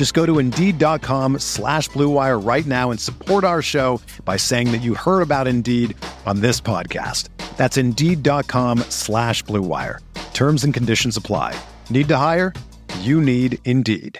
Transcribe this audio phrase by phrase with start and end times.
[0.00, 4.80] Just go to Indeed.com slash BlueWire right now and support our show by saying that
[4.80, 7.28] you heard about Indeed on this podcast.
[7.58, 9.98] That's Indeed.com slash BlueWire.
[10.32, 11.54] Terms and conditions apply.
[11.90, 12.54] Need to hire?
[13.00, 14.18] You need Indeed.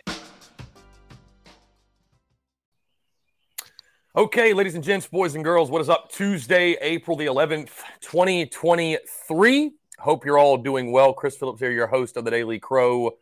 [4.14, 6.12] Okay, ladies and gents, boys and girls, what is up?
[6.12, 7.70] Tuesday, April the 11th,
[8.02, 9.70] 2023.
[9.98, 11.14] Hope you're all doing well.
[11.14, 13.12] Chris Phillips here, your host of the Daily Crow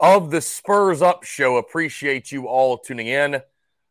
[0.00, 1.56] of the Spurs Up Show.
[1.56, 3.40] Appreciate you all tuning in.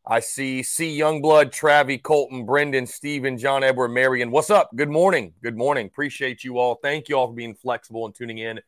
[0.06, 0.98] I see C.
[0.98, 4.32] Youngblood, Travi, Colton, Brendan, Steven, John Edward, Marion.
[4.32, 4.70] What's up?
[4.76, 5.34] Good morning.
[5.44, 5.88] Good morning.
[5.88, 6.76] Appreciate you all.
[6.76, 8.62] Thank you all for being flexible and tuning in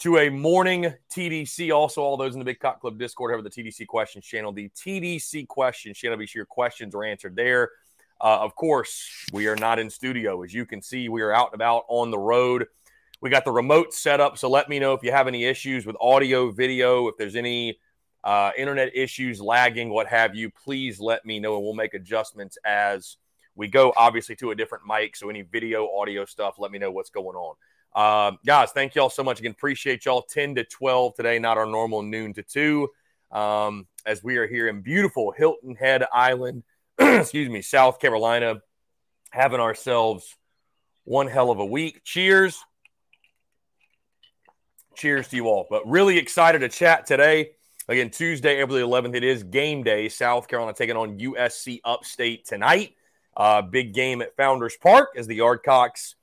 [0.00, 1.74] to a morning TDC.
[1.74, 4.52] Also, all those in the Big Cock Club Discord have the TDC Questions channel.
[4.52, 6.18] The TDC Questions channel.
[6.18, 7.70] Be sure your questions are answered there.
[8.20, 10.42] Uh, of course, we are not in studio.
[10.42, 12.66] As you can see, we are out and about on the road.
[13.20, 14.38] We got the remote set up.
[14.38, 17.78] So let me know if you have any issues with audio, video, if there's any
[18.22, 20.50] uh, internet issues, lagging, what have you.
[20.50, 23.16] Please let me know and we'll make adjustments as
[23.54, 25.16] we go, obviously, to a different mic.
[25.16, 27.56] So any video, audio stuff, let me know what's going on.
[27.94, 29.50] Um, guys, thank you all so much again.
[29.50, 30.22] Appreciate y'all.
[30.22, 32.88] 10 to 12 today, not our normal noon to 2.
[33.32, 36.62] Um, as we are here in beautiful Hilton Head Island,
[36.98, 38.62] excuse me, South Carolina,
[39.30, 40.36] having ourselves
[41.04, 42.02] one hell of a week.
[42.04, 42.62] Cheers.
[44.98, 45.64] Cheers to you all.
[45.70, 47.52] But really excited to chat today.
[47.86, 50.08] Again, Tuesday, April the 11th, it is game day.
[50.08, 52.96] South Carolina taking on USC Upstate tonight.
[53.36, 56.16] Uh, big game at Founders Park as the Yardcocks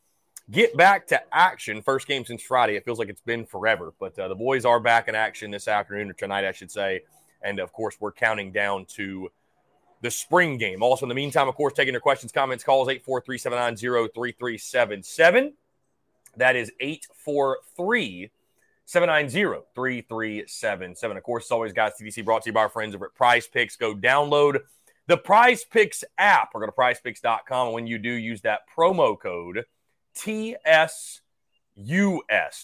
[0.52, 1.81] get back to action.
[1.81, 2.75] First game since Friday.
[2.75, 5.69] It feels like it's been forever, but uh, the boys are back in action this
[5.69, 7.03] afternoon or tonight, I should say.
[7.42, 9.30] And of course, we're counting down to
[10.02, 10.84] the spring game.
[10.84, 15.53] Also, in the meantime, of course, taking your questions, comments, calls 843 790 3377.
[16.36, 18.31] That is 843
[18.85, 21.18] 790 3377.
[21.18, 23.47] Of course, it's always, guys, TDC brought to you by our friends over at Prize
[23.47, 23.75] Picks.
[23.75, 24.59] Go download
[25.07, 27.68] the Prize Picks app or go to prizepicks.com.
[27.68, 29.66] And when you do, use that promo code
[30.16, 31.22] TSUS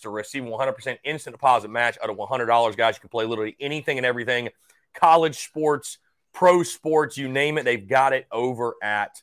[0.01, 2.77] to receive 100% instant deposit match out of $100.
[2.77, 4.49] Guys, you can play literally anything and everything
[4.93, 5.97] college sports,
[6.33, 7.63] pro sports, you name it.
[7.63, 9.21] They've got it over at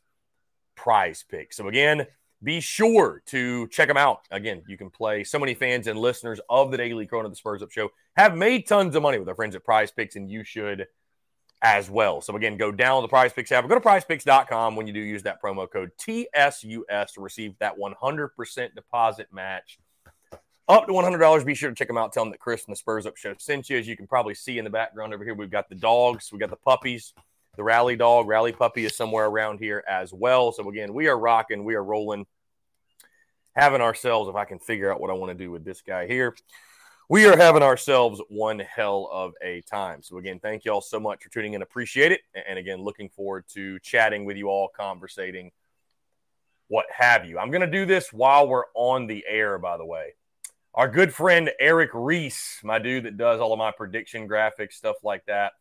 [0.77, 1.57] Prize Picks.
[1.57, 2.07] So, again,
[2.43, 4.21] be sure to check them out.
[4.31, 5.25] Again, you can play.
[5.25, 8.67] So many fans and listeners of the Daily of the Spurs Up Show have made
[8.67, 10.87] tons of money with our friends at Prize Picks, and you should
[11.63, 12.21] as well.
[12.21, 15.01] So again, go down the Prize Picks app or go to prizepicks.com when you do
[15.01, 19.79] use that promo code TSUS to receive that 100% deposit match.
[20.69, 21.47] Up to $100.
[21.47, 22.13] Be sure to check them out.
[22.13, 23.79] Tell them that Chris from the Spurs Up Show sent you.
[23.79, 26.39] As you can probably see in the background over here, we've got the dogs, we
[26.39, 27.15] got the puppies.
[27.59, 30.53] The rally dog, rally puppy is somewhere around here as well.
[30.53, 32.27] So again, we are rocking, we are rolling,
[33.55, 36.07] having ourselves, if I can figure out what I want to do with this guy
[36.07, 36.35] here
[37.09, 40.03] we are having ourselves one hell of a time.
[40.03, 41.63] So, again, thank you all so much for tuning in.
[41.63, 42.21] Appreciate it.
[42.47, 45.51] And again, looking forward to chatting with you all, conversating,
[46.69, 47.39] what have you.
[47.39, 50.15] I'm going to do this while we're on the air, by the way.
[50.75, 54.97] Our good friend Eric Reese, my dude that does all of my prediction graphics, stuff
[55.03, 55.53] like that,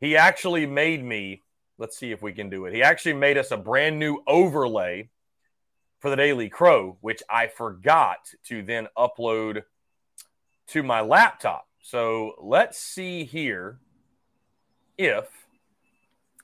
[0.00, 1.42] he actually made me,
[1.78, 2.74] let's see if we can do it.
[2.74, 5.10] He actually made us a brand new overlay
[6.00, 9.62] for the Daily Crow, which I forgot to then upload
[10.68, 11.66] to my laptop.
[11.82, 13.78] So let's see here
[14.96, 15.28] if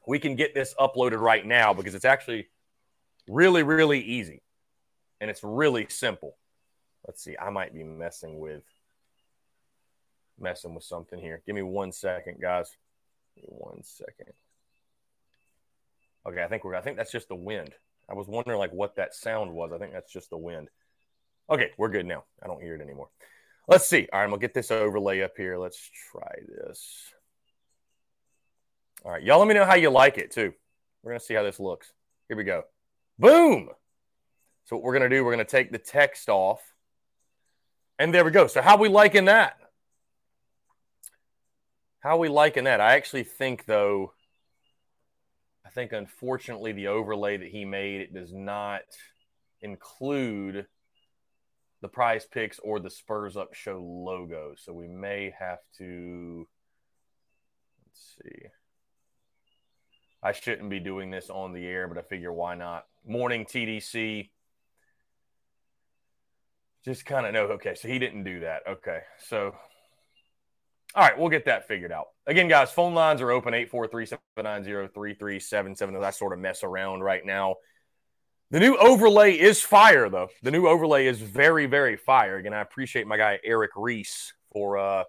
[0.07, 2.49] we can get this uploaded right now because it's actually
[3.29, 4.43] really, really easy
[5.21, 6.37] and it's really simple.
[7.07, 7.37] Let's see.
[7.41, 8.65] I might be messing with
[10.39, 11.43] messing with something here.
[11.47, 12.77] Give me one second, guys.
[13.43, 14.33] One second.
[16.27, 17.75] Okay, I think we're I think that's just the wind.
[18.09, 19.73] I was wondering like what that sound was.
[19.73, 20.69] I think that's just the wind.
[21.49, 22.25] Okay, we're good now.
[22.43, 23.09] I don't hear it anymore.
[23.69, 24.09] Let's see.
[24.13, 25.59] All right, I'm gonna get this overlay up here.
[25.59, 27.13] Let's try this.
[29.05, 30.53] All right, y'all let me know how you like it too.
[31.03, 31.93] We're gonna see how this looks.
[32.29, 32.65] Here we go.
[33.19, 33.71] Boom.
[34.65, 36.61] So what we're to do, we're to take the text off.
[37.99, 38.47] And there we go.
[38.47, 39.59] So how we liking that?
[42.01, 42.81] How are we liking that?
[42.81, 44.13] I actually think though,
[45.65, 48.83] I think unfortunately the overlay that he made it does not
[49.61, 50.67] include
[51.81, 54.55] the prize picks or the Spurs Up Show logo.
[54.57, 56.47] So we may have to
[57.85, 58.47] let's see.
[60.23, 62.87] I shouldn't be doing this on the air, but I figure why not?
[63.07, 64.31] Morning TDC.
[66.85, 67.47] Just kind of know.
[67.47, 68.63] Okay, so he didn't do that.
[68.69, 69.55] Okay, so
[70.97, 72.07] all right, we'll get that figured out.
[72.27, 76.03] Again, guys, phone lines are open 843 790 3377.
[76.03, 77.57] I sort of mess around right now.
[78.51, 80.29] The new overlay is fire, though.
[80.43, 82.37] The new overlay is very, very fire.
[82.37, 85.05] Again, I appreciate my guy Eric Reese for uh,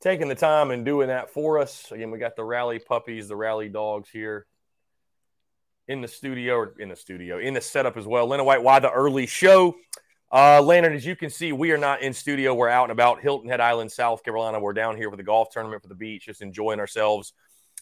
[0.00, 1.90] taking the time and doing that for us.
[1.90, 4.46] Again, we got the rally puppies, the rally dogs here
[5.88, 8.28] in the studio or in the studio, in the setup as well.
[8.28, 9.74] Lena White, why the early show?
[10.30, 12.54] Uh, as you can see, we are not in studio.
[12.54, 14.60] We're out and about Hilton Head Island, South Carolina.
[14.60, 17.32] We're down here for the golf tournament for the beach, just enjoying ourselves.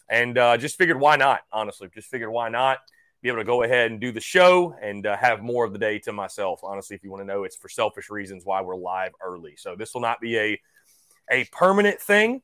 [0.09, 1.41] And uh, just figured, why not?
[1.51, 2.79] Honestly, just figured, why not?
[3.21, 5.79] Be able to go ahead and do the show and uh, have more of the
[5.79, 6.61] day to myself.
[6.63, 9.55] Honestly, if you want to know, it's for selfish reasons why we're live early.
[9.57, 10.61] So this will not be a
[11.29, 12.41] a permanent thing,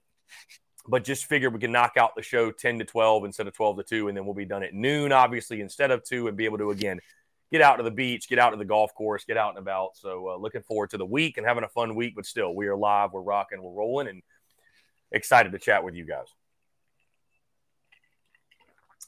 [0.89, 3.77] but just figured we can knock out the show 10 to 12 instead of 12
[3.77, 6.43] to 2, and then we'll be done at noon, obviously, instead of 2, and be
[6.43, 6.99] able to, again,
[7.53, 9.95] get out to the beach, get out to the golf course, get out and about.
[9.95, 12.65] So, uh, looking forward to the week and having a fun week, but still, we
[12.65, 14.23] are live, we're rocking, we're rolling, and
[15.11, 16.25] excited to chat with you guys.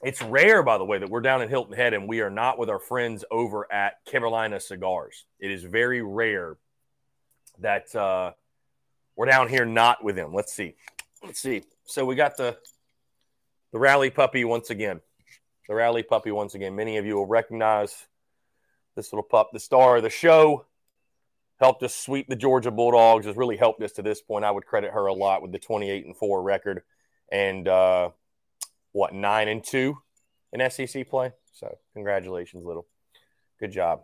[0.03, 2.59] It's rare, by the way, that we're down in Hilton Head and we are not
[2.59, 5.25] with our friends over at Carolina Cigars.
[5.39, 6.57] It is very rare
[7.61, 8.33] that uh,
[9.15, 10.35] we're down here not with them.
[10.35, 10.75] Let's see.
[11.23, 11.63] Let's see.
[11.85, 12.57] So we got the
[13.71, 15.01] the rally puppy once again.
[15.67, 16.75] The rally puppy once again.
[16.75, 18.05] Many of you will recognize
[18.95, 20.65] this little pup, the star of the show.
[21.57, 23.25] Helped us sweep the Georgia Bulldogs.
[23.25, 24.43] Has really helped us to this point.
[24.43, 26.83] I would credit her a lot with the 28 and four record
[27.31, 28.09] and uh,
[28.91, 29.97] what nine and two
[30.51, 31.31] in SEC play.
[31.53, 32.87] So congratulations, little.
[33.59, 34.01] Good job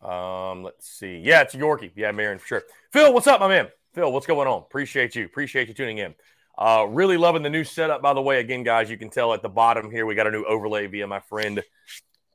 [0.00, 1.20] Um, let's see.
[1.24, 1.90] Yeah, it's Yorkie.
[1.96, 2.62] Yeah, Marion for sure.
[2.92, 3.66] Phil, what's up, my man?
[3.94, 4.58] Phil, what's going on?
[4.58, 5.24] Appreciate you.
[5.24, 6.14] Appreciate you tuning in.
[6.56, 8.38] Uh, really loving the new setup, by the way.
[8.40, 11.06] Again, guys, you can tell at the bottom here we got a new overlay via
[11.06, 11.62] my friend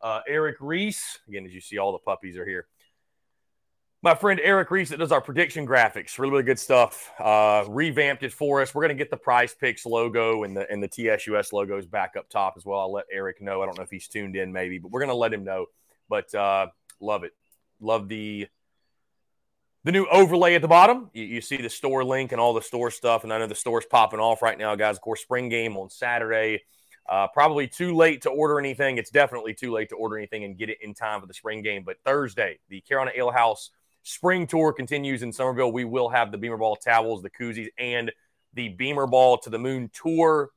[0.02, 1.20] uh, Eric Reese.
[1.28, 2.68] Again, as you see, all the puppies are here
[4.02, 6.18] my friend Eric Reese that does our prediction graphics.
[6.18, 7.12] Really, really good stuff.
[7.20, 8.74] Uh, revamped it for us.
[8.74, 12.30] We're to get the Prize Picks logo and the and the TSUS logos back up
[12.30, 12.80] top as well.
[12.80, 13.62] I'll let Eric know.
[13.62, 15.66] I don't know if he's tuned in, maybe, but we're to let him know.
[16.08, 16.68] But uh,
[17.02, 17.34] love it.
[17.82, 18.48] Love the
[19.84, 21.10] the new overlay at the bottom.
[21.14, 23.56] You, you, see the store link and all the store stuff, and I know the
[23.56, 24.98] store's popping off right now, guys.
[24.98, 26.64] Of course, spring game on Saturday.
[27.08, 28.98] Uh, probably too late to order anything.
[28.98, 31.62] It's definitely too late to order anything and get it in time for the spring
[31.62, 31.84] game.
[31.84, 33.72] But Thursday, the Carolina Ale House
[34.04, 35.72] Spring tour continues in Summerville.
[35.72, 38.12] We will have the Beamer Ball towels, the koozies, and
[38.54, 40.50] the Beamer Ball to the Moon tour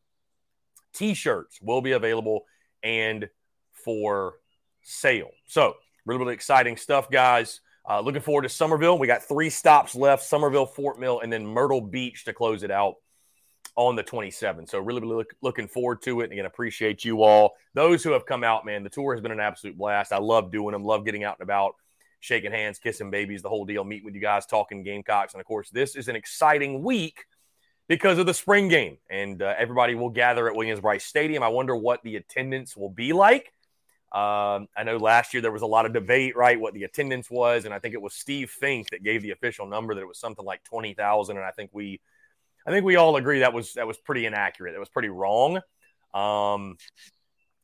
[0.95, 2.47] t-shirts will be available
[2.83, 3.29] and
[3.73, 4.35] for
[4.83, 5.31] sale.
[5.47, 5.75] So,
[6.07, 7.61] really, really exciting stuff, guys.
[7.89, 8.99] Uh, looking forward to Summerville.
[8.99, 12.71] We got three stops left: Summerville, Fort Mill, and then Myrtle Beach to close it
[12.71, 12.97] out
[13.75, 14.69] on the 27th.
[14.69, 16.25] So, really, really look, looking forward to it.
[16.25, 17.55] And again, appreciate you all.
[17.75, 20.13] Those who have come out, man, the tour has been an absolute blast.
[20.13, 20.85] I love doing them.
[20.85, 21.75] Love getting out and about
[22.21, 25.35] shaking hands, kissing babies, the whole deal, meeting with you guys, talking Gamecocks.
[25.35, 27.25] And of course, this is an exciting week
[27.89, 28.99] because of the spring game.
[29.11, 31.43] And uh, everybody will gather at Williams-Brice Stadium.
[31.43, 33.53] I wonder what the attendance will be like.
[34.13, 37.31] Um, I know last year there was a lot of debate, right, what the attendance
[37.31, 37.65] was.
[37.65, 40.19] And I think it was Steve Fink that gave the official number that it was
[40.19, 41.37] something like 20,000.
[41.37, 42.01] And I think we,
[42.67, 44.73] I think we all agree that was, that was pretty inaccurate.
[44.73, 45.61] That was pretty wrong.
[46.13, 46.77] Um,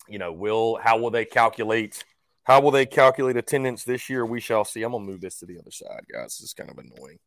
[0.08, 2.04] you know, will, how will they calculate–
[2.48, 4.24] how will they calculate attendance this year?
[4.24, 4.82] We shall see.
[4.82, 6.38] I'm gonna move this to the other side, guys.
[6.38, 7.18] This is kind of annoying.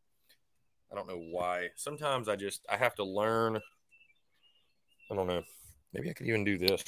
[0.92, 1.70] I don't know why.
[1.76, 3.58] Sometimes I just I have to learn.
[5.12, 5.44] I don't know.
[5.94, 6.84] Maybe I could even do this.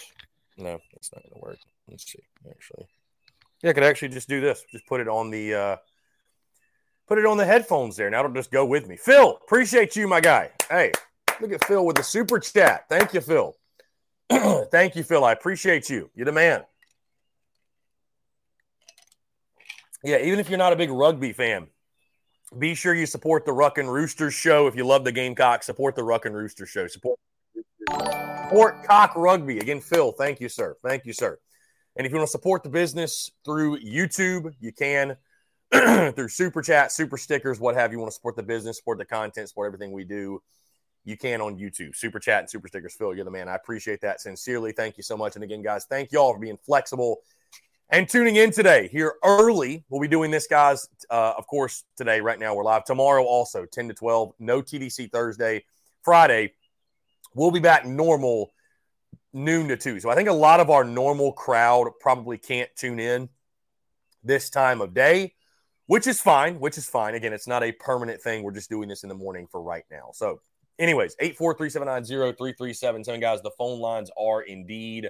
[0.57, 1.57] No, it's not gonna work.
[1.89, 2.19] Let's see.
[2.49, 2.87] Actually,
[3.61, 4.63] yeah, I could actually just do this.
[4.71, 5.77] Just put it on the uh,
[7.07, 8.09] put it on the headphones there.
[8.09, 8.97] Now it'll just go with me.
[8.97, 10.51] Phil, appreciate you, my guy.
[10.69, 10.91] Hey,
[11.41, 12.85] look at Phil with the super chat.
[12.89, 13.55] Thank you, Phil.
[14.71, 15.23] Thank you, Phil.
[15.23, 16.09] I appreciate you.
[16.15, 16.63] You're the man.
[20.03, 21.67] Yeah, even if you're not a big rugby fan,
[22.57, 24.67] be sure you support the Ruck and Roosters show.
[24.67, 26.87] If you love the Gamecock, support the Ruck and Rooster show.
[26.87, 27.17] Support,
[28.53, 29.57] support Cock Rugby.
[29.57, 30.75] Again, Phil, thank you, sir.
[30.83, 31.39] Thank you, sir.
[31.95, 35.17] And if you want to support the business through YouTube, you can
[36.13, 37.97] through super chat, super stickers, what have you.
[37.97, 40.39] Want to support the business, support the content, support everything we do.
[41.03, 42.93] You can on YouTube, super chat and super stickers.
[42.95, 43.49] Phil, you're the man.
[43.49, 44.71] I appreciate that sincerely.
[44.71, 45.33] Thank you so much.
[45.33, 47.21] And again, guys, thank you all for being flexible
[47.89, 49.83] and tuning in today here early.
[49.89, 50.87] We'll be doing this, guys.
[51.09, 52.85] Uh, of course, today, right now, we're live.
[52.85, 54.33] Tomorrow, also 10 to 12.
[54.39, 55.65] No TDC Thursday.
[56.03, 56.53] Friday,
[57.35, 58.51] we'll be back normal
[59.33, 59.99] noon to two.
[59.99, 63.29] So I think a lot of our normal crowd probably can't tune in
[64.23, 65.33] this time of day,
[65.87, 67.15] which is fine, which is fine.
[67.15, 68.43] Again, it's not a permanent thing.
[68.43, 70.11] We're just doing this in the morning for right now.
[70.13, 70.39] So,
[70.77, 71.69] anyways, 843
[73.19, 75.09] guys, the phone lines are indeed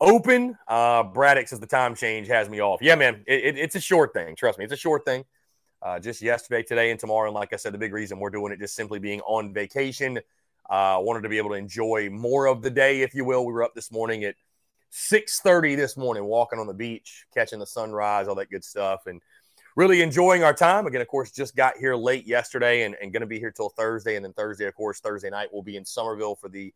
[0.00, 0.56] open.
[0.66, 2.80] Uh, Braddock says the time change has me off.
[2.80, 4.36] Yeah, man, it, it, it's a short thing.
[4.36, 5.24] Trust me, it's a short thing.
[5.80, 7.28] Uh, just yesterday, today, and tomorrow.
[7.28, 10.20] And like I said, the big reason we're doing it just simply being on vacation–
[10.68, 13.44] uh, wanted to be able to enjoy more of the day, if you will.
[13.44, 14.36] We were up this morning at
[14.90, 19.20] 6:30 this morning, walking on the beach, catching the sunrise, all that good stuff, and
[19.76, 20.86] really enjoying our time.
[20.86, 23.70] Again, of course, just got here late yesterday and, and going to be here till
[23.70, 26.72] Thursday, and then Thursday, of course, Thursday night we'll be in Summerville for the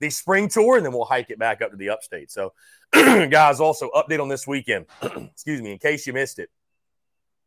[0.00, 2.30] the spring tour, and then we'll hike it back up to the upstate.
[2.30, 2.52] So,
[2.92, 4.86] guys, also update on this weekend.
[5.02, 6.50] Excuse me, in case you missed it.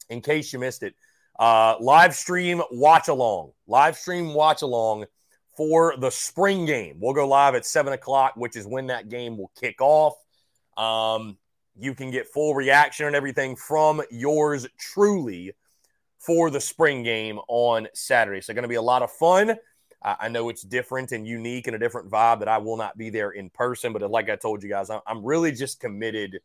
[0.09, 0.95] In case you missed it,
[1.37, 5.05] uh, live stream watch along, live stream watch along
[5.59, 6.95] for the spring game.
[7.01, 10.13] We'll go live at seven o'clock, which is when that game will kick off.
[10.77, 11.37] Um,
[11.77, 15.51] you can get full reaction and everything from yours truly
[16.17, 18.39] for the spring game on Saturday.
[18.39, 19.49] So, going to be a lot of fun.
[20.01, 22.97] Uh, I know it's different and unique and a different vibe that I will not
[22.97, 26.39] be there in person, but like I told you guys, I'm really just committed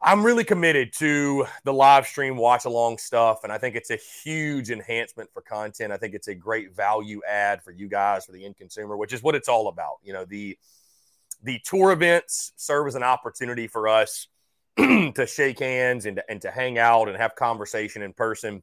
[0.00, 3.96] I'm really committed to the live stream watch along stuff, and I think it's a
[3.96, 5.92] huge enhancement for content.
[5.92, 9.12] I think it's a great value add for you guys, for the end consumer, which
[9.12, 9.96] is what it's all about.
[10.04, 10.56] You know, the
[11.42, 14.28] the tour events serve as an opportunity for us
[14.76, 18.62] to shake hands and to, and to hang out and have conversation in person.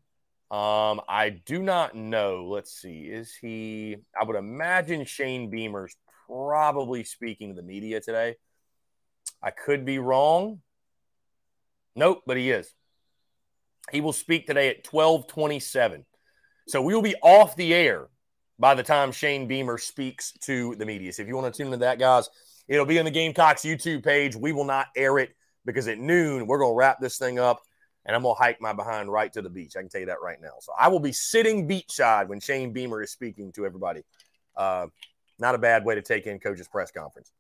[0.51, 2.47] Um, I do not know.
[2.49, 3.07] Let's see.
[3.07, 8.37] Is he I would imagine Shane Beamer's probably speaking to the media today.
[9.43, 10.61] I could be wrong.
[11.97, 12.73] Nope, but he is.
[13.93, 16.05] He will speak today at 1227.
[16.69, 18.09] So we will be off the air
[18.59, 21.13] by the time Shane Beamer speaks to the media.
[21.13, 22.29] So if you want to tune into that, guys,
[22.69, 24.37] it'll be on the Gamecocks YouTube page.
[24.37, 27.63] We will not air it because at noon we're going to wrap this thing up
[28.07, 29.77] and I'm going to hike my behind right to the beach.
[29.77, 30.55] I can tell you that right now.
[30.61, 34.03] So I will be sitting beachside when Shane Beamer is speaking to everybody.
[34.57, 34.87] Uh,
[35.39, 37.33] not a bad way to take in coach's press conference.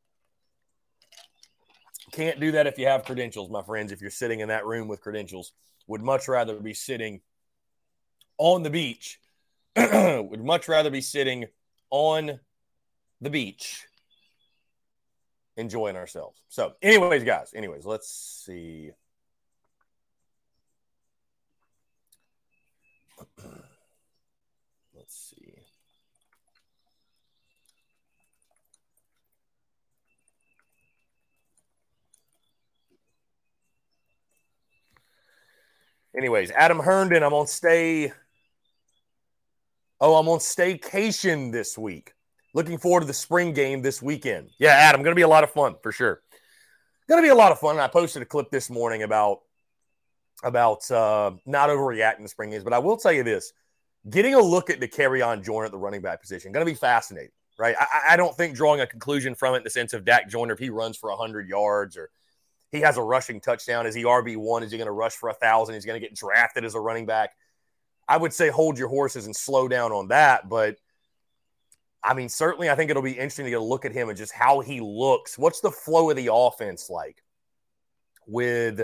[2.13, 3.93] Can't do that if you have credentials, my friends.
[3.93, 5.53] If you're sitting in that room with credentials,
[5.87, 7.21] would much rather be sitting
[8.39, 9.21] on the beach.
[9.77, 11.47] would much rather be sitting
[11.91, 12.41] on
[13.21, 13.87] the beach
[15.57, 16.43] enjoying ourselves.
[16.49, 18.91] So, anyways, guys, anyways, let's see.
[24.95, 25.55] let's see.
[36.17, 38.13] Anyways, Adam Herndon, I'm on stay
[40.01, 42.13] Oh, I'm on staycation this week.
[42.53, 44.51] Looking forward to the spring game this weekend.
[44.59, 46.21] Yeah, Adam, going to be a lot of fun for sure.
[47.09, 47.79] Going to be a lot of fun.
[47.79, 49.41] I posted a clip this morning about
[50.43, 53.53] about uh, not overreacting to spring games, but I will tell you this:
[54.11, 56.77] getting a look at the Dakereon Joyner at the running back position going to be
[56.77, 57.75] fascinating, right?
[57.79, 60.53] I, I don't think drawing a conclusion from it in the sense of Dak Joyner
[60.53, 62.11] if he runs for hundred yards or
[62.73, 63.87] he has a rushing touchdown.
[63.87, 64.63] Is he RB one?
[64.63, 65.75] Is he going to rush for a thousand?
[65.75, 67.31] He's going to get drafted as a running back
[68.09, 70.49] I would say hold your horses and slow down on that.
[70.49, 70.77] But
[72.03, 74.19] I mean, certainly, I think it'll be interesting to get a look at him and
[74.19, 75.39] just how he looks.
[75.39, 77.23] What's the flow of the offense like
[78.27, 78.83] with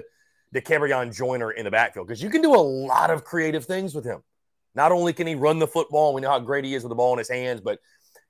[0.55, 2.07] Dakereon Joyner in the backfield?
[2.07, 4.23] Because you can do a lot of creative things with him.
[4.75, 6.97] Not only can he run the football, we know how great he is with the
[6.97, 7.81] ball in his hands, but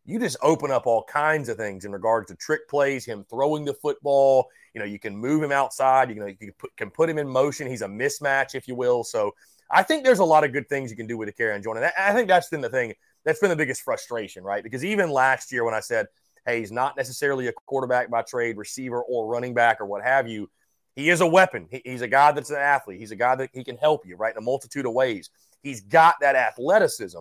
[0.07, 3.65] you just open up all kinds of things in regards to trick plays, him throwing
[3.65, 4.49] the football.
[4.75, 6.11] You know, you can move him outside.
[6.11, 7.67] You know, you can put, can put him in motion.
[7.67, 9.05] He's a mismatch, if you will.
[9.05, 9.35] So
[9.71, 11.91] I think there's a lot of good things you can do with Dakereon Joyner.
[11.99, 12.95] I think that's been the thing.
[13.25, 14.63] That's been the biggest frustration, right?
[14.63, 16.07] Because even last year when I said,
[16.47, 20.27] hey, he's not necessarily a quarterback by trade, receiver, or running back or what have
[20.27, 20.51] you,
[20.97, 21.69] he is a weapon.
[21.85, 22.99] he's a guy that's an athlete.
[22.99, 25.31] He's a guy that he can help you, right, in a multitude of ways.
[25.63, 27.21] He's got that athleticism.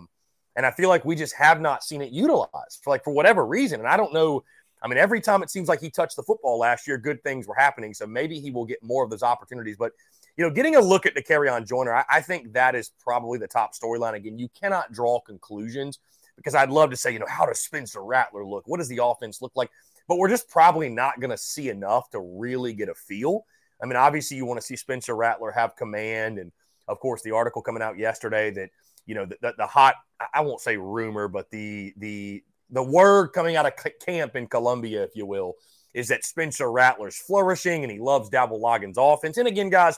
[0.56, 3.46] And I feel like we just have not seen it utilized for like for whatever
[3.46, 3.79] reason.
[3.79, 4.44] And I don't know.
[4.82, 7.48] I mean, every time it seems like he touched the football last year, good things
[7.48, 7.94] were happening.
[7.94, 9.78] So maybe he will get more of those opportunities.
[9.78, 9.92] But
[10.38, 13.48] you know, getting a look at Dakereon Joyner, I, I think that is probably the
[13.48, 14.14] top storyline.
[14.14, 16.00] Again, you cannot draw conclusions
[16.38, 18.66] because I'd love to say, you know, how does Spencer Rattler look?
[18.66, 19.70] What does the offense look like?
[20.08, 23.46] But we're just probably not going to see enough to really get a feel.
[23.84, 26.40] I mean, obviously, you want to see Spencer Rattler have command.
[26.40, 26.54] And
[26.88, 28.70] of course, the article coming out yesterday that,
[29.06, 29.96] you know, the, the, the hot,
[30.34, 33.74] I won't say rumor, but the, the, the word coming out of
[34.06, 35.56] camp in Columbia, if you will,
[35.94, 39.38] is that Spencer Rattler's flourishing and he loves Dowell Loggains' offense.
[39.38, 39.98] And again, guys,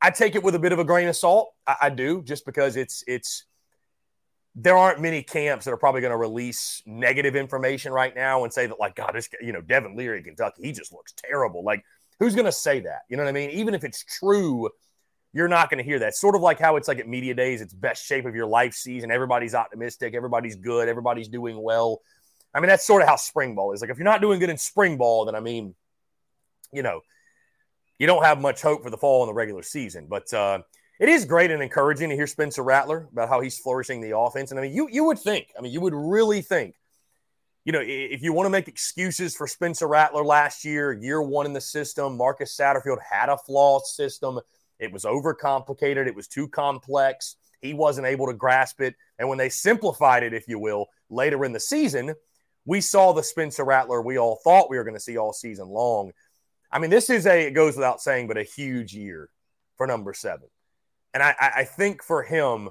[0.00, 1.52] I take it with a bit of a grain of salt.
[1.66, 3.44] I, I do, just because it's it's
[4.54, 8.52] there aren't many camps that are probably going to release negative information right now and
[8.52, 11.64] say that like God, this you know Devin Leary, in Kentucky, he just looks terrible.
[11.64, 11.84] Like
[12.18, 13.02] who's going to say that?
[13.08, 13.50] You know what I mean?
[13.50, 14.68] Even if it's true,
[15.38, 16.16] you're not going to hear that.
[16.16, 18.74] Sort of like how it's like at media days, it's best shape of your life
[18.74, 19.12] season.
[19.12, 22.00] Everybody's optimistic, everybody's good, everybody's doing well.
[22.52, 23.80] I mean, that's sort of how spring ball is.
[23.80, 25.76] Like if you're not doing good in spring ball, then I mean,
[26.72, 27.02] you know,
[28.00, 30.08] you don't have much hope for the fall in the regular season.
[30.10, 30.58] But uh,
[30.98, 34.50] it is great and encouraging to hear Spencer Rattler about how he's flourishing the offense.
[34.50, 36.74] And I mean, you you would think, I mean, you would really think,
[37.64, 41.46] you know, if you want to make excuses for Spencer Rattler last year, year one
[41.46, 44.40] in the system, Marcus Satterfield had a flawed system.
[44.78, 46.06] It was overcomplicated.
[46.06, 47.36] It was too complex.
[47.60, 48.94] He wasn't able to grasp it.
[49.18, 52.14] And when they simplified it, if you will, later in the season,
[52.64, 55.68] we saw the Spencer Rattler we all thought we were going to see all season
[55.68, 56.12] long.
[56.70, 59.30] I mean, this is a, it goes without saying, but a huge year
[59.76, 60.48] for number seven.
[61.14, 62.68] And I, I think for him,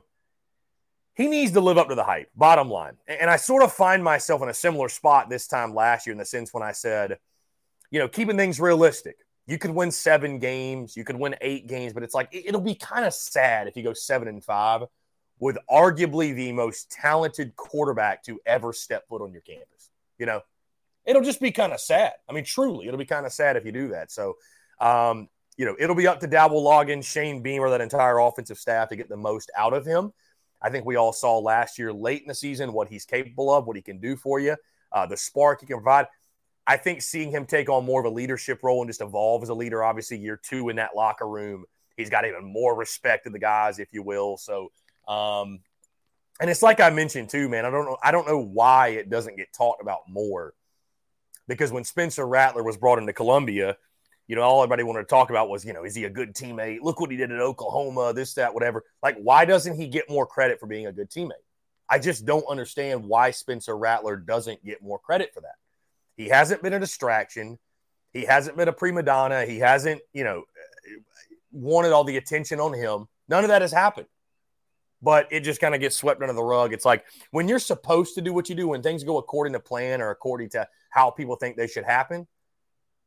[1.16, 2.98] he needs to live up to the hype, bottom line.
[3.08, 6.20] And I sort of find myself in a similar spot this time last year in
[6.20, 7.18] the sense when I said,
[7.90, 9.18] you know, keeping things realistic.
[9.48, 12.76] You could win seven games, you could win eight games, but it's like it'll be
[12.76, 14.84] kind of sad if you go seven and five
[15.40, 19.90] with arguably the most talented quarterback to ever step foot on your campus.
[20.18, 20.42] You know,
[21.06, 22.14] it'll just be kind of sad.
[22.30, 24.12] I mean, truly, it'll be kind of sad if you do that.
[24.12, 24.36] So,
[24.80, 28.90] um, you know, it'll be up to Dowell Loggains, Shane Beamer, that entire offensive staff
[28.90, 30.12] to get the most out of him.
[30.62, 33.68] I think we all saw last year, late in the season, what he's capable of,
[33.68, 34.56] what he can do for you,
[34.92, 36.08] uh, the spark he can provide.
[36.68, 39.50] I think seeing him take on more of a leadership role and just evolve as
[39.50, 41.64] a leader, obviously, year two in that locker room,
[41.96, 44.36] he's got even more respect of the guys, if you will.
[44.36, 44.72] So,
[45.08, 45.62] um,
[46.42, 47.66] and it's like I mentioned too, man.
[47.66, 47.98] I don't know.
[48.04, 50.54] I don't know why it doesn't get talked about more
[51.48, 53.78] because when Spencer Rattler was brought into Columbia,
[54.28, 56.36] you know, all everybody wanted to talk about was, you know, is he a good
[56.36, 56.80] teammate?
[56.82, 58.84] Look what he did at Oklahoma, this, that, whatever.
[59.02, 61.32] Like, why doesn't he get more credit for being a good teammate?
[61.90, 65.56] I just don't understand why Spencer Rattler doesn't get more credit for that.
[66.18, 67.58] He hasn't been a distraction.
[68.12, 69.46] He hasn't been a prima donna.
[69.46, 70.44] He hasn't, you know,
[71.52, 73.08] wanted all the attention on him.
[73.30, 74.08] None of that has happened
[75.02, 76.74] but it just kind of gets swept under the rug.
[76.74, 79.60] It's like when you're supposed to do what you do, when things go according to
[79.60, 82.28] plan or according to how people think they should happen,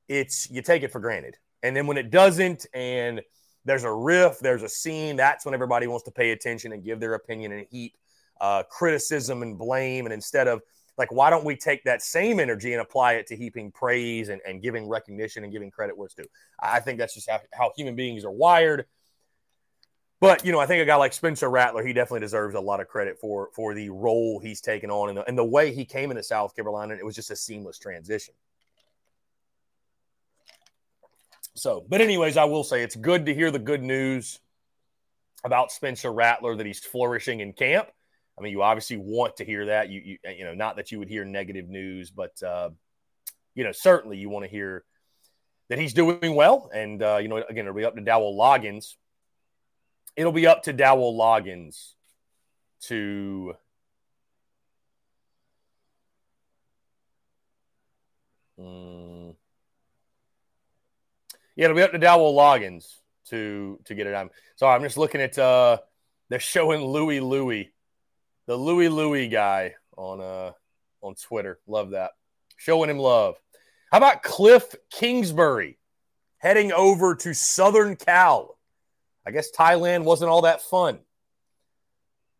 [0.08, 1.36] it's you take it for granted.
[1.62, 3.20] And then when it doesn't, and
[3.64, 7.00] there's a riff, there's a scene, that's when everybody wants to pay attention and give
[7.00, 7.96] their opinion and heap
[8.40, 10.06] uh, criticism and blame.
[10.06, 10.62] And instead of
[11.00, 14.40] like, why don't we take that same energy and apply it to heaping praise and,
[14.46, 16.26] and giving recognition and giving credit where it's due?
[16.60, 18.84] I think that's just how, how human beings are wired.
[20.20, 22.80] But you know, I think a guy like Spencer Rattler, he definitely deserves a lot
[22.80, 25.86] of credit for for the role he's taken on and the, and the way he
[25.86, 26.92] came into South Carolina.
[26.92, 28.34] And it was just a seamless transition.
[31.54, 34.38] So, but anyways, I will say it's good to hear the good news
[35.42, 37.88] about Spencer Rattler that he's flourishing in camp.
[38.40, 39.90] I mean, you obviously want to hear that.
[39.90, 42.70] You you, you know, not that you would hear negative news, but uh,
[43.54, 44.84] you know, certainly you want to hear
[45.68, 46.70] that he's doing well.
[46.74, 48.96] And uh, you know, again, it'll be up to Dowell Loggains
[50.16, 51.94] it'll be up to Dowell Loggains
[52.82, 53.54] to
[58.58, 59.34] um,
[61.56, 62.86] yeah, it'll be up to Dowell Loggains
[63.28, 64.30] to to get it on.
[64.56, 65.78] So I'm just looking at uh
[66.28, 67.72] They're showing Louis Louis,
[68.50, 70.50] the Louis Louis guy on uh
[71.02, 71.60] on Twitter.
[71.68, 72.10] Love that.
[72.56, 73.36] Showing him love.
[73.92, 75.78] How about Cliff Kingsbury
[76.38, 78.58] heading over to Southern Cal?
[79.24, 80.98] I guess Thailand wasn't all that fun.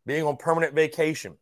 [0.05, 1.37] Being on permanent vacation.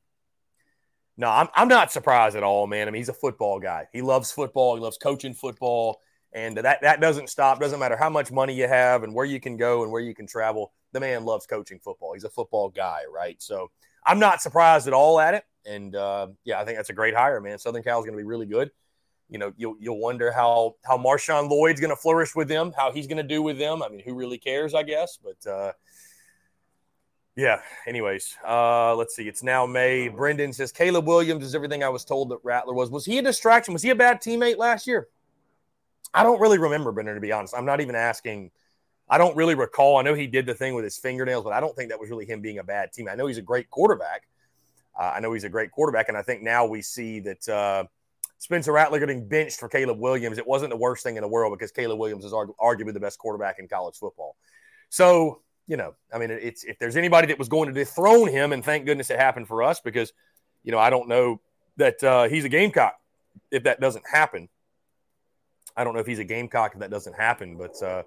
[1.18, 2.88] No, I'm, I'm not surprised at all, man.
[2.88, 3.88] I mean, he's a football guy.
[3.92, 4.76] He loves football.
[4.76, 6.00] He loves coaching football.
[6.32, 7.60] And that, that doesn't stop.
[7.60, 10.14] Doesn't matter how much money you have and where you can go and where you
[10.14, 10.74] can travel.
[10.92, 12.14] The man loves coaching football.
[12.14, 13.42] He's a football guy, right?
[13.42, 13.72] So
[14.06, 15.44] I'm not surprised at all at it.
[15.66, 17.60] And uh, yeah, I think that's a great hire, man.
[17.60, 18.72] Southern Cal is going to be really good.
[19.30, 22.92] You know, you'll, you'll wonder how how Marshawn Lloyd's going to flourish with them, how
[22.92, 23.84] he's going to do with them.
[23.84, 25.20] I mean, who really cares, I guess.
[25.24, 25.74] But uh,
[27.36, 29.28] yeah, anyways, uh, let's see.
[29.28, 30.08] It's now May.
[30.08, 32.90] Brendan says Caleb Williams is everything I was told that Rattler was.
[32.90, 33.74] Was he a distraction?
[33.74, 35.08] Was he a bad teammate last year?
[36.14, 37.54] I don't really remember, Brendan, to be honest.
[37.56, 38.52] I'm not even asking.
[39.10, 39.98] I don't really recall.
[39.98, 42.10] I know he did the thing with his fingernails, but I don't think that was
[42.10, 43.08] really him being a bad team.
[43.10, 44.28] I know he's a great quarterback.
[44.98, 47.86] Uh, I know he's a great quarterback, and I think now we see that uh,
[48.38, 50.38] Spencer Rattler getting benched for Caleb Williams.
[50.38, 53.00] It wasn't the worst thing in the world because Caleb Williams is argu- arguably the
[53.00, 54.36] best quarterback in college football.
[54.90, 58.54] So you know, I mean, it's if there's anybody that was going to dethrone him,
[58.54, 60.12] and thank goodness it happened for us because,
[60.64, 61.40] you know, I don't know
[61.78, 63.00] that uh, he's a Gamecock
[63.52, 64.50] if that doesn't happen.
[65.78, 68.02] I don't know if he's a Gamecock if that doesn't happen, but uh,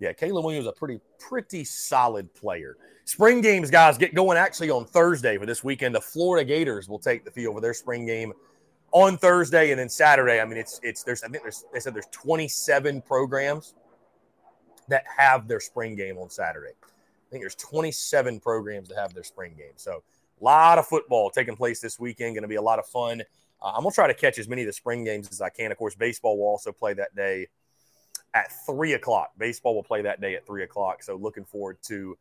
[0.00, 2.76] yeah, Caleb Williams is a pretty pretty solid player.
[3.04, 5.94] Spring games, guys, get going actually on Thursday for this weekend.
[5.94, 8.32] The Florida Gators will take the field for their spring game
[8.92, 10.40] on Thursday, and then Saturday.
[10.40, 13.74] I mean, it's it's there's I think there's they said there's 27 programs
[14.88, 16.72] that have their spring game on Saturday.
[16.82, 19.72] I think there's 27 programs that have their spring game.
[19.76, 20.02] So
[20.40, 22.34] a lot of football taking place this weekend.
[22.34, 23.22] Going to be a lot of fun.
[23.60, 25.72] Uh, I'm gonna try to catch as many of the spring games as I can.
[25.72, 27.48] Of course, baseball will also play that day
[28.34, 29.32] at three o'clock.
[29.38, 31.02] Baseball will play that day at three o'clock.
[31.02, 32.16] So looking forward to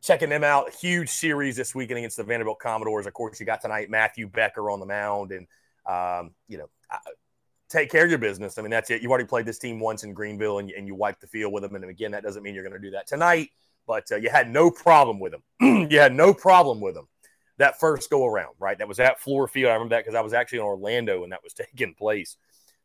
[0.00, 0.72] checking them out.
[0.74, 3.06] Huge series this weekend against the Vanderbilt Commodores.
[3.06, 5.46] Of course, you got tonight Matthew Becker on the mound, and
[5.86, 6.68] um, you know.
[7.68, 8.56] take care of your business.
[8.56, 9.02] I mean, that's it.
[9.02, 11.62] You've already played this team once in Greenville and, and you wiped the field with
[11.62, 11.74] them.
[11.74, 13.50] And again, that doesn't mean you're going to do that tonight
[13.88, 15.42] but uh, you had no problem with them.
[15.90, 17.08] you had no problem with them
[17.56, 18.78] that first go around, right?
[18.78, 19.70] That was at Fluor Field.
[19.70, 22.36] I remember that because I was actually in Orlando when that was taking place.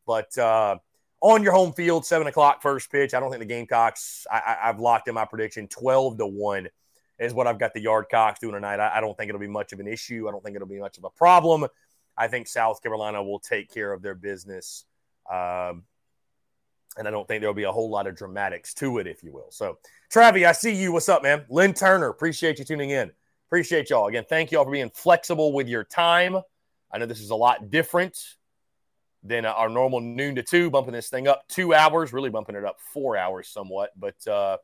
[0.08, 0.78] But uh,
[1.24, 3.14] on your home field, seven o'clock first pitch.
[3.14, 4.28] I don't think the Gamecocks.
[4.30, 6.68] I, have locked in my prediction twelve to one
[7.18, 8.80] is what I've got the Yard Cocks doing tonight.
[8.80, 10.28] I, I don't think it'll be much of an issue.
[10.28, 11.66] I don't think it'll be much of a problem.
[12.18, 14.86] I think South Carolina will take care of their business.
[15.32, 15.84] Um,
[16.98, 19.32] and I don't think there'll be a whole lot of dramatics to it, if you
[19.32, 19.50] will.
[19.50, 19.78] So,
[20.14, 20.92] Travi, I see you.
[20.92, 21.46] What's up, man?
[21.50, 23.12] Lynn Turner, appreciate you tuning in.
[23.48, 24.08] Appreciate y'all.
[24.08, 26.38] Again, thank you all for being flexible with your time.
[26.92, 28.18] I know this is a lot different
[29.24, 32.66] than our normal noon to two, bumping this thing up two hours, really bumping it
[32.66, 33.92] up four hours somewhat.
[33.98, 34.58] But, uh,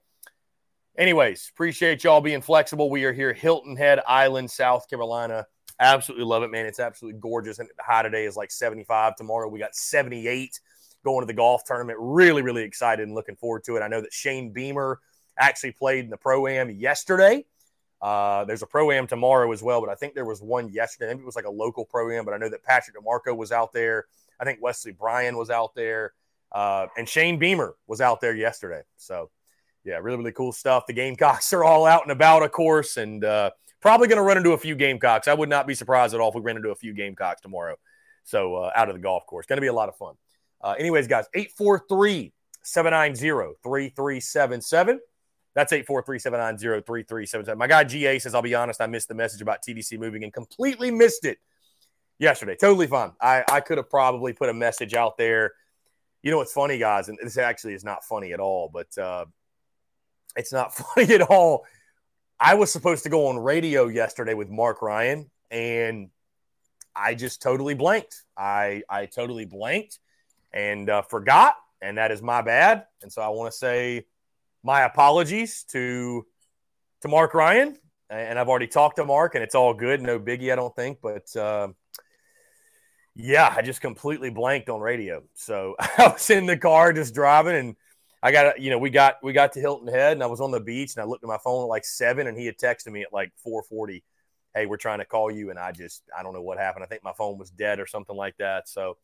[0.98, 2.89] anyways, appreciate y'all being flexible.
[2.89, 5.45] We are here, Hilton Head Island, South Carolina.
[5.80, 6.65] Absolutely love it, man.
[6.65, 7.60] It's absolutely gorgeous.
[7.60, 9.15] And the high today is like 75.
[9.15, 10.60] Tomorrow we got 78
[11.06, 11.98] going to the golf tournament.
[12.02, 13.82] Really, really excited and looking forward to it.
[13.82, 15.00] I know that Shane Beamer
[15.38, 17.45] actually played in the pro am yesterday.
[18.02, 21.08] Uh, there's a pro am tomorrow as well, but I think there was one yesterday.
[21.08, 23.52] Maybe it was like a local pro am, but I know that Patrick DeMarco was
[23.52, 24.06] out there.
[24.39, 26.13] I think Wesley Bryan was out there,
[26.52, 28.82] uh, and Shane Beamer was out there yesterday.
[28.97, 29.30] So,
[29.84, 30.86] yeah, really, really cool stuff.
[30.88, 34.38] The Gamecocks are all out and about, of course, and uh, probably going to run
[34.38, 35.28] into a few Gamecocks.
[35.28, 37.75] I would not be surprised at all if we ran into a few Gamecocks tomorrow.
[38.23, 40.15] So, uh, out of the golf course, going to be a lot of fun.
[40.62, 44.99] Uh, anyways, guys, 843 790 3377.
[45.56, 47.58] That's 843 790 3377.
[47.58, 50.32] My guy GA says, I'll be honest, I missed the message about TDC moving and
[50.32, 51.39] completely missed it
[52.19, 52.55] yesterday.
[52.55, 53.13] Totally fine.
[53.21, 55.53] I, I could have probably put a message out there.
[56.21, 57.10] You know what's funny, guys?
[57.10, 59.25] And this actually is not funny at all, but uh,
[60.36, 61.65] it's not funny at all.
[62.39, 66.10] I was supposed to go on radio yesterday with Mark Ryan, and
[66.95, 68.23] I just totally blanked.
[68.38, 69.99] I I totally blanked
[70.53, 72.86] and uh, forgot, and that is my bad.
[73.01, 74.05] And so I want to say
[74.63, 76.25] my apologies to
[77.01, 77.77] to Mark Ryan.
[78.12, 80.97] And I've already talked to Mark, and it's all good, no biggie, I don't think.
[80.99, 81.67] But uh,
[83.15, 85.24] yeah, I just completely blanked on radio.
[85.34, 87.76] So I was in the car just driving, and
[88.22, 90.52] I got you know we got we got to Hilton Head, and I was on
[90.52, 92.91] the beach, and I looked at my phone at like seven, and he had texted
[92.91, 94.04] me at like four forty.
[94.56, 96.84] Hey, we're trying to call you, and I just I don't know what happened.
[96.84, 98.67] I think my phone was dead or something like that.
[98.67, 98.98] So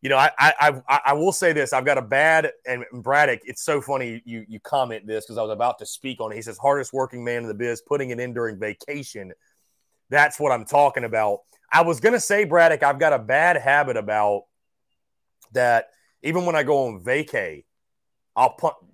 [0.00, 3.40] you know, I, I I I will say this: I've got a bad and Braddock.
[3.44, 6.36] It's so funny you you comment this because I was about to speak on it.
[6.36, 9.32] He says hardest working man in the biz, putting it in during vacation.
[10.10, 11.40] That's what I'm talking about.
[11.70, 12.82] I was gonna say Braddock.
[12.82, 14.44] I've got a bad habit about
[15.52, 15.88] that.
[16.22, 17.64] Even when I go on vacay,
[18.34, 18.50] I'll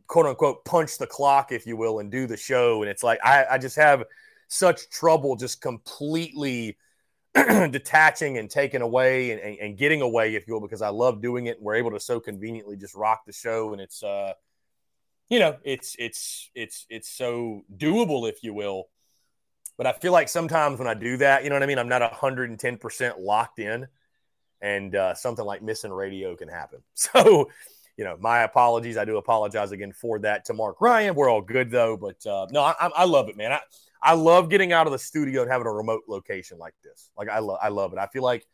[0.07, 2.83] quote unquote punch the clock, if you will, and do the show.
[2.83, 4.05] And it's like I, I just have
[4.49, 6.77] such trouble just completely
[7.35, 11.21] detaching and taking away and, and, and, getting away, if you will, because I love
[11.21, 11.57] doing it.
[11.57, 13.73] And we're able to so conveniently just rock the show.
[13.73, 14.35] And it's, uh,
[15.29, 18.85] you know, it's, it's, it's, it's so doable, if you will.
[19.77, 21.79] But I feel like sometimes when I do that, you know what I mean?
[21.79, 23.89] I'm not 110% locked in
[24.61, 26.81] and uh, something like missing radio can happen.
[26.95, 27.51] So,
[27.97, 28.97] you know, my apologies.
[28.97, 31.15] I do apologize again for that to Mark Ryan.
[31.15, 33.53] We're all good though, but uh, no, I, I love it, man.
[33.53, 33.61] I,
[34.03, 37.11] I love getting out of the studio and having a remote location like this.
[37.17, 37.99] Like I love, I love it.
[38.01, 38.47] I feel like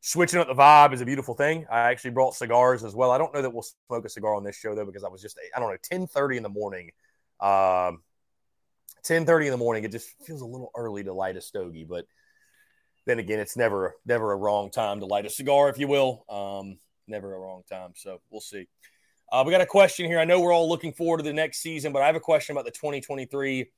[0.00, 1.66] switching up the vibe is a beautiful thing.
[1.70, 3.10] I actually brought cigars as well.
[3.10, 5.22] I don't know that we'll smoke a cigar on this show though because I was
[5.22, 6.90] just, I don't know, ten thirty in the morning.
[7.40, 8.02] Um,
[9.06, 9.84] ten thirty in the morning.
[9.84, 12.06] It just feels a little early to light a stogie, but
[13.06, 16.24] then again, it's never, never a wrong time to light a cigar, if you will.
[16.28, 17.92] Um, never a wrong time.
[17.94, 18.66] So we'll see.
[19.30, 20.18] Uh, we got a question here.
[20.18, 22.54] I know we're all looking forward to the next season, but I have a question
[22.54, 23.70] about the 2023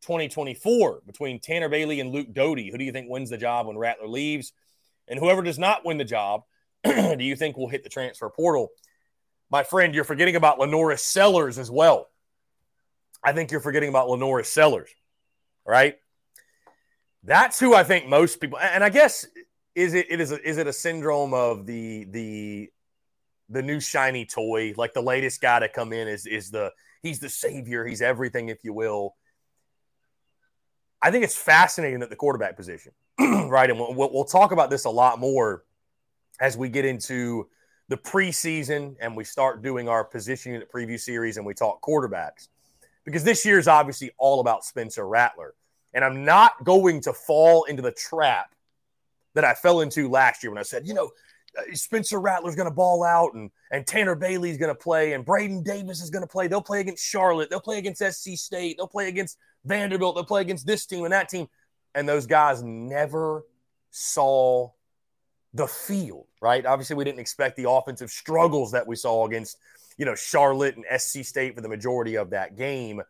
[0.00, 2.70] 2024 between Tanner Bailey and Luke Doty.
[2.70, 4.52] Who do you think wins the job when Rattler leaves?
[5.06, 6.42] And whoever does not win the job,
[6.84, 8.70] do you think will hit the transfer portal?
[9.48, 12.08] My friend, you're forgetting about LaNorris Sellers as well.
[13.22, 14.90] I think you're forgetting about LaNorris Sellers,
[15.66, 15.96] right?
[17.22, 19.26] That's who I think most people, and I guess
[19.74, 22.70] is it, it is a, is it a syndrome of the the
[23.48, 27.20] the new shiny toy, like the latest guy to come in is is the he's
[27.20, 29.14] the savior, he's everything, if you will.
[31.00, 33.68] I think it's fascinating at the quarterback position, right?
[33.68, 35.64] And we'll, we'll talk about this a lot more
[36.40, 37.48] as we get into
[37.88, 42.48] the preseason and we start doing our position unit preview series and we talk quarterbacks.
[43.04, 45.54] Because this year is obviously all about Spencer Rattler.
[45.94, 48.54] And I'm not going to fall into the trap
[49.34, 51.10] that I fell into last year when I said, you know,
[51.58, 55.24] uh, Spencer Rattler's going to ball out and, and Tanner Bailey's going to play and
[55.24, 56.48] Braden Davis is going to play.
[56.48, 57.50] They'll play against Charlotte.
[57.50, 58.76] They'll play against SC State.
[58.78, 60.14] They'll play against Vanderbilt.
[60.14, 61.48] They'll play against this team and that team.
[61.94, 63.44] And those guys never
[63.90, 64.70] saw
[65.54, 66.64] the field, right?
[66.64, 69.58] Obviously, we didn't expect the offensive struggles that we saw against,
[69.98, 73.02] you know, Charlotte and SC State for the majority of that game.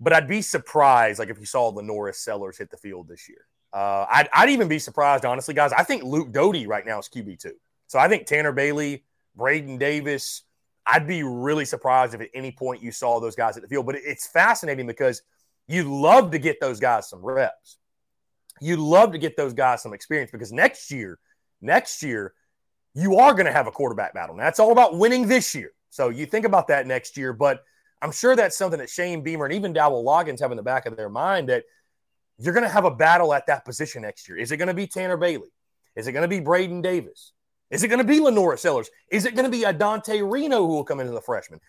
[0.00, 3.46] But I'd be surprised, like, if you saw LaNorris Sellers hit the field this year.
[3.72, 5.72] Uh, I'd, I'd even be surprised, honestly, guys.
[5.72, 7.52] I think Luke Doty right now is QB2.
[7.86, 9.04] So I think Tanner Bailey,
[9.36, 10.42] Braden Davis,
[10.86, 13.86] I'd be really surprised if at any point you saw those guys at the field.
[13.86, 15.22] But it's fascinating because
[15.68, 17.78] you love to get those guys some reps.
[18.60, 21.18] You love to get those guys some experience because next year,
[21.60, 22.34] next year,
[22.94, 24.36] you are going to have a quarterback battle.
[24.36, 25.72] Now, it's all about winning this year.
[25.90, 27.32] So you think about that next year.
[27.32, 27.62] But
[28.00, 30.86] I'm sure that's something that Shane Beamer and even Dowell Loggains have in the back
[30.86, 31.64] of their mind that–
[32.38, 34.36] you're going to have a battle at that position next year.
[34.36, 35.52] Is it going to be Tanner Bailey?
[35.94, 37.32] Is it going to be Braden Davis?
[37.70, 38.90] Is it going to be LaNorris Sellers?
[39.10, 41.60] Is it going to be a Dante Reno who will come into the freshman?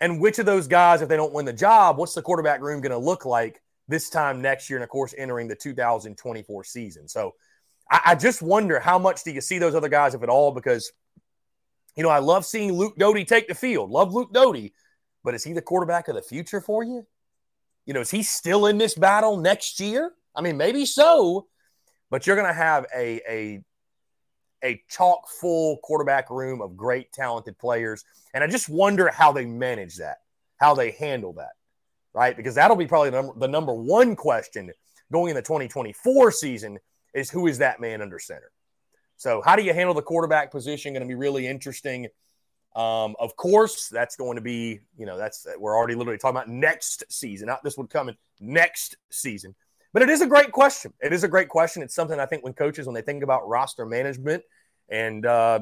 [0.00, 2.80] And which of those guys, if they don't win the job, what's the quarterback room
[2.80, 4.78] going to look like this time next year?
[4.78, 7.08] And of course, entering the 2024 season.
[7.08, 7.34] So
[7.90, 10.52] I, I just wonder how much do you see those other guys, if at all?
[10.52, 10.92] Because,
[11.96, 13.90] you know, I love seeing Luke Doty take the field.
[13.90, 14.72] Love Luke Doty.
[15.24, 17.06] But is he the quarterback of the future for you?
[17.84, 20.12] You know, is he still in this battle next year?
[20.34, 21.48] I mean, maybe so,
[22.10, 23.64] but you're going to have a, a
[24.62, 28.04] a chock full quarterback room of great talented players.
[28.34, 30.18] And I just wonder how they manage that,
[30.58, 31.52] how they handle that,
[32.12, 32.36] right?
[32.36, 34.70] Because that'll be probably the number, the number one question
[35.10, 36.78] going in the 2024 season
[37.14, 38.50] is who is that man under center?
[39.16, 40.92] So, how do you handle the quarterback position?
[40.92, 42.08] Going to be really interesting.
[42.74, 46.48] Um, of course, that's going to be, you know, that's we're already literally talking about
[46.48, 47.46] next season.
[47.48, 49.54] Not this would come in next season.
[49.92, 50.92] But it is a great question.
[51.00, 51.82] It is a great question.
[51.82, 54.44] It's something I think when coaches, when they think about roster management
[54.88, 55.60] and uh,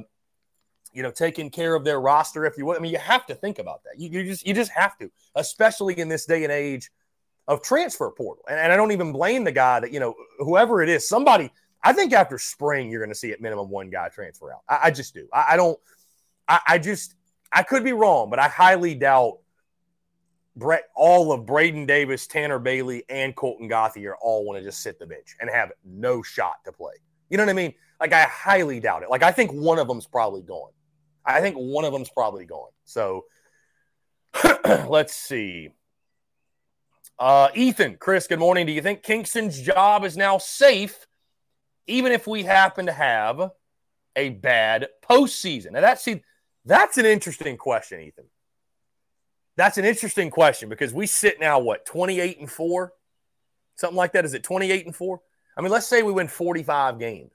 [0.92, 3.34] you know, taking care of their roster, if you will, I mean, you have to
[3.34, 3.98] think about that.
[3.98, 6.90] You, you just you just have to, especially in this day and age
[7.48, 8.44] of transfer portal.
[8.48, 11.50] And, and I don't even blame the guy that, you know, whoever it is, somebody,
[11.82, 14.60] I think after spring, you're going to see at minimum one guy transfer out.
[14.68, 15.26] I, I just do.
[15.32, 15.78] I, I don't
[16.48, 17.14] I, I just
[17.52, 19.38] I could be wrong, but I highly doubt
[20.56, 24.98] Brett, all of Braden Davis, Tanner Bailey, and Colten Gauthier all want to just sit
[24.98, 26.94] the bench and have no shot to play.
[27.30, 27.74] You know what I mean?
[28.00, 29.10] Like I highly doubt it.
[29.10, 30.72] Like I think one of them's probably gone.
[31.24, 32.70] I think one of them's probably gone.
[32.84, 33.26] So
[34.88, 35.70] let's see.
[37.18, 38.64] Uh, Ethan, Chris, good morning.
[38.64, 41.06] Do you think Kingston's job is now safe,
[41.88, 43.50] even if we happen to have
[44.14, 45.72] a bad postseason?
[45.72, 46.22] Now that's see
[46.64, 48.26] that's an interesting question, Ethan.
[49.56, 52.92] That's an interesting question because we sit now, what, 28 and 4?
[53.74, 54.24] Something like that.
[54.24, 55.20] Is it 28 and 4?
[55.56, 57.32] I mean, let's say we win 45 games.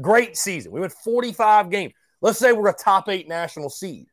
[0.00, 0.72] Great season.
[0.72, 1.92] We win 45 games.
[2.20, 4.08] Let's say we're a top eight national seed.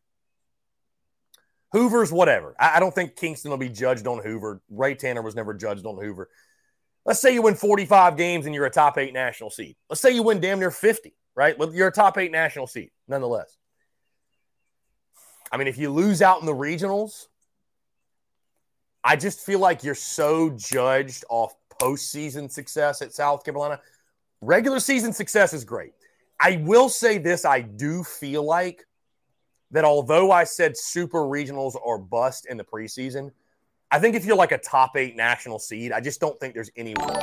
[1.72, 2.56] Hoover's whatever.
[2.60, 4.62] I, I don't think Kingston will be judged on Hoover.
[4.70, 6.30] Ray Tanner was never judged on Hoover.
[7.06, 9.76] Let's say you win 45 games and you're a top eight national seed.
[9.90, 11.56] Let's say you win damn near 50, right?
[11.72, 13.58] You're a top eight national seed, nonetheless.
[15.52, 17.26] I mean, if you lose out in the regionals,
[19.04, 23.80] I just feel like you're so judged off postseason success at South Carolina.
[24.42, 25.94] Regular season success is great.
[26.40, 28.86] I will say this I do feel like
[29.72, 33.32] that although I said super regionals are bust in the preseason,
[33.90, 36.72] I think if you're like a top eight national seed, I just don't think there's
[36.76, 37.16] any way.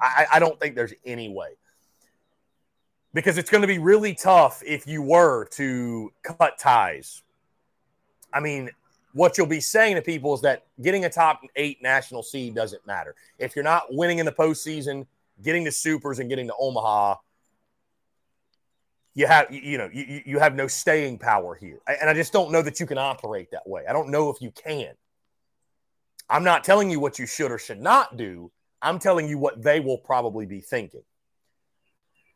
[0.00, 1.50] I, I don't think there's any way.
[3.12, 7.22] Because it's going to be really tough if you were to cut ties.
[8.32, 8.70] I mean,
[9.12, 12.84] what you'll be saying to people is that getting a top eight national seed doesn't
[12.86, 13.14] matter.
[13.38, 15.06] If you're not winning in the postseason,
[15.42, 17.16] getting to supers and getting to Omaha,
[19.14, 21.78] you have you know you, you have no staying power here.
[21.86, 23.84] And i just don't know that you can operate that way.
[23.88, 24.92] I don't know if you can.
[26.28, 28.50] I'm not telling you what you should or should not do.
[28.82, 31.02] I'm telling you what they will probably be thinking.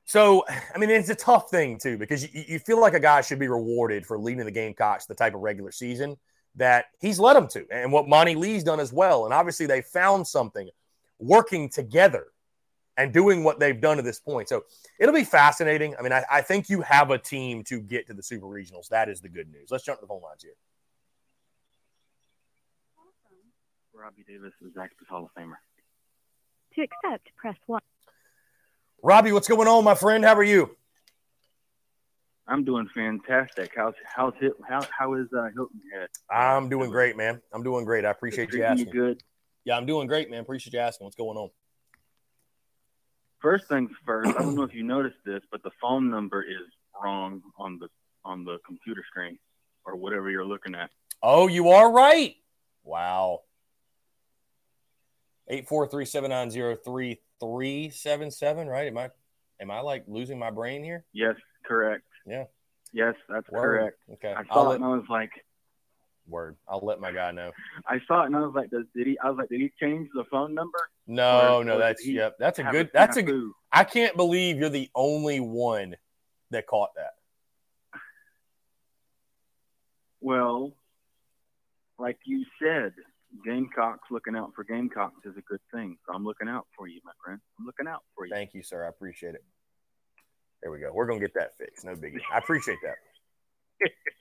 [0.05, 3.21] So i mean it's a tough thing too because you, you feel like a guy
[3.21, 6.17] should be rewarded for leading the gamecocks the type of regular season
[6.57, 9.25] that he's led them to and what monty lee's done as well.
[9.25, 10.69] And obviously they found something
[11.19, 12.29] working together
[12.99, 14.49] and doing what they've done to this point.
[14.49, 14.65] So
[14.99, 15.95] it'll be fascinating.
[15.99, 18.89] I mean, I, I, think you have a team to get to the Super Regionals.
[18.89, 19.69] That is the good news.
[19.71, 20.53] Let's jump to the phone lines here.
[23.95, 25.55] Robbie Davis is Zaxby's Hall of Famer.
[26.75, 27.81] To accept, press 1.
[29.03, 30.25] Robbie, what's going on, my friend?
[30.25, 30.77] How are you?
[32.49, 33.73] I'm doing fantastic.
[33.77, 34.55] How's how's it?
[34.67, 36.09] How how is uh, Hilton Head?
[36.31, 37.43] I'm doing great, man.
[37.53, 38.07] I'm doing great.
[38.07, 38.87] I appreciate you asking.
[38.87, 39.23] You good?
[39.65, 40.41] Yeah, I'm doing great, man.
[40.41, 41.05] Appreciate you asking.
[41.05, 41.51] What's going on?
[43.41, 46.67] First things first, I don't know if you noticed this, but the phone number is
[47.03, 47.89] wrong on the
[48.25, 49.39] on the computer screen
[49.85, 50.91] or whatever you're looking at.
[51.23, 52.35] Oh, you are right.
[52.85, 53.41] Wow.
[55.49, 58.69] Eight four three seven nine zero three three seven seven.
[58.69, 58.89] Right?
[58.89, 59.11] Am I
[59.61, 61.05] am I like losing my brain here?
[61.13, 62.05] Yes, correct.
[62.27, 62.45] Yeah.
[62.93, 63.61] Yes, that's Word.
[63.63, 63.99] correct.
[64.15, 64.35] Okay.
[64.37, 65.31] I saw I'll it and I was like,
[66.29, 66.57] Word.
[66.69, 67.53] I'll let my guy know.
[67.87, 69.73] I saw it and I was like, "Does did he?" I was like, "Did he
[69.81, 72.37] change the phone number?" No, or, no, or that's yep.
[72.39, 72.91] That's a good.
[72.93, 73.51] That's a good.
[73.73, 75.97] I can't believe you're the only one
[76.51, 77.15] that caught that.
[80.21, 80.73] Well,
[81.99, 82.93] like you said,
[83.45, 85.97] Gamecocks looking out for Gamecocks is a good thing.
[86.07, 87.41] So I'm looking out for you, my friend.
[87.59, 88.33] I'm looking out for you.
[88.33, 88.85] Thank you, sir.
[88.85, 89.45] I appreciate it.
[90.63, 90.91] There we go.
[90.93, 91.85] We're gonna get that fixed.
[91.85, 92.21] No biggie.
[92.33, 92.97] I appreciate that.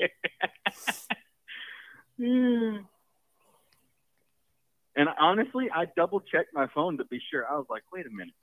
[4.98, 7.46] And honestly, I double checked my phone to be sure.
[7.48, 8.34] I was like, wait a minute.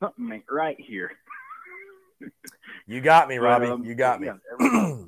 [0.00, 1.12] Something ain't right here.
[2.86, 3.66] you got me, Robbie.
[3.66, 4.30] But, um, you got me.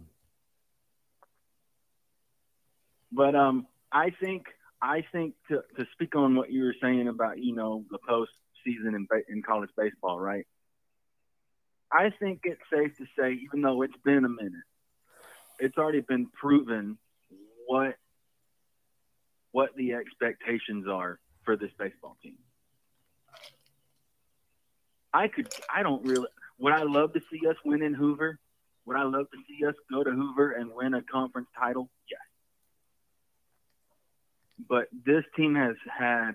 [3.12, 4.46] but um, I think
[4.82, 8.32] I think to, to speak on what you were saying about you know the post
[8.64, 10.46] season in, in college baseball, right?
[11.90, 14.52] I think it's safe to say, even though it's been a minute,
[15.58, 16.98] it's already been proven
[17.66, 17.96] what
[19.54, 22.36] what the expectations are for this baseball team.
[25.12, 26.26] I could I don't really
[26.58, 28.40] would I love to see us win in Hoover?
[28.86, 31.88] Would I love to see us go to Hoover and win a conference title?
[32.10, 32.20] Yes.
[34.68, 36.34] But this team has had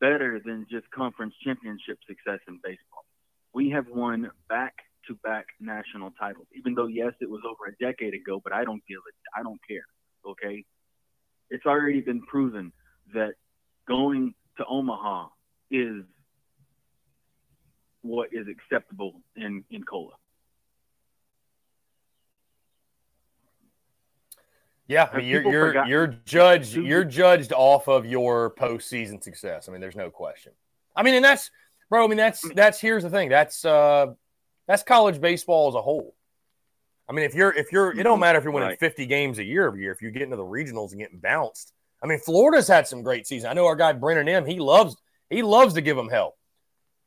[0.00, 3.04] better than just conference championship success in baseball.
[3.52, 4.74] We have won back
[5.08, 6.46] to back national titles.
[6.54, 9.42] Even though yes, it was over a decade ago, but I don't give it I
[9.42, 9.86] don't care
[10.26, 10.64] okay?
[11.50, 12.72] It's already been proven
[13.14, 13.34] that
[13.88, 15.28] going to Omaha
[15.70, 16.02] is
[18.02, 20.12] what is acceptable in, in COLA.
[24.88, 29.68] Yeah, I mean, you're you're you're judged you're judged off of your postseason success.
[29.68, 30.52] I mean, there's no question.
[30.94, 31.50] I mean, and that's
[31.90, 32.04] bro.
[32.04, 33.28] I mean, that's that's here's the thing.
[33.28, 34.06] That's uh,
[34.68, 36.14] that's college baseball as a whole.
[37.08, 38.20] I mean, if you're if you're it don't mm-hmm.
[38.20, 38.78] matter if you're winning right.
[38.78, 41.72] 50 games a year every year, if you get into the regionals and getting bounced.
[42.02, 43.50] I mean, Florida's had some great seasons.
[43.50, 44.96] I know our guy Brennan M, he loves
[45.30, 46.36] he loves to give them help.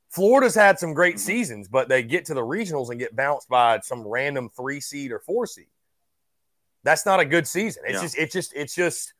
[0.10, 1.26] Florida's had some great mm-hmm.
[1.26, 5.12] seasons, but they get to the regionals and get bounced by some random three seed
[5.12, 5.68] or four seed.
[6.84, 7.84] That's not a good season.
[7.86, 8.02] It's yeah.
[8.02, 9.14] just it's just it's just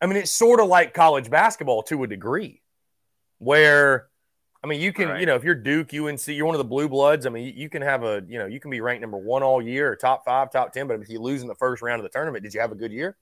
[0.00, 2.62] I mean, it's sort of like college basketball to a degree,
[3.38, 4.08] where
[4.64, 5.20] I mean, you can, right.
[5.20, 7.26] you know, if you're Duke, UNC, you're one of the blue bloods.
[7.26, 9.60] I mean, you can have a, you know, you can be ranked number one all
[9.60, 10.88] year, or top five, top ten.
[10.88, 12.74] But if you lose in the first round of the tournament, did you have a
[12.74, 13.14] good year?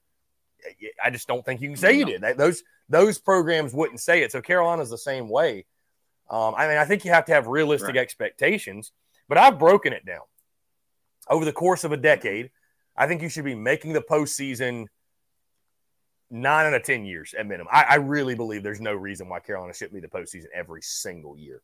[1.03, 2.23] I just don't think you can say you did.
[2.37, 4.31] Those those programs wouldn't say it.
[4.31, 5.65] So Carolina's the same way.
[6.29, 7.97] Um, I mean, I think you have to have realistic right.
[7.97, 8.93] expectations.
[9.27, 10.21] But I've broken it down
[11.29, 12.51] over the course of a decade.
[12.95, 14.85] I think you should be making the postseason
[16.33, 17.67] nine out of 10 years at minimum.
[17.71, 21.37] I, I really believe there's no reason why Carolina shouldn't be the postseason every single
[21.37, 21.61] year.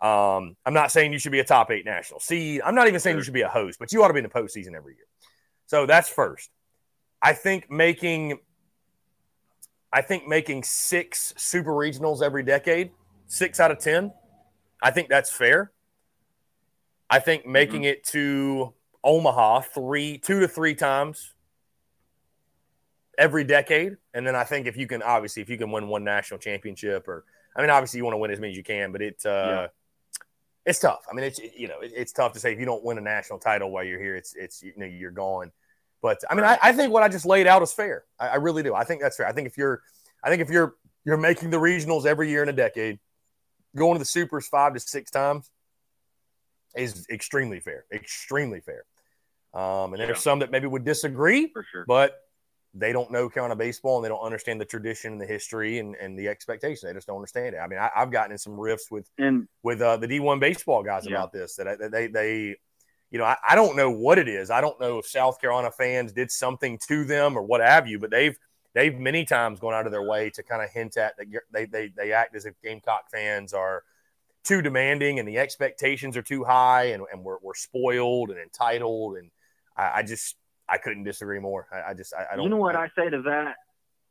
[0.00, 2.62] Um, I'm not saying you should be a top eight national seed.
[2.64, 4.24] I'm not even saying you should be a host, but you ought to be in
[4.24, 5.06] the postseason every year.
[5.66, 6.50] So that's first.
[7.22, 8.38] I think making
[9.92, 12.90] I think making six super regionals every decade,
[13.26, 14.12] six out of ten,
[14.82, 15.72] I think that's fair.
[17.08, 18.00] I think making mm-hmm.
[18.00, 21.34] it to Omaha three, two to three times
[23.18, 26.04] every decade, and then I think if you can, obviously, if you can win one
[26.04, 27.24] national championship, or
[27.56, 29.28] I mean, obviously, you want to win as many as you can, but it, uh,
[29.28, 29.66] yeah.
[30.64, 31.04] it's tough.
[31.10, 33.02] I mean, it's you know, it, it's tough to say if you don't win a
[33.02, 35.52] national title while you're here, it's it's you know, you're gone.
[36.02, 38.04] But I mean, I, I think what I just laid out is fair.
[38.18, 38.74] I, I really do.
[38.74, 39.26] I think that's fair.
[39.26, 39.82] I think if you're,
[40.22, 42.98] I think if you're you're making the regionals every year in a decade,
[43.74, 45.50] going to the supers five to six times
[46.76, 47.84] is extremely fair.
[47.92, 48.84] Extremely fair.
[49.54, 50.06] Um, and yeah.
[50.06, 52.14] there's some that maybe would disagree, for sure, but
[52.78, 55.94] they don't know Carolina baseball and they don't understand the tradition and the history and,
[55.96, 56.88] and the expectation.
[56.88, 57.58] They just don't understand it.
[57.58, 60.82] I mean, I, have gotten in some riffs with and, with uh, the D1 baseball
[60.82, 61.16] guys yeah.
[61.16, 62.56] about this that, that they they
[63.10, 64.50] you know I, I don't know what it is.
[64.50, 67.98] I don't know if South Carolina fans did something to them or what have you,
[67.98, 68.36] but they've
[68.74, 71.64] they've many times gone out of their way to kind of hint at that they
[71.64, 73.84] they they act as if Gamecock fans are
[74.44, 79.16] too demanding and the expectations are too high and, and we're, we're spoiled and entitled
[79.16, 79.28] and
[79.76, 80.36] I, I just
[80.68, 81.66] I couldn't disagree more.
[81.72, 82.44] I, I just I, I, don't.
[82.44, 83.56] You know what I, I, say to that?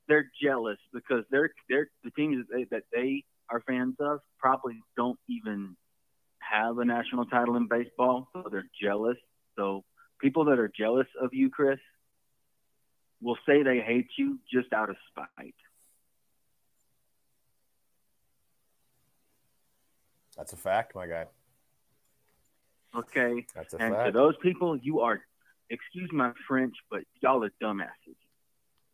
[0.07, 4.81] They're jealous because they're they're the teams that they, that they are fans of probably
[4.95, 5.75] don't even
[6.39, 9.17] have a national title in baseball, so they're jealous.
[9.57, 9.83] So
[10.21, 11.79] people that are jealous of you, Chris,
[13.21, 15.55] will say they hate you just out of spite.
[20.37, 21.25] That's a fact, my guy.
[22.95, 23.45] Okay.
[23.55, 24.07] That's a and fact.
[24.07, 25.21] to those people, you are
[25.69, 28.15] excuse my French, but y'all are dumbasses.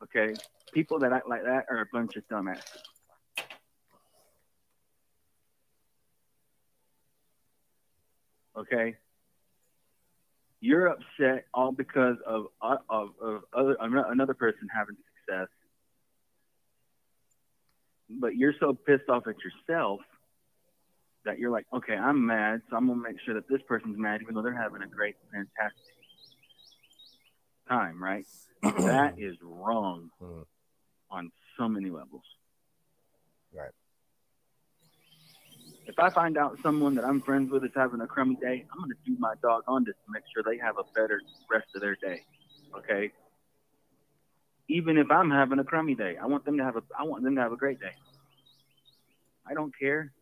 [0.03, 0.33] Okay?
[0.73, 2.81] People that act like that are a bunch of dumbasses.
[8.57, 8.95] Okay?
[10.59, 12.79] You're upset all because of of,
[13.19, 15.47] of other another person having success,
[18.09, 20.01] but you're so pissed off at yourself
[21.25, 24.21] that you're like, okay, I'm mad, so I'm gonna make sure that this person's mad,
[24.21, 26.00] even though they're having a great, fantastic
[27.71, 28.25] time, right?
[28.61, 30.45] that is wrong mm.
[31.09, 32.23] on so many levels.
[33.53, 33.71] Right.
[35.87, 38.79] If I find out someone that I'm friends with is having a crummy day, I'm
[38.79, 41.67] going to do my dog on this to make sure they have a better rest
[41.75, 42.21] of their day.
[42.77, 43.11] Okay.
[44.67, 47.23] Even if I'm having a crummy day, I want them to have a I want
[47.23, 47.91] them to have a great day.
[49.45, 50.13] I don't care.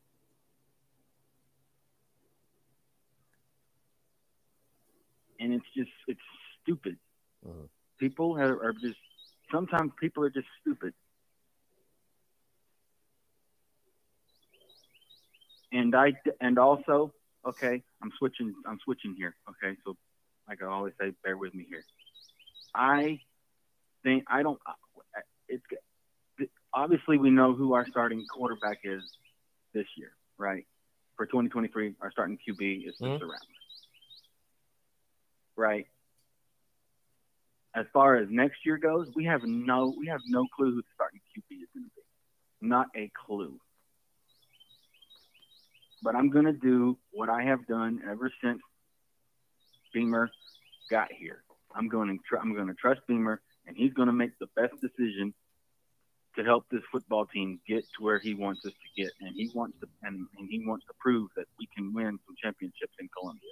[5.39, 6.19] And it's just it's
[6.63, 6.97] stupid.
[7.47, 7.65] Mm-hmm.
[7.99, 8.97] People are, are just
[9.51, 10.93] sometimes people are just stupid.
[15.71, 17.13] And I and also
[17.45, 18.53] okay, I'm switching.
[18.65, 19.35] I'm switching here.
[19.49, 19.95] Okay, so
[20.47, 21.83] like I always say, bear with me here.
[22.73, 23.19] I
[24.03, 24.59] think I don't.
[25.47, 25.63] It's
[26.73, 29.03] obviously we know who our starting quarterback is
[29.73, 30.65] this year, right?
[31.17, 33.25] For 2023, our starting QB is mm-hmm.
[35.57, 35.87] right?
[37.75, 40.87] As far as next year goes, we have no we have no clue who the
[40.95, 42.67] starting QB is going to be.
[42.67, 43.59] Not a clue.
[46.01, 48.61] But I'm going to do what I have done ever since
[49.93, 50.29] Beamer
[50.89, 51.43] got here.
[51.75, 54.47] I'm going to tr- I'm going to trust Beamer, and he's going to make the
[54.55, 55.33] best decision
[56.35, 59.51] to help this football team get to where he wants us to get, and he
[59.53, 63.09] wants to and, and he wants to prove that we can win some championships in
[63.17, 63.51] Columbia.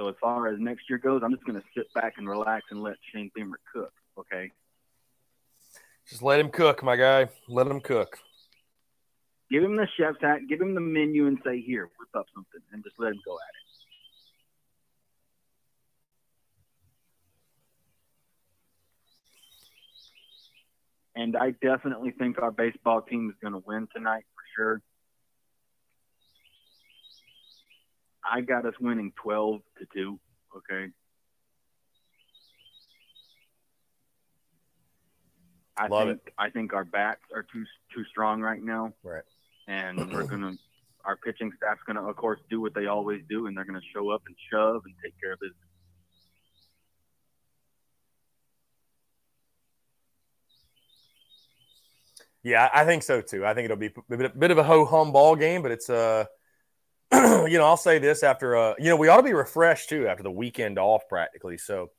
[0.00, 2.64] So as far as next year goes, I'm just going to sit back and relax
[2.70, 3.92] and let Shane Beamer cook.
[4.18, 4.50] Okay.
[6.08, 7.28] Just let him cook, my guy.
[7.48, 8.18] Let him cook.
[9.50, 10.38] Give him the chef's hat.
[10.48, 13.34] Give him the menu and say, "Here, whip up something," and just let him go
[13.34, 13.40] at
[21.14, 21.22] it.
[21.22, 24.82] And I definitely think our baseball team is going to win tonight for sure.
[28.24, 30.20] I got us winning 12 to 2.
[30.56, 30.92] Okay.
[35.76, 36.32] I Love think it.
[36.36, 37.64] I think our bats are too
[37.94, 38.92] too strong right now.
[39.02, 39.22] Right.
[39.66, 40.52] And we're gonna
[41.04, 44.10] our pitching staff's gonna of course do what they always do and they're gonna show
[44.10, 45.56] up and shove and take care of business.
[52.42, 53.44] Yeah, I think so too.
[53.44, 56.24] I think it'll be a bit of a ho hum ball game, but it's uh
[57.48, 60.06] you know, I'll say this after, uh, you know, we ought to be refreshed too
[60.06, 61.58] after the weekend off practically.
[61.58, 61.90] So,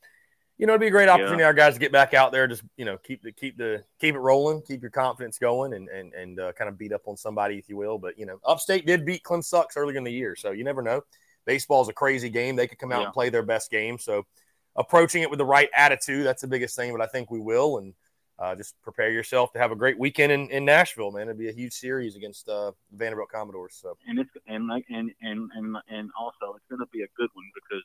[0.57, 1.47] you know, it'd be a great opportunity Yeah.
[1.47, 4.15] our guys to get back out there, just you know, keep the keep the keep
[4.15, 7.17] it rolling, keep your confidence going, and and and uh, kind of beat up on
[7.17, 7.97] somebody if you will.
[7.97, 10.81] But you know, Upstate did beat Clem Sucks earlier in the year, so you never
[10.81, 11.01] know.
[11.45, 13.05] Baseball's a crazy game; they could come out Yeah.
[13.05, 13.97] and play their best game.
[13.97, 14.27] So,
[14.75, 16.91] approaching it with the right attitude, that's the biggest thing.
[16.91, 17.95] But I think we will, and
[18.41, 21.23] uh, just prepare yourself to have a great weekend in, in Nashville, man.
[21.23, 23.77] It'd be a huge series against uh, Vanderbilt Commodores.
[23.79, 27.07] So, and it's and like and and and and also it's going to be a
[27.15, 27.83] good one because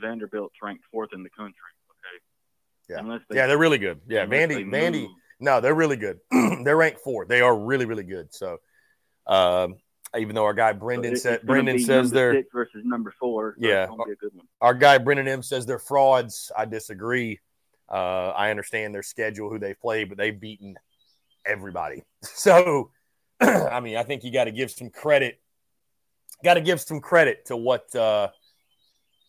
[0.00, 1.54] Vanderbilt's ranked fourth in the country.
[1.90, 3.02] Okay.
[3.04, 3.18] Yeah.
[3.28, 4.00] They, yeah, they're really good.
[4.08, 5.08] Yeah, Vandy, Vandy.
[5.40, 6.20] No, they're really good.
[6.64, 7.28] they're ranked fourth.
[7.28, 8.32] They are really, really good.
[8.32, 8.58] So,
[9.26, 9.76] um,
[10.16, 13.56] even though our guy Brendan So said Brendan be says they're six versus number four.
[13.60, 13.84] so Yeah.
[13.84, 14.46] it's be a good one.
[14.62, 16.50] our guy Brendan M says they're frauds.
[16.56, 17.40] I disagree.
[17.90, 20.76] Uh, I understand their schedule, who they've played, but they've beaten
[21.44, 22.04] everybody.
[22.22, 22.90] So,
[23.40, 25.40] I mean, I think you got to give some credit.
[26.44, 28.28] Got to give some credit to what uh,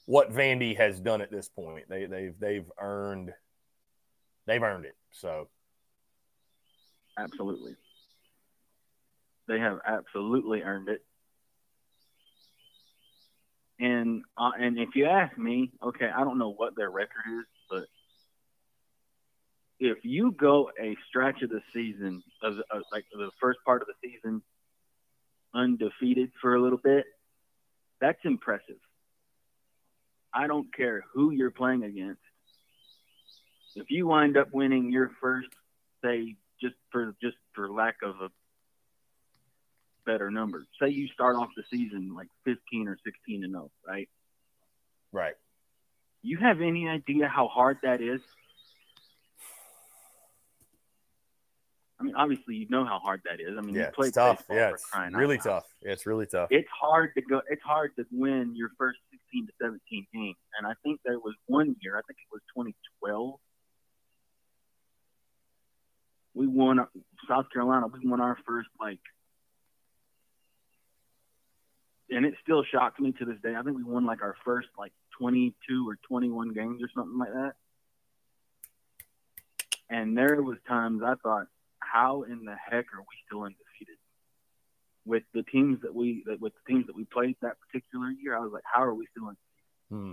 [0.05, 1.85] what Vandy has done at this point.
[1.89, 3.31] They they've they've earned
[4.45, 4.95] they've earned it.
[5.11, 5.47] So
[7.17, 7.75] Absolutely.
[9.47, 11.03] They have absolutely earned it.
[13.79, 17.45] And uh, and if you ask me, okay, I don't know what their record is,
[19.81, 23.87] if you go a stretch of the season of, of like the first part of
[23.87, 24.43] the season
[25.55, 27.05] undefeated for a little bit,
[27.99, 28.77] that's impressive.
[30.31, 32.21] I don't care who you're playing against.
[33.75, 35.49] If you wind up winning your first,
[36.03, 38.29] say, just for just for lack of a
[40.05, 40.65] better number.
[40.79, 44.09] Say you start off the season like 15 or 16 and 0, right?
[45.11, 45.35] right,
[46.21, 48.21] You have any idea how hard that is?
[52.01, 53.55] I mean, obviously you know how hard that is.
[53.57, 54.43] I mean, yeah, you played it's tough.
[54.49, 55.43] Yeah, it's out really loud.
[55.43, 55.65] tough.
[55.83, 56.47] Yeah, it's really tough.
[56.51, 57.41] It's hard to go.
[57.47, 60.35] It's hard to win your first 16 to 17 games.
[60.57, 61.95] And I think there was one year.
[61.95, 63.35] I think it was 2012.
[66.33, 66.87] We won
[67.29, 67.85] South Carolina.
[67.87, 68.99] We won our first like,
[72.09, 73.53] and it still shocks me to this day.
[73.55, 77.33] I think we won like our first like 22 or 21 games or something like
[77.33, 77.53] that.
[79.87, 81.47] And there was times I thought,
[81.81, 83.97] how in the heck are we still undefeated?
[85.05, 88.37] with the teams that we that with the teams that we played that particular year,
[88.37, 89.35] I was like, how are we still in
[89.89, 90.11] Hmm.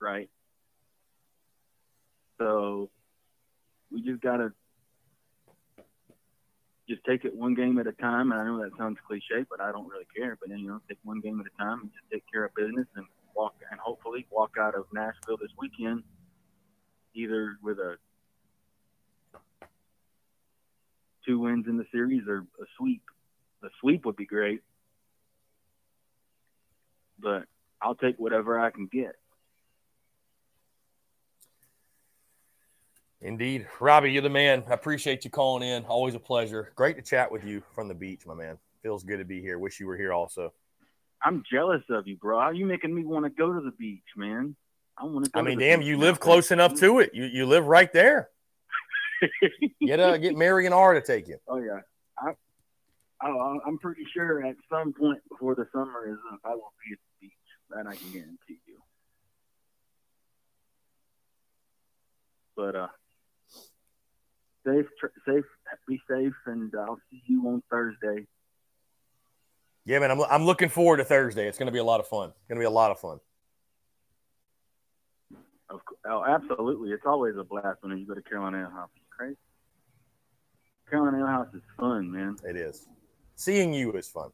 [0.00, 0.28] right?
[2.38, 2.90] So
[3.90, 4.52] we just gotta
[6.88, 8.32] just take it one game at a time.
[8.32, 10.36] And I know that sounds cliche, but I don't really care.
[10.40, 12.54] But then you know, take one game at a time and just take care of
[12.54, 16.02] business and walk and hopefully walk out of Nashville this weekend
[17.14, 17.96] either with a
[21.26, 23.02] two wins in the series or a sweep.
[23.62, 24.60] A sweep would be great,
[27.18, 27.44] but
[27.80, 29.16] I'll take whatever I can get.
[33.20, 33.66] Indeed.
[33.80, 34.62] Robbie, you're the man.
[34.68, 35.84] I appreciate you calling in.
[35.84, 36.70] Always a pleasure.
[36.76, 38.58] Great to chat with you from the beach, my man.
[38.82, 39.58] Feels good to be here.
[39.58, 40.52] Wish you were here also.
[41.22, 42.38] I'm jealous of you, bro.
[42.38, 44.54] How are you making me want to go to the beach, man?
[44.96, 45.30] I want to.
[45.30, 47.10] Go I mean, damn, you live close enough to it.
[47.14, 48.28] You you live right there.
[49.80, 51.38] Get uh get Mary and R to take you.
[51.48, 51.80] Oh yeah,
[52.18, 52.32] I,
[53.20, 56.92] I I'm pretty sure at some point before the summer is up, I will be
[56.92, 57.32] at the beach.
[57.70, 58.78] That I can guarantee you.
[62.54, 62.88] But uh,
[64.64, 65.44] safe, tr- safe,
[65.88, 68.26] be safe, and I'll see you on Thursday.
[69.84, 70.10] Yeah, man.
[70.10, 71.48] I'm I'm looking forward to Thursday.
[71.48, 72.28] It's gonna be a lot of fun.
[72.28, 73.18] It's gonna be a lot of fun.
[75.68, 76.90] Of course, oh, absolutely.
[76.90, 78.90] It's always a blast when you go to Carolina Ale House.
[79.16, 79.36] Crazy.
[80.90, 82.36] Carolina Ale House is fun, man.
[82.44, 82.86] It is.
[83.34, 84.30] Seeing you is fun.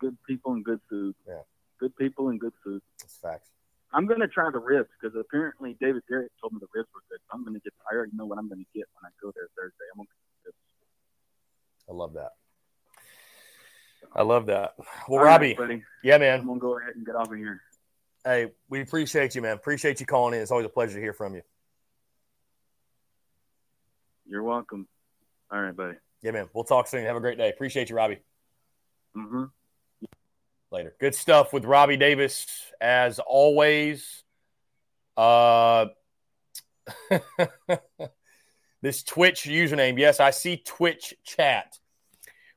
[0.00, 1.14] Good people and good food.
[1.26, 1.42] Yeah.
[1.78, 2.82] Good people and good food.
[3.04, 3.50] It's facts.
[3.92, 7.20] I'm gonna try the ribs because apparently David Garrett told me the ribs were good.
[7.32, 7.72] I'm gonna get.
[7.90, 9.84] I already know what I'm gonna get when I go there Thursday.
[9.92, 10.56] I'm gonna get ribs.
[11.88, 12.32] I love that.
[14.14, 14.74] I love that.
[15.08, 16.46] Well, All right, Robbie, buddy, yeah, I'm man.
[16.46, 17.60] gonna go ahead and get off of here.
[18.24, 19.56] Hey, we appreciate you, man.
[19.56, 20.40] Appreciate you calling in.
[20.40, 21.42] It's always a pleasure to hear from you.
[24.28, 24.88] You're welcome.
[25.50, 25.94] All right, buddy.
[26.22, 26.48] Yeah, man.
[26.52, 27.04] We'll talk soon.
[27.04, 27.48] Have a great day.
[27.50, 28.18] Appreciate you, Robbie.
[29.16, 29.44] Mm-hmm.
[30.70, 30.94] later.
[31.00, 32.46] Good stuff with Robbie Davis
[32.80, 34.24] as always.
[35.16, 35.86] Uh,
[38.82, 39.98] this Twitch username.
[39.98, 41.78] Yes, I see Twitch chat.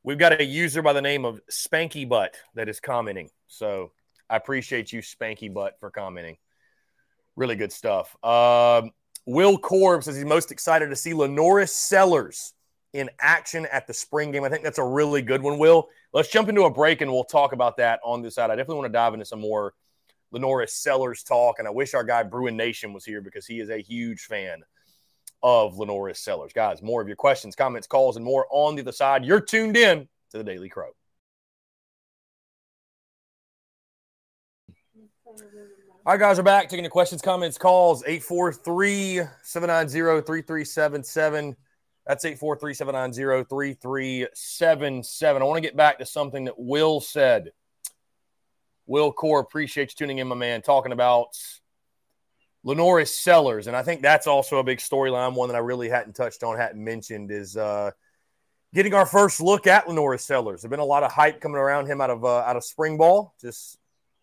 [0.03, 3.29] We've got a user by the name of Spanky Butt that is commenting.
[3.47, 3.91] So
[4.29, 6.37] I appreciate you, Spanky Butt, for commenting.
[7.35, 8.15] Really good stuff.
[8.23, 8.91] Um,
[9.29, 12.55] Will Korb says he's most excited to see LaNorris Sellers
[12.93, 14.43] in action at the spring game.
[14.43, 15.87] I think that's a really good one, Will.
[16.13, 18.49] Let's jump into a break and we'll talk about that on this side.
[18.49, 19.75] I definitely want to dive into some more
[20.33, 21.59] LaNorris Sellers talk.
[21.59, 24.63] And I wish our guy Bruin Nation was here because he is a huge fan
[25.43, 26.51] of LaNorris Sellers.
[26.51, 29.23] Guys, more of your questions, comments, calls, and more on the other side.
[29.23, 30.89] You're tuned in to the Daily Crow.
[36.09, 41.55] All right, guys, we're back taking the questions, comments, calls 843 790 3377.
[42.07, 45.39] That's 843 790 3377.
[45.39, 47.51] I want to get back to something that Will said.
[48.87, 51.37] Will Core, appreciate you tuning in, my man, talking about
[52.65, 53.67] LaNorris Sellers.
[53.67, 56.57] And I think that's also a big storyline, one that I really hadn't touched on,
[56.57, 57.91] hadn't mentioned, is uh,
[58.73, 60.63] getting our first look at LaNorris Sellers.
[60.63, 62.97] There's been a lot of hype coming around him out of uh, out of spring
[62.97, 63.78] ball, just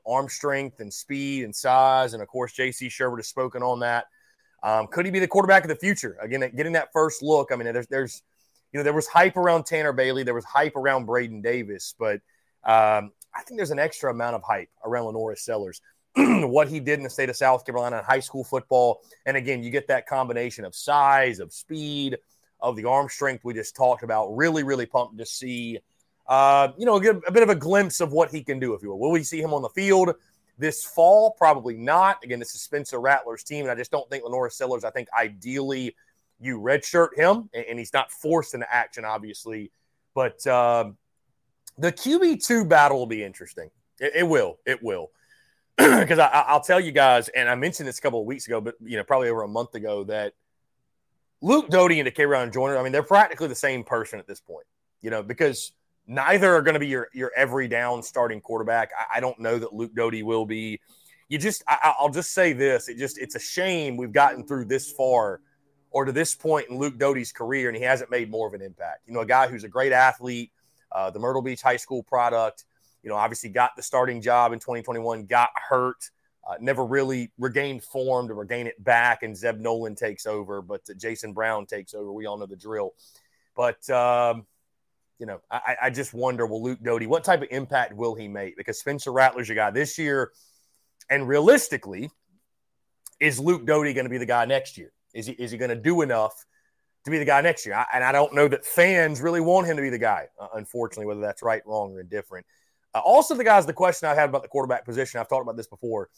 [0.06, 2.12] arm strength and speed and size.
[2.12, 4.06] And of course, JC Shurburtt has spoken on that.
[4.62, 6.16] Um, could he be the quarterback of the future?
[6.20, 7.50] Again, getting that first look.
[7.52, 8.22] I mean, there's, there's,
[8.72, 12.16] you know, there was hype around Tanner Bailey, there was hype around Braden Davis, but
[12.64, 15.80] um, I think there's an extra amount of hype around LaNorris Sellers.
[16.16, 19.02] what he did in the state of South Carolina in high school football.
[19.26, 22.16] And again, you get that combination of size, of speed,
[22.58, 24.34] of the arm strength we just talked about.
[24.34, 25.78] Really, really pumped to see,
[26.28, 28.82] uh, you know, a, a bit of a glimpse of what he can do, if
[28.82, 28.98] you will.
[28.98, 30.14] Will we see him on the field?
[30.58, 32.24] This fall, probably not.
[32.24, 34.84] Again, this is Spencer Rattler's team, and I just don't think LaNorris Sellers.
[34.84, 35.94] I think ideally
[36.40, 39.70] you redshirt him, and he's not forced into action, obviously.
[40.14, 40.92] But uh,
[41.78, 43.70] the QB two battle will be interesting.
[44.00, 44.58] It, it will.
[44.66, 45.10] It will.
[45.76, 48.76] Because I'll tell you guys, and I mentioned this a couple of weeks ago, but
[48.82, 50.32] you know, probably over a month ago, that
[51.42, 54.66] Luke Doty and Dakereon Joyner, I mean, they're practically the same person at this point.
[55.02, 55.72] You know, because
[56.06, 58.90] Neither are going to be your your every down starting quarterback.
[58.98, 60.80] I, I don't know that Luke Doty will be.
[61.28, 64.66] You just, I, I'll just say this: it just, it's a shame we've gotten through
[64.66, 65.40] this far
[65.90, 68.62] or to this point in Luke Doty's career, and he hasn't made more of an
[68.62, 69.00] impact.
[69.06, 70.52] You know, a guy who's a great athlete,
[70.92, 72.64] uh, the Myrtle Beach High School product.
[73.02, 76.10] You know, obviously got the starting job in 2021, got hurt,
[76.46, 80.82] uh, never really regained form to regain it back, and Zeb Noland takes over, but
[80.90, 82.12] uh, Jason Brown takes over.
[82.12, 82.94] We all know the drill.
[83.56, 84.46] But um,
[85.18, 88.28] you know, I, I just wonder, will Luke Doty, what type of impact will he
[88.28, 88.56] make?
[88.56, 90.32] Because Spencer Rattler's your guy this year.
[91.08, 92.10] And realistically,
[93.20, 94.92] is Luke Doty going to be the guy next year?
[95.14, 96.44] Is he, is he going to do enough
[97.04, 97.74] to be the guy next year?
[97.74, 100.48] I, and I don't know that fans really want him to be the guy, uh,
[100.54, 102.44] unfortunately, whether that's right, wrong, or indifferent.
[102.94, 105.56] Uh, also, the guys, the question I had about the quarterback position, I've talked about
[105.56, 106.10] this before.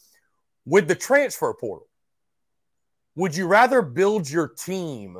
[0.65, 1.87] With the transfer portal,
[3.15, 5.17] would you rather build your team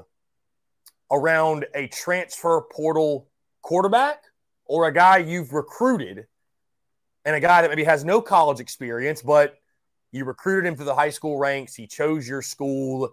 [1.11, 3.27] around a transfer portal
[3.61, 4.23] quarterback
[4.65, 6.27] or a guy you've recruited
[7.25, 9.55] and a guy that maybe has no college experience, but
[10.11, 11.75] you recruited him through the high school ranks.
[11.75, 13.09] He chose your school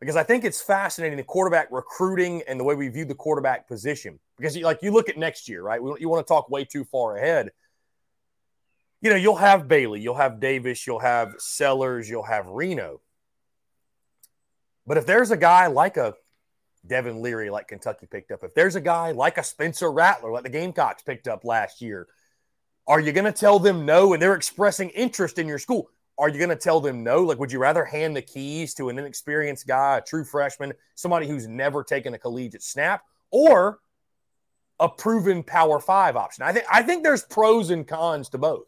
[0.00, 3.68] because I think it's fascinating the quarterback recruiting and the way we view the quarterback
[3.68, 4.18] position.
[4.36, 5.80] Because, you, like, you look at next year, right?
[5.98, 7.50] You want to talk way too far ahead.
[9.00, 13.00] You know, you'll have Bailey, you'll have Davis, you'll have Sellers, you'll have Reno.
[14.86, 16.14] But if there's a guy like a
[16.88, 20.42] Devin Leary, like Kentucky picked up, if there's a guy like a Spencer Rattler, like
[20.42, 22.06] the Gamecocks picked up last year,
[22.86, 24.12] are you going to tell them no?
[24.12, 25.90] And they're expressing interest in your school.
[26.18, 27.22] Are you going to tell them no?
[27.22, 31.26] Like, would you rather hand the keys to an inexperienced guy, a true freshman, somebody
[31.26, 33.80] who's never taken a collegiate snap, or
[34.80, 36.44] a proven Power Five option?
[36.44, 38.66] I think I think there's pros and cons to both,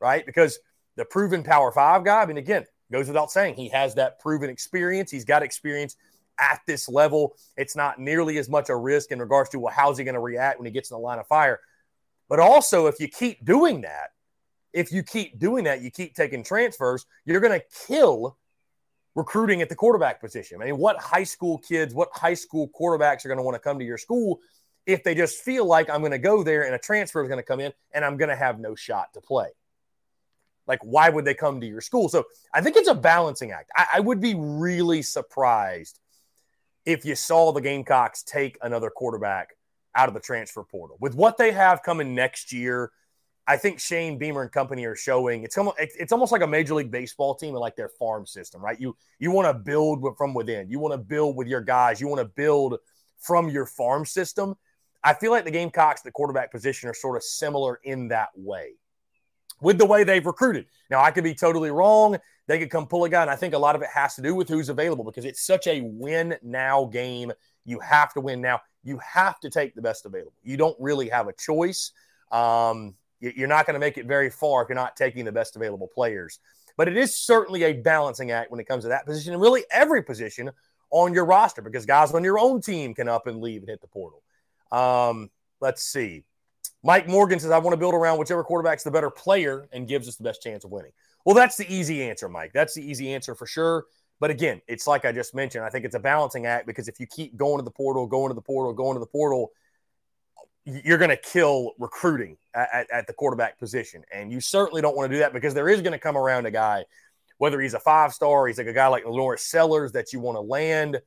[0.00, 0.24] right?
[0.24, 0.58] Because
[0.94, 4.48] the proven Power Five guy, I mean, again, goes without saying, he has that proven
[4.48, 5.10] experience.
[5.10, 5.96] He's got experience
[6.38, 7.36] at this level.
[7.56, 10.20] It's not nearly as much a risk in regards to well, how's he going to
[10.20, 11.60] react when he gets in the line of fire.
[12.28, 14.10] But also, if you keep doing that,
[14.72, 18.36] if you keep doing that, you keep taking transfers, you're going to kill
[19.14, 20.60] recruiting at the quarterback position.
[20.60, 23.60] I mean, what high school kids, what high school quarterbacks are going to want to
[23.60, 24.40] come to your school
[24.84, 27.40] if they just feel like I'm going to go there and a transfer is going
[27.40, 29.48] to come in and I'm going to have no shot to play?
[30.66, 32.08] Like, why would they come to your school?
[32.08, 33.70] So I think it's a balancing act.
[33.74, 35.98] I, I would be really surprised
[36.86, 39.56] if you saw the Gamecocks take another quarterback
[39.94, 40.96] out of the transfer portal.
[41.00, 42.92] With what they have coming next year,
[43.48, 46.74] I think Shane Beamer and company are showing it's almost it's almost like a major
[46.74, 48.80] league baseball team and like their farm system, right?
[48.80, 50.70] You you want to build from within.
[50.70, 52.00] You want to build with your guys.
[52.00, 52.78] You want to build
[53.18, 54.56] from your farm system.
[55.02, 58.72] I feel like the Gamecocks, the quarterback position, are sort of similar in that way
[59.60, 60.66] with the way they've recruited.
[60.90, 62.18] Now, I could be totally wrong.
[62.46, 63.22] They could come pull a guy.
[63.22, 65.40] And I think a lot of it has to do with who's available because it's
[65.40, 67.32] such a win now game.
[67.64, 68.60] You have to win now.
[68.84, 70.34] You have to take the best available.
[70.44, 71.92] You don't really have a choice.
[72.30, 75.56] Um, you're not going to make it very far if you're not taking the best
[75.56, 76.38] available players.
[76.76, 79.64] But it is certainly a balancing act when it comes to that position and really
[79.70, 80.50] every position
[80.90, 83.80] on your roster because guys on your own team can up and leave and hit
[83.80, 84.22] the portal.
[84.70, 85.30] Um,
[85.60, 86.24] let's see.
[86.86, 90.06] Mike Morgan says, I want to build around whichever quarterback's the better player and gives
[90.06, 90.92] us the best chance of winning.
[91.24, 92.52] Well, that's the easy answer, Mike.
[92.54, 93.86] That's the easy answer for sure.
[94.20, 95.64] But again, it's like I just mentioned.
[95.64, 98.30] I think it's a balancing act because if you keep going to the portal, going
[98.30, 99.50] to the portal, going to the portal,
[100.64, 104.04] you're going to kill recruiting at, at, at, the quarterback position.
[104.12, 106.46] And you certainly don't want to do that because there is going to come around
[106.46, 106.84] a guy,
[107.38, 110.36] whether he's a five star, he's like a guy like LaNorris Sellers that you want
[110.36, 111.00] to land.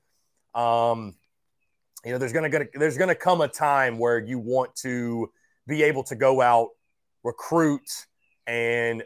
[0.54, 1.16] Um,
[2.04, 5.32] you know, there's going to there's going to come a time where you want to
[5.70, 6.70] be able to go out,
[7.24, 8.08] recruit,
[8.48, 9.04] and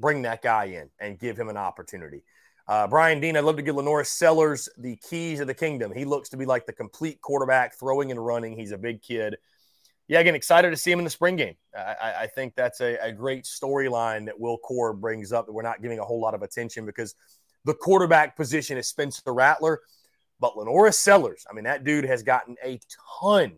[0.00, 2.24] bring that guy in and give him an opportunity.
[2.66, 5.92] Uh, Brian Dean, I'd love to give LaNorris Sellers the keys of the kingdom.
[5.92, 8.56] He looks to be like the complete quarterback, throwing and running.
[8.56, 9.36] He's a big kid.
[10.08, 11.54] Yeah, again, excited to see him in the spring game.
[11.76, 15.62] I, I think that's a, a great storyline that Will Core brings up that we're
[15.62, 17.14] not giving a whole lot of attention because
[17.64, 19.80] the quarterback position is Spencer Rattler,
[20.40, 22.80] but LaNorris Sellers, I mean, that dude has gotten a
[23.20, 23.56] ton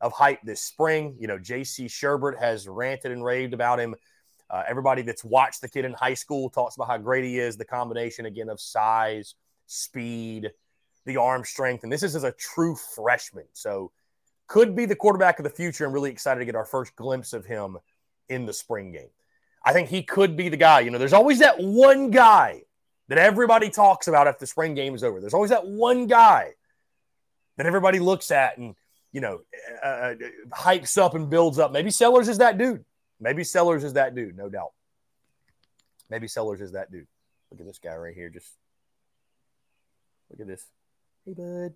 [0.00, 1.16] of hype this spring.
[1.18, 1.86] You know, J.C.
[1.86, 3.94] Shurburtt has ranted and raved about him.
[4.50, 7.56] Uh, everybody that's watched the kid in high school talks about how great he is.
[7.56, 9.34] The combination again of size,
[9.66, 10.50] speed,
[11.04, 13.46] the arm strength, and this is as a true freshman.
[13.52, 13.92] So
[14.46, 15.84] could be the quarterback of the future.
[15.84, 17.76] I'm really excited to get our first glimpse of him
[18.28, 19.10] in the spring game.
[19.64, 20.80] I think he could be the guy.
[20.80, 22.62] You know, there's always that one guy
[23.08, 25.20] that everybody talks about after the spring game is over.
[25.20, 26.52] There's always that one guy
[27.56, 28.74] that everybody looks at and,
[29.12, 29.40] you know,
[29.84, 30.14] uh, uh
[30.52, 31.72] hypes up and builds up.
[31.72, 32.84] Maybe Sellers is that dude.
[33.20, 34.72] Maybe Sellers is that dude, no doubt.
[36.10, 37.06] Maybe Sellers is that dude.
[37.50, 38.28] Look at this guy right here.
[38.28, 38.52] Just
[40.30, 40.66] look at this.
[41.24, 41.74] Hey, bud.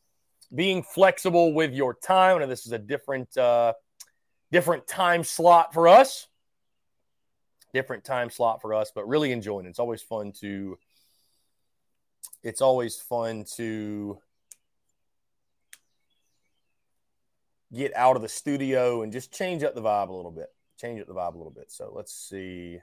[0.55, 2.41] being flexible with your time.
[2.41, 3.75] And this is a different uh,
[4.51, 6.29] different time slot for us.
[7.75, 9.71] Different time slot for us, but really enjoying it.
[9.71, 10.79] It's always fun to
[12.43, 14.19] it's always fun to
[17.73, 20.49] get out of the studio and just change up the vibe a little bit.
[20.81, 21.71] Change up the vibe a little bit.
[21.71, 22.79] So let's see.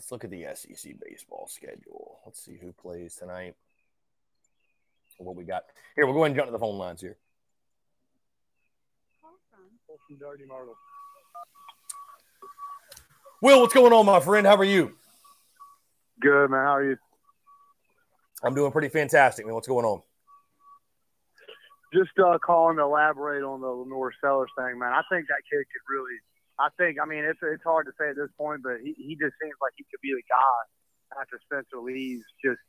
[0.00, 2.20] Let's look at the SEC baseball schedule.
[2.24, 3.54] Let's see who plays tonight.
[5.18, 6.06] What we got here?
[6.06, 7.18] We'll go ahead and jump to the phone lines here.
[13.42, 14.46] Will, what's going on, my friend?
[14.46, 14.96] How are you?
[16.18, 16.60] Good, man.
[16.60, 16.96] How are you?
[18.42, 19.54] I'm doing pretty fantastic, man.
[19.54, 20.00] What's going on?
[21.92, 24.94] Just uh, calling to elaborate on the LaNorris Sellers thing, man.
[24.94, 26.16] I think that kid could really.
[26.60, 27.00] I think.
[27.00, 29.56] I mean, it's it's hard to say at this point, but he, he just seems
[29.64, 30.58] like he could be the guy
[31.16, 32.20] after Spencer leaves.
[32.44, 32.60] Just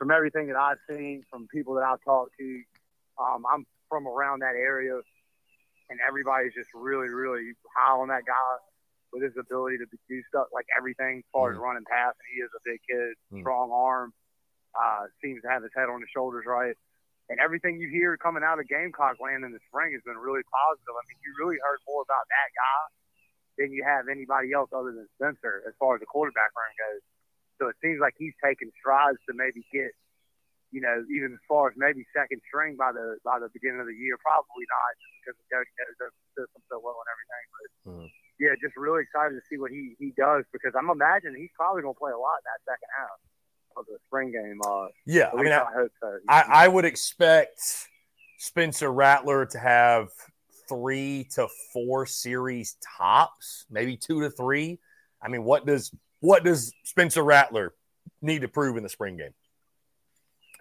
[0.00, 2.48] from everything that I've seen, from people that I've talked to,
[3.20, 4.96] um, I'm from around that area,
[5.92, 8.52] and everybody's just really, really high on that guy
[9.12, 11.54] with his ability to do stuff like everything as far mm.
[11.54, 12.16] as running past.
[12.16, 13.40] And he is a big kid, mm.
[13.44, 14.16] strong arm,
[14.72, 16.74] uh, seems to have his head on his shoulders right.
[17.28, 20.46] And everything you hear coming out of Gamecock land in the spring has been really
[20.46, 20.94] positive.
[20.94, 22.82] I mean, you really heard more about that guy
[23.58, 27.02] than you have anybody else other than Spencer as far as the quarterback room goes.
[27.56, 29.96] So it seems like he's taking strides to maybe get,
[30.70, 33.88] you know, even as far as maybe second string by the by the beginning of
[33.88, 34.20] the year.
[34.20, 37.44] Probably not, just because Doty knows the system so well and everything.
[37.48, 41.40] But mm yeah, just really excited to see what he, he does because I'm imagining
[41.40, 43.18] he's probably going to play a lot in that second half
[43.76, 44.60] of the spring game.
[44.64, 46.18] Uh, yeah, I mean, I, I hope so.
[46.28, 47.88] I, I would expect
[48.38, 50.08] Spencer Rattler to have
[50.68, 54.78] three to four series tops, maybe two to three.
[55.22, 57.74] I mean, what does what does Spencer Rattler
[58.22, 59.34] need to prove in the spring game?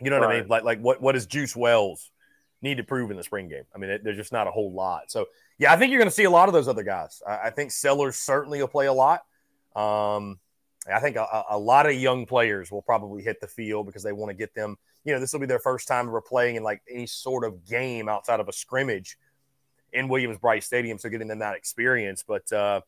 [0.02, 0.38] You know what right.
[0.38, 0.50] I mean?
[0.50, 2.12] Like like what what does Juice Wells
[2.62, 3.64] need to prove in the spring game?
[3.74, 5.12] I mean, it, there's just not a whole lot.
[5.12, 5.26] So
[5.58, 7.22] yeah, I think you're going to see a lot of those other guys.
[7.26, 9.22] I, I think Sellers certainly will play a lot.
[9.76, 10.40] Um,
[10.92, 14.12] I think a, a, lot of young players will probably hit the field because they
[14.12, 14.78] want to get them.
[15.04, 17.66] You know, this will be their first time ever playing in like any sort of
[17.66, 19.18] game outside of a scrimmage
[19.96, 21.00] in Williams-Brice Stadium.
[21.00, 22.24] So getting them that experience.
[22.28, 22.82] But, uh,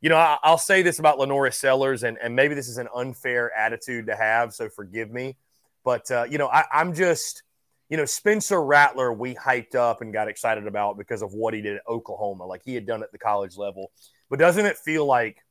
[0.00, 2.88] you know, I, will say this about LaNorris Sellers, and, and maybe this is an
[2.94, 5.36] unfair attitude to have, so forgive me.
[5.84, 7.42] But, uh, you know, I, I'm just–
[7.88, 11.60] you know, Spencer Rattler, we hyped up and got excited about because of what he
[11.60, 13.92] did at Oklahoma, like he had done at the college level.
[14.30, 15.44] But doesn't it feel like,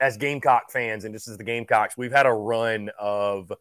[0.00, 3.52] as Gamecock fans, and just as the Gamecocks, we've had a run of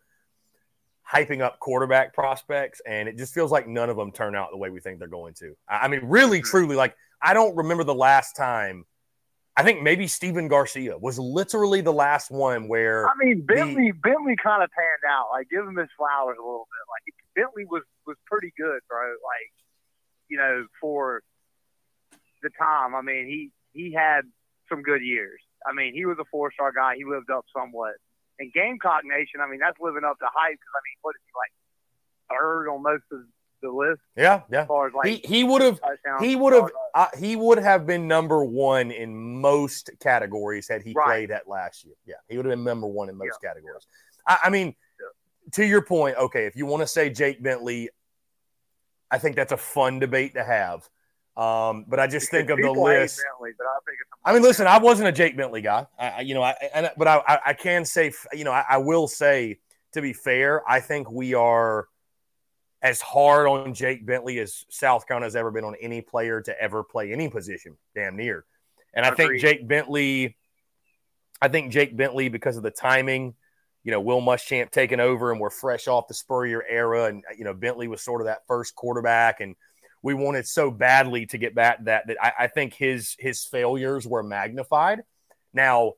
[1.12, 4.58] hyping up quarterback prospects, and it just feels like none of them turn out the
[4.58, 5.56] way we think they're going to.
[5.68, 6.50] I mean, really, mm-hmm.
[6.50, 8.86] truly, like I don't remember the last time.
[9.56, 13.98] I think maybe Stephen Garcia was literally the last one where I mean Bentley the,
[13.98, 15.30] Bentley kind of panned out.
[15.32, 16.84] Like give him his flowers a little bit.
[16.94, 19.00] Like Bentley was was pretty good, bro.
[19.02, 19.52] Like
[20.30, 21.24] you know for
[22.44, 22.94] the time.
[22.94, 24.22] I mean he he had
[24.70, 25.40] some good years.
[25.68, 26.94] I mean he was a four star guy.
[26.96, 27.96] He lived up somewhat.
[28.40, 30.58] And Gamecock Nation, I mean that's living up to hype.
[30.58, 31.54] Because I mean what is he like
[32.30, 33.22] third on most of
[33.62, 34.02] the list.
[34.16, 34.62] Yeah, yeah.
[34.62, 35.80] As far as like he would have
[36.20, 40.94] he would have uh, he would have been number one in most categories had he
[40.94, 41.06] right.
[41.06, 41.96] played at last year.
[42.06, 43.50] Yeah, he would have been number one in most yeah.
[43.50, 43.88] categories.
[44.26, 45.52] I, I mean, yeah.
[45.54, 47.90] to your point, okay, if you want to say Jake Bentley,
[49.10, 50.88] I think that's a fun debate to have.
[51.38, 53.22] Um, but I just think of the list.
[53.24, 53.52] Bentley,
[54.26, 56.90] I, I, mean, listen, I wasn't a Jake Bentley guy, I, you know, I, and,
[56.98, 59.60] but I, I, can say, you know, I, I will say,
[59.94, 61.88] to be fair, I think we are
[62.82, 66.60] as hard on Jake Bentley as South Carolina has ever been on any player to
[66.60, 68.44] ever play any position, damn near.
[68.96, 70.38] And I think Jake Bentley,
[71.40, 73.36] I think Jake Bentley, because of the timing,
[73.84, 77.06] you know, Will Muschamp taking over and we're fresh off the Spurrier era.
[77.06, 79.40] And, you know, Bentley was sort of that first quarterback.
[79.40, 79.56] And
[80.04, 84.08] we wanted so badly to get back that, that I, I think his, his failures
[84.08, 85.02] were magnified.
[85.54, 85.94] Now,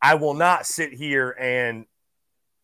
[0.00, 1.86] I will not sit here and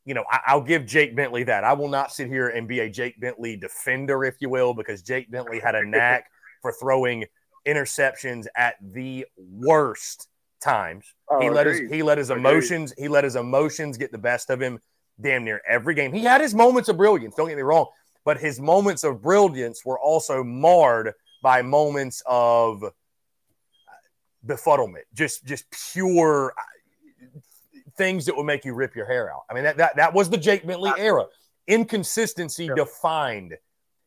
[0.04, 1.64] you know, I, will give Jake Bentley that.
[1.64, 5.02] I will not sit here and be a Jake Bentley defender, if you will, because
[5.02, 6.26] Jake Bentley had a knack
[6.60, 7.24] for throwing
[7.66, 10.28] interceptions at the worst
[10.60, 11.06] times.
[11.28, 11.82] Oh, he let agreed.
[11.82, 13.04] his he let his emotions agreed.
[13.04, 14.80] he let his emotions get the best of him
[15.20, 16.12] damn near every game.
[16.12, 17.34] He had his moments of brilliance.
[17.36, 17.86] Don't get me wrong,
[18.24, 22.84] but his moments of brilliance were also marred by moments of
[24.46, 27.38] befuddlement, just just pure uh,
[27.96, 29.42] things that will make you rip your hair out.
[29.50, 31.26] I mean, that that, that was the Jake Bentley era.
[31.68, 32.74] Inconsistency sure.
[32.74, 33.56] defined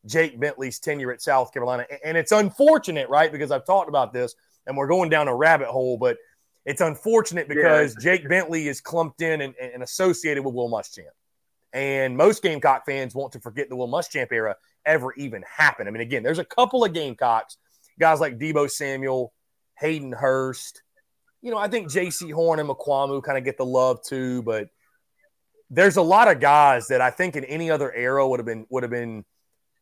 [0.06, 1.86] Jake Bentley's tenure at South Carolina.
[2.04, 3.32] And it's unfortunate, right?
[3.32, 4.36] Because I've talked about this
[4.68, 6.18] and we're going down a rabbit hole, but
[6.66, 8.04] it's unfortunate because yeah.
[8.04, 11.06] Jake Bentley is clumped in and, and associated with Will Muschamp.
[11.76, 14.56] And most Gamecock fans want to forget the Will Muschamp era
[14.86, 15.90] ever even happened.
[15.90, 17.58] I mean, again, there's a couple of Gamecocks,
[18.00, 19.34] guys like Deebo Samuel,
[19.78, 20.82] Hayden Hurst,
[21.42, 24.70] you know, I think Jaycee Horn and Mukuamu kind of get the love too, but
[25.70, 28.66] there's a lot of guys that I think in any other era would have been
[28.70, 29.26] would have been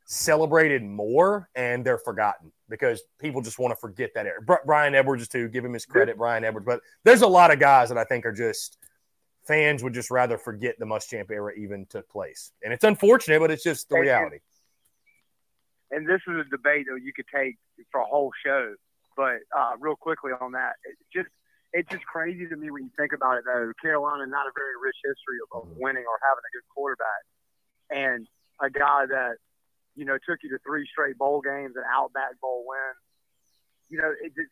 [0.05, 4.41] celebrated more, and they're forgotten because people just want to forget that era.
[4.65, 6.65] Bryan Edwards too, give him his credit, Bryan Edwards.
[6.65, 8.77] But there's a lot of guys that I think are just
[9.45, 13.51] fans would just rather forget the Muschamp era even took place, and it's unfortunate, but
[13.51, 14.39] it's just the reality.
[15.91, 17.57] And this is a debate that you could take
[17.91, 18.73] for a whole show.
[19.15, 20.73] But uh, real quickly on that,
[21.13, 21.29] just
[21.73, 23.43] it's just crazy to me when you think about it.
[23.45, 25.81] Though Carolina not a very rich history of, of mm-hmm.
[25.81, 27.23] winning or having a good quarterback,
[27.89, 28.25] and
[28.61, 29.37] a guy that
[29.93, 32.93] you know took you to three straight bowl games, an Outback Bowl win.
[33.89, 34.49] You know, it, it,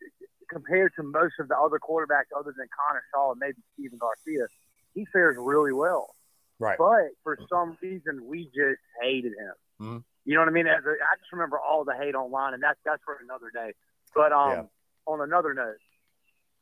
[0.50, 4.46] compared to most of the other quarterbacks, other than Connor Shaw and maybe Stephen Garcia,
[4.94, 6.14] he fares really well.
[6.58, 6.78] Right.
[6.78, 9.54] But for some reason, we just hated him.
[9.80, 9.98] Mm-hmm.
[10.24, 10.68] You know what I mean?
[10.68, 13.72] I just remember all the hate online, and that's that's for another day.
[14.14, 14.62] But um, yeah.
[15.06, 15.82] on another note,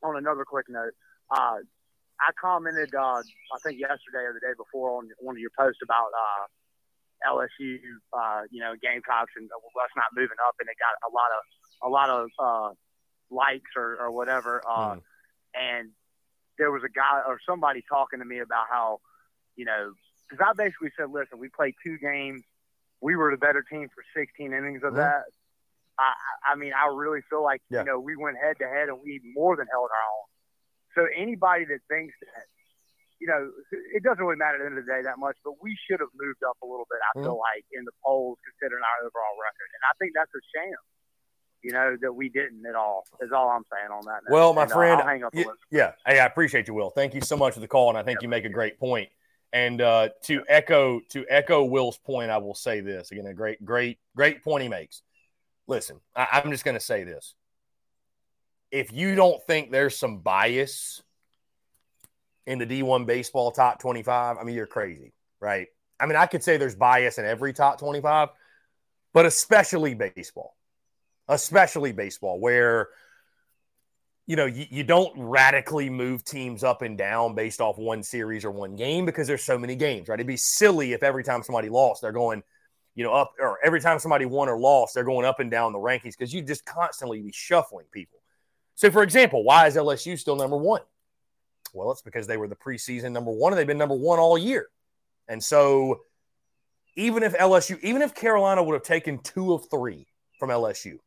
[0.01, 0.93] on another quick note,
[1.29, 1.61] uh,
[2.19, 5.81] I commented, uh, I think yesterday or the day before on one of your posts
[5.83, 7.77] about uh, LSU,
[8.13, 11.41] uh, you know, Gamecocks and us not moving up, and it got a lot of
[11.83, 12.73] a lot of uh,
[13.29, 14.61] likes or, or whatever.
[14.67, 15.01] Uh, mm.
[15.53, 15.89] And
[16.57, 18.99] there was a guy or somebody talking to me about how,
[19.55, 19.93] you know,
[20.29, 22.43] because I basically said, listen, we played two games,
[23.01, 25.01] we were the better team for 16 innings of mm.
[25.01, 25.25] that.
[25.99, 27.83] I, I mean, I really feel like yeah.
[27.83, 30.25] you know we went head to head and we more than held our own.
[30.95, 32.47] So anybody that thinks that,
[33.19, 33.53] you know,
[33.93, 36.01] it doesn't really matter at the end of the day that much, but we should
[36.01, 36.99] have moved up a little bit.
[36.99, 37.27] I mm-hmm.
[37.29, 40.81] feel like in the polls considering our overall record, and I think that's a shame.
[41.63, 43.05] You know that we didn't at all.
[43.21, 44.21] Is all I'm saying on that.
[44.27, 44.33] Note.
[44.33, 46.89] Well, my and, uh, friend, uh, y- yeah, hey, I appreciate you, Will.
[46.89, 48.79] Thank you so much for the call, and I think yeah, you make a great
[48.79, 49.09] point.
[49.53, 53.63] And uh, to echo to echo Will's point, I will say this again: a great,
[53.63, 55.03] great, great point he makes
[55.71, 57.33] listen, I, I, am just going to say this.
[58.71, 61.01] If you don't think there's some bias
[62.45, 65.67] in the D1 baseball top 25, I mean, you're crazy, right?
[65.99, 68.29] I mean, I could say there's bias in every top 25,
[69.13, 70.55] but especially baseball,
[71.31, 72.89] especially baseball, where
[74.27, 78.45] you know you, you don't radically move teams up and down based off one series
[78.45, 80.15] or one game because there's so many games, right?
[80.15, 82.43] It'd be silly if every time somebody lost, they're going
[82.95, 85.71] you know, up or every time somebody won or lost, they're going up and down
[85.71, 88.19] the rankings because you just constantly be shuffling people.
[88.75, 90.81] So, for example, why is LSU still number one?
[91.73, 94.37] Well, it's because they were the preseason number one and they've been number one all
[94.37, 94.67] year.
[95.27, 96.01] And so
[96.95, 100.07] even if LSU, even if Carolina would have taken two of three
[100.37, 100.97] from LSU,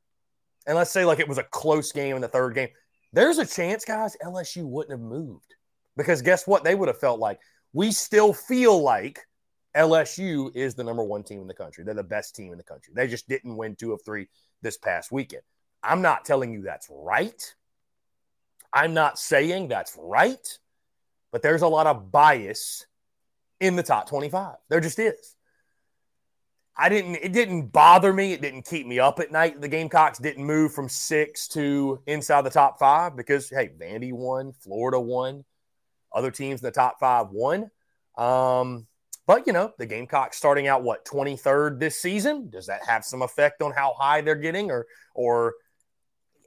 [0.66, 2.68] and let's say like it was a close game in the third game,
[3.12, 5.54] there's a chance, guys, LSU wouldn't have moved.
[5.96, 6.64] Because guess what?
[6.64, 7.38] They would have felt like
[7.72, 9.20] we still feel like
[9.76, 11.84] LSU is the number one team in the country.
[11.84, 12.92] They're the best team in the country.
[12.94, 14.28] They just didn't win two of three
[14.62, 15.42] this past weekend.
[15.82, 17.54] I'm not telling you that's right.
[18.72, 20.58] I'm not saying that's right,
[21.30, 22.86] but there's a lot of bias
[23.60, 24.56] in the top 25.
[24.68, 25.36] There just is.
[26.76, 28.32] I didn't, it didn't bother me.
[28.32, 29.60] It didn't keep me up at night.
[29.60, 34.52] The Gamecocks didn't move from six to inside the top five because, hey, Vandy won,
[34.60, 35.44] Florida won,
[36.12, 37.70] other teams in the top five won.
[38.18, 38.88] Um,
[39.26, 42.50] but, you know, the Gamecocks starting out, what, 23rd this season?
[42.50, 44.70] Does that have some effect on how high they're getting?
[44.70, 45.54] Or, or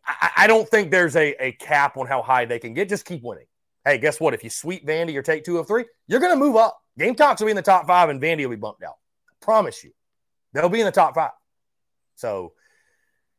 [0.05, 2.89] I, I don't think there's a, a cap on how high they can get.
[2.89, 3.47] Just keep winning.
[3.85, 4.33] Hey, guess what?
[4.33, 6.77] If you sweep Vandy or take two of three, you're going to move up.
[6.97, 8.95] Gamecocks will be in the top five and Vandy will be bumped out.
[9.29, 9.91] I promise you.
[10.57, 11.31] They'll be in the top five.
[12.15, 12.53] So,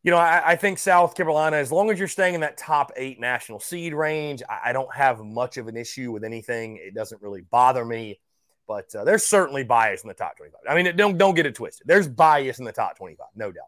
[0.03, 2.93] you know, I, I, think South Carolina, as long as you're staying in that top
[2.97, 6.79] eight national seed range, I, I don't have much of an issue with anything.
[6.81, 8.21] It doesn't really bother me.
[8.69, 10.61] But uh, there's certainly bias in the top 25.
[10.69, 11.87] I mean, don't don't get it twisted.
[11.87, 13.65] There's bias in the top 25, no doubt.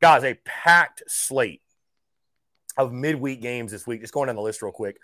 [0.00, 1.62] Guys, a packed slate
[2.78, 4.00] of midweek games this week.
[4.00, 4.98] Just going down the list real quick.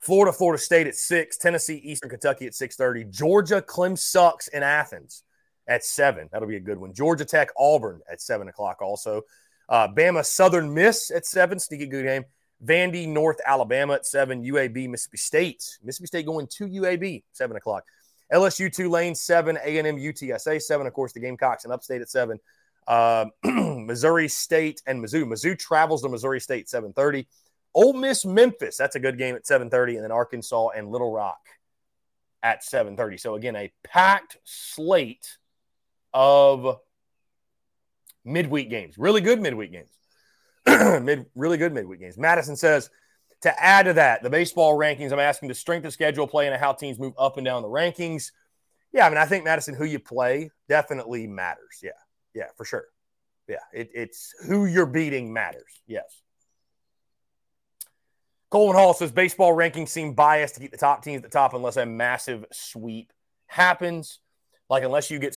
[0.00, 5.22] Florida, Florida State at six, Tennessee, Eastern Kentucky at 6:30, Georgia, Clem sucks in Athens
[5.66, 6.28] at seven.
[6.32, 6.92] That'll be a good one.
[6.92, 8.82] Georgia Tech, Auburn at seven o'clock.
[8.82, 9.22] Also,
[9.68, 11.58] uh, Bama, Southern Miss at seven.
[11.58, 12.24] Sneaky good game.
[12.64, 14.42] Vandy, North Alabama at seven.
[14.42, 15.78] UAB, Mississippi State.
[15.82, 17.84] Mississippi State going to UAB seven o'clock.
[18.32, 19.58] LSU Tulane seven.
[19.64, 20.86] A and M UTSA seven.
[20.86, 22.38] Of course, the Gamecocks and Upstate at seven.
[22.86, 25.24] Uh, Missouri State and Mizzou.
[25.24, 27.26] Mizzou travels to Missouri State seven thirty.
[27.74, 28.76] Ole Miss Memphis.
[28.76, 31.40] That's a good game at seven thirty, and then Arkansas and Little Rock
[32.42, 33.16] at seven thirty.
[33.16, 35.38] So again, a packed slate
[36.12, 36.78] of
[38.24, 38.98] midweek games.
[38.98, 39.90] Really good midweek games.
[41.02, 42.16] Mid, really good midweek games.
[42.16, 42.90] Madison says
[43.42, 46.56] to add to that, the baseball rankings, I'm asking the strength of schedule play and
[46.56, 48.30] how teams move up and down the rankings.
[48.92, 51.80] Yeah, I mean, I think Madison, who you play definitely matters.
[51.82, 51.90] Yeah,
[52.34, 52.84] yeah, for sure.
[53.48, 55.80] Yeah, it, it's who you're beating matters.
[55.86, 56.22] Yes.
[58.50, 61.54] Coleman Hall says baseball rankings seem biased to keep the top teams at the top
[61.54, 63.12] unless a massive sweep
[63.46, 64.20] happens.
[64.68, 65.36] Like, unless you get.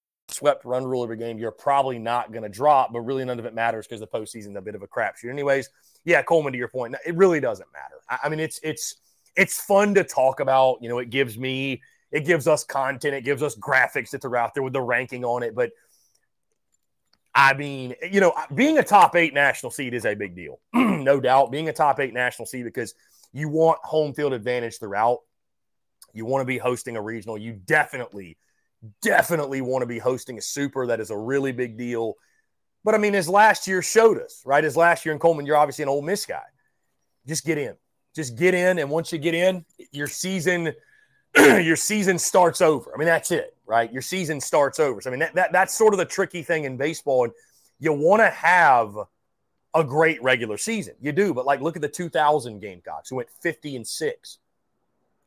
[0.33, 3.45] swept run rule every game, you're probably not going to drop, but really none of
[3.45, 5.29] it matters because the postseason is a bit of a crapshoot.
[5.29, 5.69] Anyways,
[6.03, 7.95] yeah, Coleman, to your point, it really doesn't matter.
[8.09, 8.95] I, I mean, it's it's
[9.35, 10.79] it's fun to talk about.
[10.81, 14.37] You know, it gives me, it gives us content, it gives us graphics that are
[14.37, 15.55] out there with the ranking on it.
[15.55, 15.71] But
[17.33, 21.19] I mean, you know, being a top eight national seed is a big deal, no
[21.19, 21.51] doubt.
[21.51, 22.93] Being a top eight national seed because
[23.31, 25.19] you want home field advantage throughout.
[26.13, 27.37] You want to be hosting a regional.
[27.37, 28.37] You definitely
[29.01, 30.87] definitely want to be hosting a super.
[30.87, 32.15] That is a really big deal.
[32.83, 34.63] But I mean, as last year showed us, right?
[34.63, 36.41] As last year in Coleman, you're obviously an Ole Miss guy.
[37.27, 37.75] Just get in.
[38.15, 38.79] Just get in.
[38.79, 40.73] And once you get in, your season,
[41.37, 42.91] your season starts over.
[42.93, 43.91] I mean, that's it, right?
[43.91, 44.99] Your season starts over.
[45.01, 47.25] So I mean, that, that that's sort of the tricky thing in baseball.
[47.25, 47.33] And
[47.79, 48.95] you want to have
[49.73, 50.95] a great regular season.
[50.99, 54.37] You do, but like look at the 2000 Gamecocks who went 50 and 6.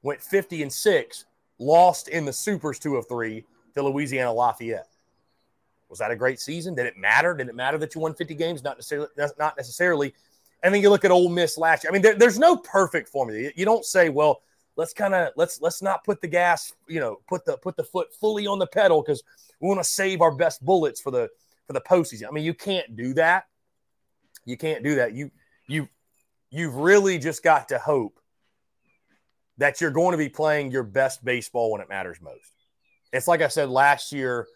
[0.02, 1.24] Went 50 and 6,
[1.58, 3.44] lost in the Supers 2 of 3
[3.74, 4.88] to Louisiana Lafayette.
[5.88, 6.74] Was that a great season?
[6.74, 7.34] Did it matter?
[7.34, 8.64] Did it matter that you won 50 games?
[8.64, 9.08] Not necessarily.
[9.38, 10.14] Not necessarily.
[10.62, 11.90] And then you look at Ole Miss last year.
[11.90, 13.50] I mean, there, there's no perfect formula.
[13.54, 14.42] You don't say, well,
[14.76, 17.84] let's kind of let's let's not put the gas, you know, put the put the
[17.84, 19.22] foot fully on the pedal because
[19.60, 21.28] we want to save our best bullets for the
[21.66, 22.28] for the postseason.
[22.28, 23.44] I mean, you can't do that.
[24.44, 25.12] You can't do that.
[25.12, 25.30] You
[25.68, 25.88] you
[26.50, 28.18] you've really just got to hope
[29.58, 32.52] that you're going to be playing your best baseball when it matters most.
[33.12, 34.46] It's like I said last year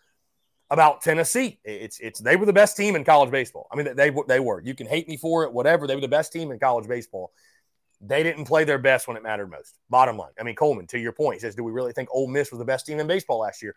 [0.70, 1.60] about Tennessee.
[1.64, 3.68] It's it's they were the best team in college baseball.
[3.72, 4.60] I mean they they were.
[4.60, 5.86] You can hate me for it, whatever.
[5.86, 7.32] They were the best team in college baseball.
[8.00, 9.74] They didn't play their best when it mattered most.
[9.88, 10.32] Bottom line.
[10.38, 12.64] I mean Coleman, to your point, says, "Do we really think Ole Miss was the
[12.64, 13.74] best team in baseball last year?"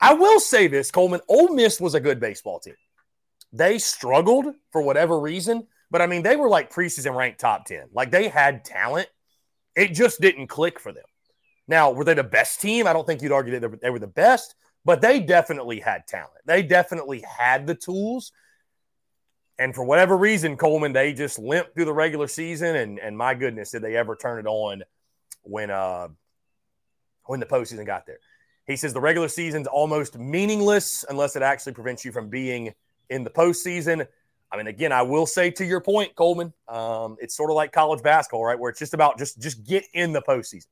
[0.00, 1.20] I will say this, Coleman.
[1.28, 2.74] Ole Miss was a good baseball team.
[3.52, 7.88] They struggled for whatever reason, but I mean they were like preseason ranked top ten.
[7.92, 9.08] Like they had talent.
[9.76, 11.04] It just didn't click for them.
[11.68, 12.86] Now, were they the best team?
[12.86, 14.56] I don't think you'd argue that they were the best
[14.86, 16.30] but they definitely had talent.
[16.46, 18.30] They definitely had the tools.
[19.58, 22.76] And for whatever reason, Coleman, they just limped through the regular season.
[22.76, 24.84] And, and my goodness, did they ever turn it on
[25.42, 26.08] when uh,
[27.24, 28.20] when the postseason got there?
[28.68, 32.72] He says the regular season's almost meaningless unless it actually prevents you from being
[33.10, 34.06] in the postseason.
[34.56, 37.72] I mean, again, I will say to your point, Coleman, um, it's sort of like
[37.72, 38.58] college basketball, right?
[38.58, 40.66] Where it's just about just just get in the postseason.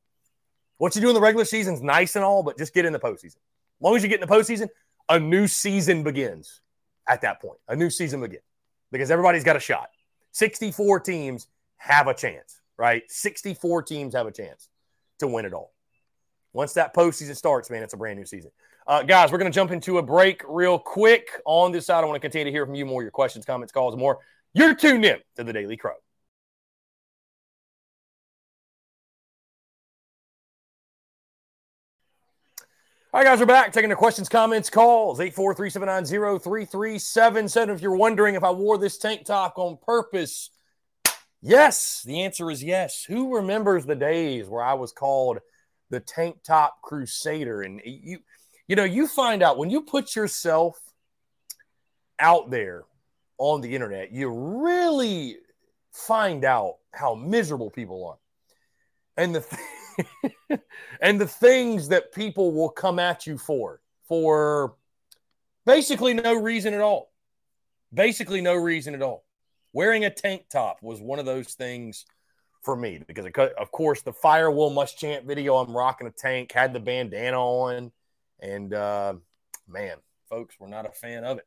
[0.79, 2.93] What you do in the regular season is nice and all, but just get in
[2.93, 3.37] the postseason
[3.85, 4.69] long as you get in the postseason,
[5.09, 6.61] a new season begins
[7.07, 7.59] at that point.
[7.69, 8.43] A new season begins
[8.91, 9.91] because everybody's got a shot.
[10.33, 13.03] 64 teams have a chance, right?
[13.09, 14.69] 64 teams have a chance
[15.19, 15.73] to win it all.
[16.53, 18.51] Once that postseason starts, man, it's a brand new season.
[18.87, 21.31] Uh, guys, we're going to jump into a break real quick.
[21.47, 23.73] On this side, I want to continue to hear from you more, your questions, comments,
[23.73, 24.19] calls, more.
[24.53, 25.95] You're tuned in to the Daily Crow.
[33.15, 35.19] All right, guys, we're back taking the questions, comments, calls.
[35.19, 37.75] 843-790-3377.
[37.75, 40.51] If you're wondering if I wore this tank top on purpose,
[41.41, 43.03] yes, the answer is yes.
[43.05, 45.39] Who remembers the days where I was called
[45.89, 47.63] the tank top crusader?
[47.63, 48.19] And you,
[48.69, 50.79] you know, you find out when you put yourself
[52.19, 52.85] out there
[53.39, 55.37] on the internet, you really
[55.93, 58.19] find out how miserable people are.
[59.17, 59.59] And the thing
[61.01, 64.75] and the things that people will come at you for, for
[65.67, 67.13] basically no reason at all.
[67.93, 69.25] Basically, no reason at all.
[69.73, 72.07] Wearing a tank top was one of those things
[72.63, 73.27] for me because,
[73.59, 77.39] of course, the Fire Will Must Chant video, I'm rocking a tank, had the bandana
[77.39, 77.93] on,
[78.45, 79.15] and uh,
[79.67, 79.97] man,
[80.29, 81.45] folks, we're not a fan of it.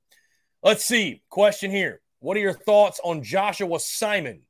[0.63, 1.21] Let's see.
[1.29, 2.01] Question here.
[2.19, 4.41] What are your thoughts on Joshua Simon,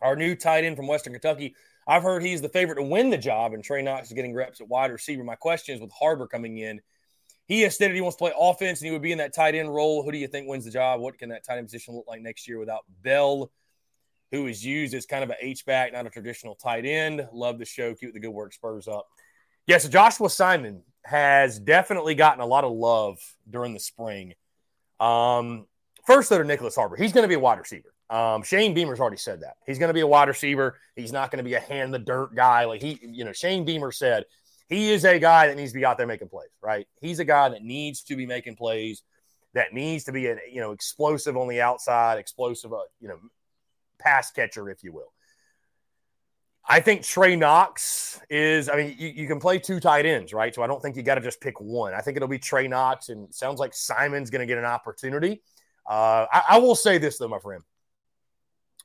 [0.00, 1.56] our new tight end from Western Kentucky?
[1.86, 4.60] I've heard he's the favorite to win the job, and Trey Knox is getting reps
[4.60, 5.24] at wide receiver.
[5.24, 6.80] My question is with Harbor coming in,
[7.46, 9.56] he has stated he wants to play offense and he would be in that tight
[9.56, 10.04] end role.
[10.04, 11.00] Who do you think wins the job?
[11.00, 13.50] What can that tight end position look like next year without Bell,
[14.30, 17.26] who is used as kind of an H back, not a traditional tight end?
[17.32, 17.92] Love the show.
[17.96, 18.52] Keep the good work.
[18.52, 19.08] Spurs up.
[19.66, 24.34] Yes, yeah, so Joshua Simon has definitely gotten a lot of love during the spring.
[24.98, 25.66] Um,
[26.06, 27.92] first, though, to Nyckoles Harbor, he's going to be a wide receiver.
[28.10, 30.76] Um, Shane Beamer's already said that he's going to be a wide receiver.
[30.96, 32.64] He's not going to be a hand the dirt guy.
[32.64, 34.24] Like he, you know, Shane Beamer said
[34.68, 36.50] he is a guy that needs to be out there making plays.
[36.60, 36.88] Right?
[37.00, 39.02] He's a guy that needs to be making plays.
[39.54, 43.18] That needs to be a you know explosive on the outside, explosive, uh, you know,
[43.98, 45.12] pass catcher, if you will.
[46.68, 48.68] I think Trey Knox is.
[48.68, 50.54] I mean, you, you, can play two tight ends, right?
[50.54, 51.94] So I don't think you got to just pick one.
[51.94, 55.42] I think it'll be Trey Knox, and sounds like Simon's going to get an opportunity.
[55.88, 57.64] Uh, I, I, will say this though, my friend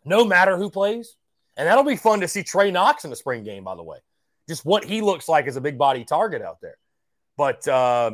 [0.06, 1.18] no matter who plays.
[1.57, 3.97] And that'll be fun to see Trey Knox in the spring game, by the way.
[4.47, 6.77] Just what he looks like as a big body target out there.
[7.38, 8.11] But uh,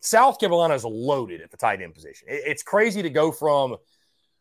[0.00, 2.28] South Carolina is loaded at the tight end position.
[2.30, 3.76] It, it's crazy to go from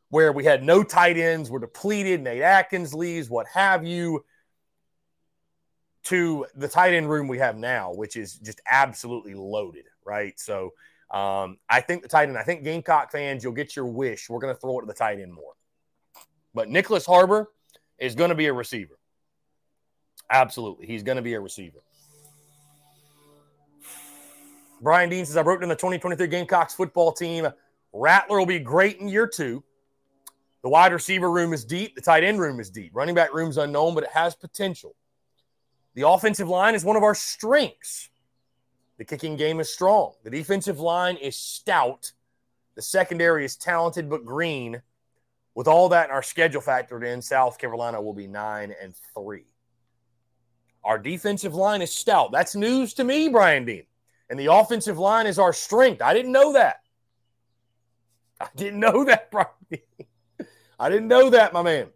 [0.10, 4.26] where we had no tight ends, we're depleted, Nate Adkins leaves, what have you,
[6.04, 10.40] to the tight end room we have now, which is just absolutely loaded, right?
[10.40, 10.74] So
[11.12, 14.30] um, I think the tight end, I think Gamecock fans, you'll get your wish.
[14.30, 15.54] We're going to throw it to the tight end more.
[16.54, 17.50] But Nyckoles Harbor
[17.98, 18.98] is going to be a receiver.
[20.30, 20.88] Absolutely.
[20.88, 21.80] He's going to be a receiver.
[24.82, 27.48] Brian Dean says, I wrote in the 2023 Gamecocks football team.
[27.94, 29.64] Rattler will be great in year two.
[30.64, 31.96] The wide receiver room is deep.
[31.96, 32.92] The tight end room is deep.
[32.94, 34.96] Running back room is unknown, but it has potential.
[35.94, 38.10] The offensive line is one of our strengths.
[38.98, 40.14] The kicking game is strong.
[40.24, 42.12] The defensive line is stout.
[42.76, 44.82] The secondary is talented but green.
[45.56, 49.46] with all that in our schedule factored in, South Carolina will be nine and three.
[50.84, 52.32] Our defensive line is stout.
[52.32, 53.84] That's news to me, Brian Dean.
[54.30, 56.02] And the offensive line is our strength.
[56.02, 56.78] I didn't know that.
[58.40, 60.48] I didn't know that, Brian Dean.
[60.80, 61.88] I didn't know that, my man.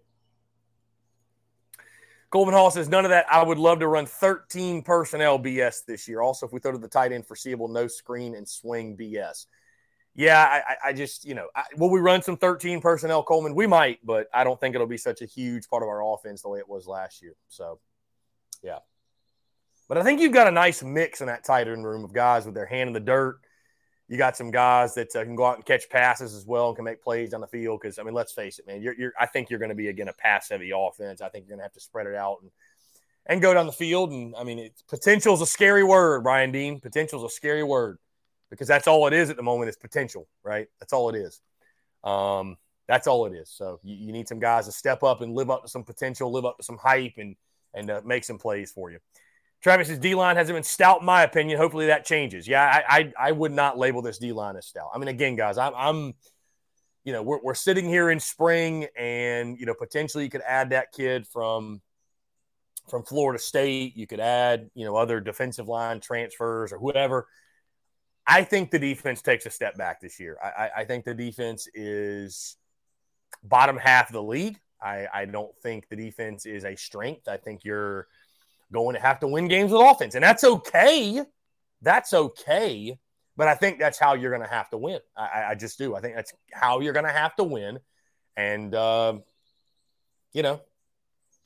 [2.35, 3.25] Coleman Hall says, none of that.
[3.31, 6.19] I would love to run 13 personnel BS this year.
[6.19, 9.45] Also, if we throw to the tight end foreseeable, no screen and swing BS.
[10.15, 13.55] Yeah, I, I just, you know, I, will we run some 13 personnel, Coleman?
[13.55, 16.41] We might, but I don't think it'll be such a huge part of our offense
[16.41, 17.35] the way it was last year.
[17.47, 17.79] So,
[18.61, 18.79] yeah.
[19.87, 22.45] But I think you've got a nice mix in that tight end room of guys
[22.45, 23.39] with their hand in the dirt.
[24.07, 26.75] You got some guys that uh, can go out and catch passes as well and
[26.75, 27.79] can make plays on the field.
[27.81, 28.81] Because I mean, let's face it, man.
[28.81, 31.21] You're, you're I think you're going to be again a pass heavy offense.
[31.21, 32.51] I think you're going to have to spread it out and
[33.25, 34.11] and go down the field.
[34.11, 36.79] And I mean, potential is a scary word, Ryan Dean.
[36.79, 37.97] Potential is a scary word
[38.49, 40.67] because that's all it is at the moment is potential, right?
[40.79, 41.41] That's all it is.
[42.03, 42.57] Um,
[42.87, 43.49] that's all it is.
[43.49, 46.31] So you, you, need some guys to step up and live up to some potential,
[46.31, 47.35] live up to some hype, and
[47.73, 48.99] and uh, make some plays for you.
[49.65, 51.57] Travis's D line hasn't been stout, in my opinion.
[51.57, 52.47] Hopefully that changes.
[52.47, 54.91] Yeah, I, I, I would not label this D line as stout.
[54.93, 56.13] I mean, again, guys, I'm, I'm
[57.03, 60.69] you know, we're, we're sitting here in spring, and you know, potentially you could add
[60.69, 61.81] that kid from
[62.91, 63.97] from Florida State.
[63.97, 67.25] You could add, you know, other defensive line transfers or whatever.
[68.27, 70.37] I think the defense takes a step back this year.
[70.43, 72.55] I, I think the defense is
[73.43, 74.59] bottom half of the league.
[74.79, 77.27] I, I don't think the defense is a strength.
[77.27, 78.05] I think you're
[78.75, 81.23] going to have to win games with offense, and that's okay.
[81.81, 82.99] That's okay.
[83.37, 84.99] But I think that's how you're going to have to win.
[85.17, 85.95] I, I just do.
[85.95, 87.79] I think that's how you're going to have to win.
[88.37, 89.19] And, uh,
[90.33, 90.61] you know,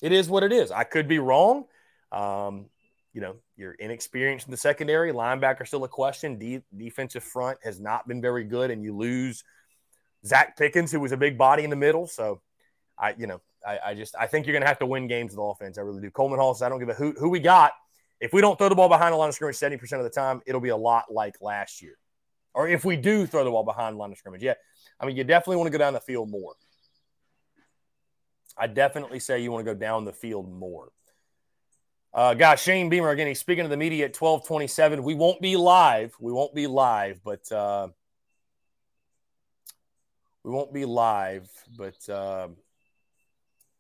[0.02, 0.72] it is what it is.
[0.72, 1.66] I could be wrong.
[2.12, 2.68] Um,
[3.14, 5.12] you know, you're inexperienced in the secondary.
[5.12, 6.38] Linebacker still a question.
[6.38, 9.44] De- defensive front has not been very good, and you lose
[10.26, 12.06] Zacch Pickens, who was a big body in the middle.
[12.06, 12.42] So,
[12.98, 15.32] I, you know, I, I just I think you're going to have to win games
[15.32, 15.78] with offense.
[15.78, 16.12] I really do.
[16.12, 17.74] Coleman Hall says I don't give a who who we got.
[18.20, 20.42] If we don't throw the ball behind the line of scrimmage 70% of the time,
[20.46, 21.94] it'll be a lot like last year.
[22.54, 24.56] Or if we do throw the ball behind the line of scrimmage, yeah.
[25.00, 26.56] I mean, you definitely want to go down the field more.
[28.58, 30.92] I definitely say you want to go down the field more.
[32.14, 33.28] Uh, guys, Shane Beamer again.
[33.28, 35.04] He's speaking to the media at twelve twenty seven.
[35.04, 36.14] We won't be live.
[36.20, 37.90] We won't be live, but uh,
[40.44, 41.50] we won't be live.
[41.78, 42.50] But uh,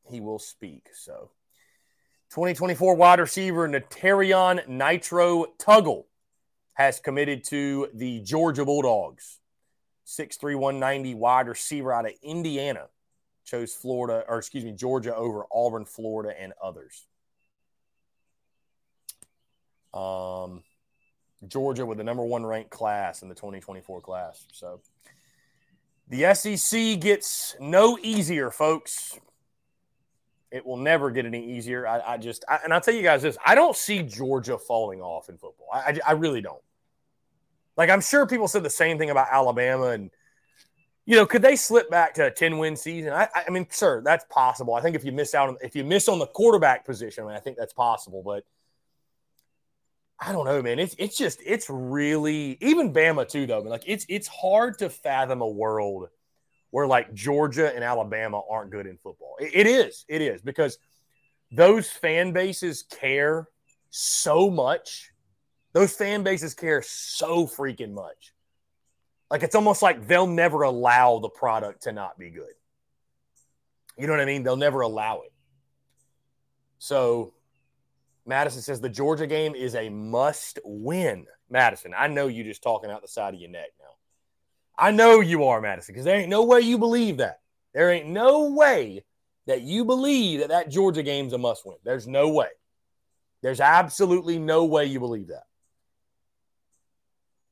[0.09, 0.87] he will speak.
[0.93, 1.31] So,
[2.31, 6.05] 2024 wide receiver Natarion Nitro Tuggle
[6.73, 9.39] has committed to the Georgia Bulldogs.
[10.05, 12.87] 6'3, 190 wide receiver out of Indiana.
[13.45, 17.05] Chose Florida, or excuse me, Georgia over Auburn, Florida, and others.
[19.93, 20.63] Um,
[21.47, 24.45] Georgia with the number one ranked class in the 2024 class.
[24.51, 24.81] So
[26.07, 29.19] the SEC gets no easier, folks.
[30.51, 31.87] It will never get any easier.
[31.87, 35.01] I, I just, I, and I'll tell you guys this I don't see Georgia falling
[35.01, 35.67] off in football.
[35.71, 36.61] I, I, I really don't.
[37.77, 40.09] Like, I'm sure people said the same thing about Alabama and,
[41.05, 43.13] you know, could they slip back to a 10 win season?
[43.13, 44.75] I, I mean, sure, that's possible.
[44.75, 47.27] I think if you miss out on, if you miss on the quarterback position, I,
[47.27, 48.21] mean, I think that's possible.
[48.23, 48.43] But
[50.19, 50.79] I don't know, man.
[50.79, 53.61] It's it's just it's really even Bama too, though.
[53.61, 56.09] Like it's it's hard to fathom a world
[56.71, 59.35] where like Georgia and Alabama aren't good in football.
[59.39, 60.05] It, it is.
[60.07, 60.77] It is because
[61.51, 63.47] those fan bases care
[63.89, 65.11] so much.
[65.73, 68.33] Those fan bases care so freaking much.
[69.29, 72.53] Like it's almost like they'll never allow the product to not be good.
[73.97, 74.43] You know what I mean?
[74.43, 75.33] They'll never allow it.
[76.79, 77.33] So
[78.25, 81.25] Madison says the Georgia game is a must win.
[81.49, 83.85] Madison, I know you're just talking out the side of your neck now.
[84.79, 87.41] I know you are, Madison, because there ain't no way you believe that.
[87.73, 89.03] There ain't no way
[89.45, 91.77] that you believe that that Georgia game's a must win.
[91.83, 92.47] There's no way.
[93.41, 95.43] There's absolutely no way you believe that.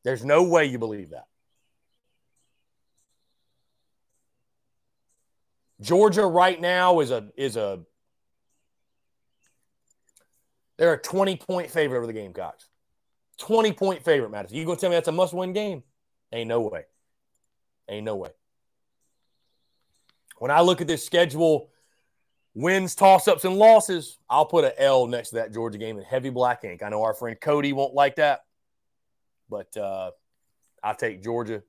[0.04, 1.26] There's no way you believe that.
[5.82, 7.82] Georgia right now is a is a
[10.78, 12.68] they're a 20 point favorite over the Gamecocks.
[13.40, 14.58] 20 point favorite, Madison.
[14.58, 15.84] You gonna tell me that's a must win game?
[16.32, 16.86] Ain't no way.
[17.90, 18.30] Ain't no way.
[20.38, 21.70] When I look at this schedule,
[22.54, 26.04] wins, toss ups, and losses, I'll put an L next to that Georgia game in
[26.04, 26.84] heavy black ink.
[26.84, 28.42] I know our friend Cody won't like that,
[29.50, 30.12] but uh,
[30.84, 31.64] I'll take Georgia.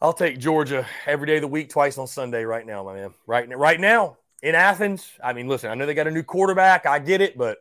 [0.00, 3.14] I'll take Georgia every day of the week, twice on Sunday, right now, my man.
[3.26, 5.10] Right, right now in Athens.
[5.22, 6.84] I mean, listen, I know they got a new quarterback.
[6.84, 7.58] I get it, but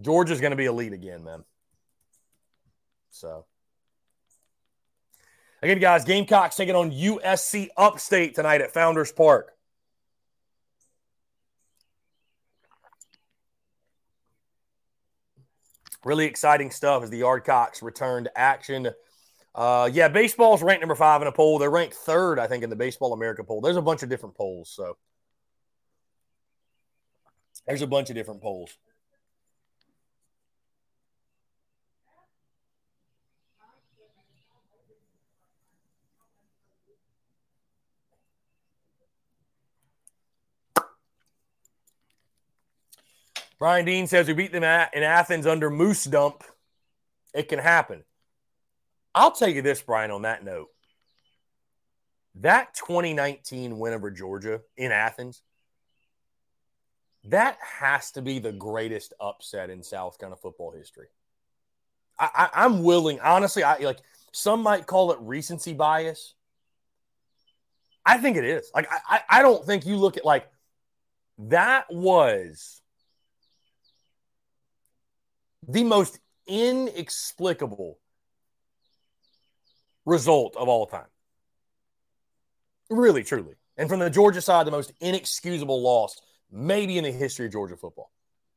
[0.00, 1.44] Georgia's going to be elite again, man.
[3.14, 3.46] So
[5.64, 9.52] Again, guys, Gamecocks taking on USC Upstate tonight at Founders Park.
[16.04, 18.90] Really exciting stuff as the Yardcocks return to action.
[19.54, 21.58] Uh, yeah, baseball's ranked number five in a poll.
[21.58, 23.62] They're ranked third, I think, in the Baseball America poll.
[23.62, 24.98] There's a bunch of different polls, so
[27.66, 28.76] there's a bunch of different polls.
[43.58, 46.44] Brian Dean says we beat them in Athens under Moose Dump.
[47.32, 48.04] It can happen.
[49.14, 50.68] I'll tell you this, Brian, on that note.
[52.36, 55.42] That 2019 win over Georgia in Athens,
[57.24, 61.06] that has to be the greatest upset in South Carolina football history.
[62.18, 63.98] I, I'm willing, honestly, I like
[64.32, 66.34] some might call it recency bias.
[68.06, 68.70] I think it is.
[68.74, 70.48] Like, I, I don't think you look at like
[71.38, 72.80] that was
[75.68, 77.98] the most inexplicable
[80.04, 81.06] result of all time.
[82.90, 83.54] Really, truly.
[83.76, 86.20] And from the Georgia side, the most inexcusable loss
[86.50, 88.10] maybe in the history of Georgia football.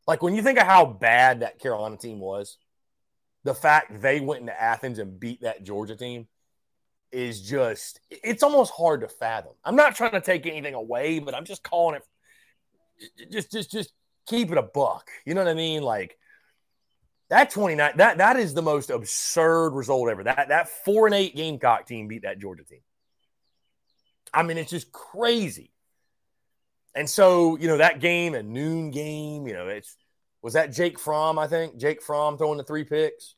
[0.06, 2.58] Like when you think of how bad that Carolina team was,
[3.44, 6.28] the fact they went into Athens and beat that Georgia team
[7.12, 9.54] is just it's almost hard to fathom.
[9.64, 11.96] I'm not trying to take anything away, but I'm just calling
[13.18, 13.94] it just just just
[14.28, 15.10] keep it a buck.
[15.26, 15.82] You know what I mean?
[15.82, 16.18] Like
[17.30, 20.24] that 29, that that is the most absurd result ever.
[20.24, 22.80] That that four and eight Gamecock team beat that Georgia team.
[24.34, 25.72] I mean, it's just crazy.
[26.96, 29.96] And so, you know, that game, a noon game, you know, it's
[30.42, 31.78] was that Jake Fromm, I think.
[31.78, 33.36] Jake Fromm throwing the three picks.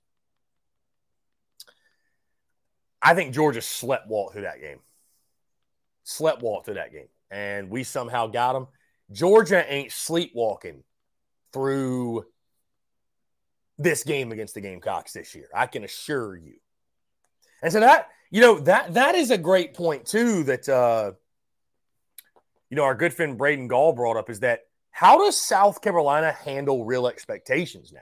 [3.01, 4.79] I think Georgia slept walk through that game.
[6.03, 7.07] Slept walk through that game.
[7.31, 8.67] And we somehow got them.
[9.11, 10.83] Georgia ain't sleepwalking
[11.53, 12.25] through
[13.79, 15.47] this game against the Gamecocks this year.
[15.55, 16.55] I can assure you.
[17.63, 21.13] And so that, you know, that that is a great point too that uh
[22.69, 24.61] you know our good friend Braden Gall brought up is that
[24.91, 28.01] how does South Carolina handle real expectations now?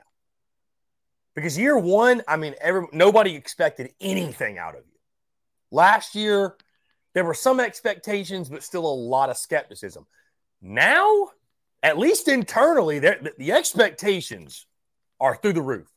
[1.34, 4.98] Because year one, I mean, every, nobody expected anything out of you.
[5.70, 6.56] Last year,
[7.14, 10.06] there were some expectations, but still a lot of skepticism.
[10.60, 11.28] Now,
[11.84, 14.66] at least internally, the, the expectations
[15.20, 15.88] are through the roof.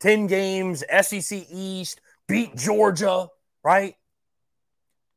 [0.00, 3.28] 10 games, SEC East, beat Georgia,
[3.62, 3.94] right?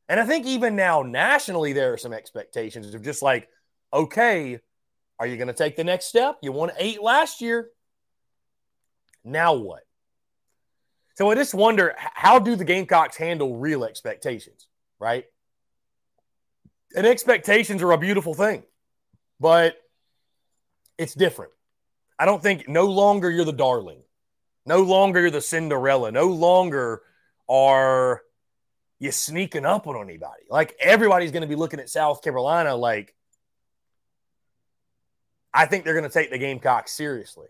[0.08, 3.50] And I think even now, nationally, there are some expectations of just like,
[3.92, 4.60] okay,
[5.20, 6.38] are you going to take the next step?
[6.42, 7.70] You won eight last year.
[9.24, 9.82] Now what?
[11.16, 14.68] So I just wonder how do the Gamecocks handle real expectations,
[15.00, 15.26] right?
[16.96, 18.64] And expectations are a beautiful thing,
[19.40, 19.78] but
[20.98, 21.52] it's different.
[22.18, 24.02] I don't think no longer you're the darling.
[24.66, 26.12] No longer you're the Cinderella.
[26.12, 27.02] No longer
[27.50, 28.22] are
[29.00, 30.44] you sneaking up on anybody.
[30.50, 33.14] Like everybody's going to be looking at South Carolina like
[35.54, 37.48] I think they're going to take the Gamecocks seriously.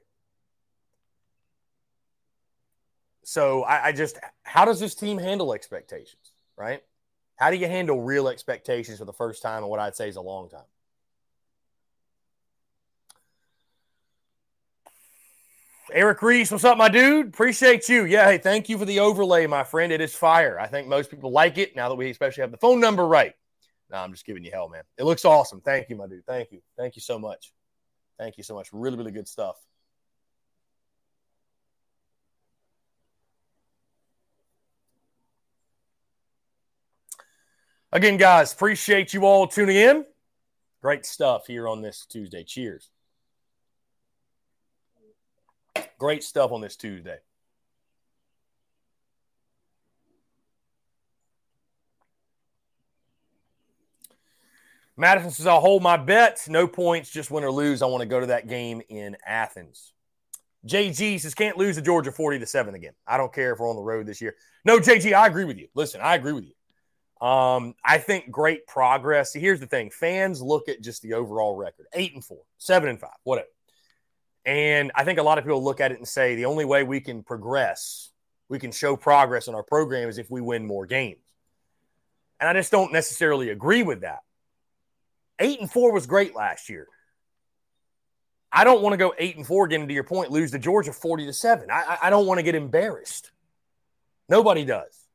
[3.23, 6.83] So I, I, just, how does this team handle expectations, right?
[7.37, 10.17] How do you handle real expectations for the first time in what I'd say is
[10.17, 10.61] a long time?
[15.91, 17.27] Eric Reese, what's up, my dude?
[17.27, 18.05] Appreciate you.
[18.05, 19.91] Yeah, hey, thank you for the overlay, my friend.
[19.91, 20.59] It is fire.
[20.59, 23.33] I think most people like it now that we especially have the phone number right.
[23.91, 24.81] No, I'm just giving you hell, man.
[24.97, 25.61] It looks awesome.
[25.61, 26.25] Thank you, my dude.
[26.25, 26.61] Thank you.
[26.75, 27.53] Thank you so much.
[28.17, 28.69] Thank you so much.
[28.73, 29.57] Really, really good stuff.
[37.91, 40.05] Again, guys, appreciate you all tuning in.
[40.81, 42.43] Great stuff here on this Tuesday.
[42.43, 42.89] Cheers.
[45.97, 47.17] Great stuff on this Tuesday.
[54.97, 56.45] Madison says, I'll hold my bet.
[56.47, 57.81] No points, just win or lose.
[57.81, 59.93] I want to go to that game in Athens.
[60.65, 62.93] JG says, can't lose to Georgia 40 to 7 again.
[63.05, 64.35] I don't care if we're on the road this year.
[64.63, 65.67] No, JG, I agree with you.
[65.75, 67.25] Listen, I agree with you.
[67.25, 69.33] Um, I think great progress.
[69.33, 72.99] Here's the thing fans look at just the overall record eight and four, seven and
[72.99, 73.47] five, whatever.
[74.45, 76.83] And I think a lot of people look at it and say the only way
[76.83, 78.11] we can progress,
[78.47, 81.19] we can show progress in our program is if we win more games.
[82.39, 84.19] And I just don't necessarily agree with that.
[85.39, 86.87] Eight and four was great last year.
[88.51, 90.93] I don't want to go eight and four again, to your point, lose to Georgia
[90.93, 91.69] 40 to seven.
[91.71, 93.31] I, I don't want to get embarrassed.
[94.29, 95.07] Nobody does.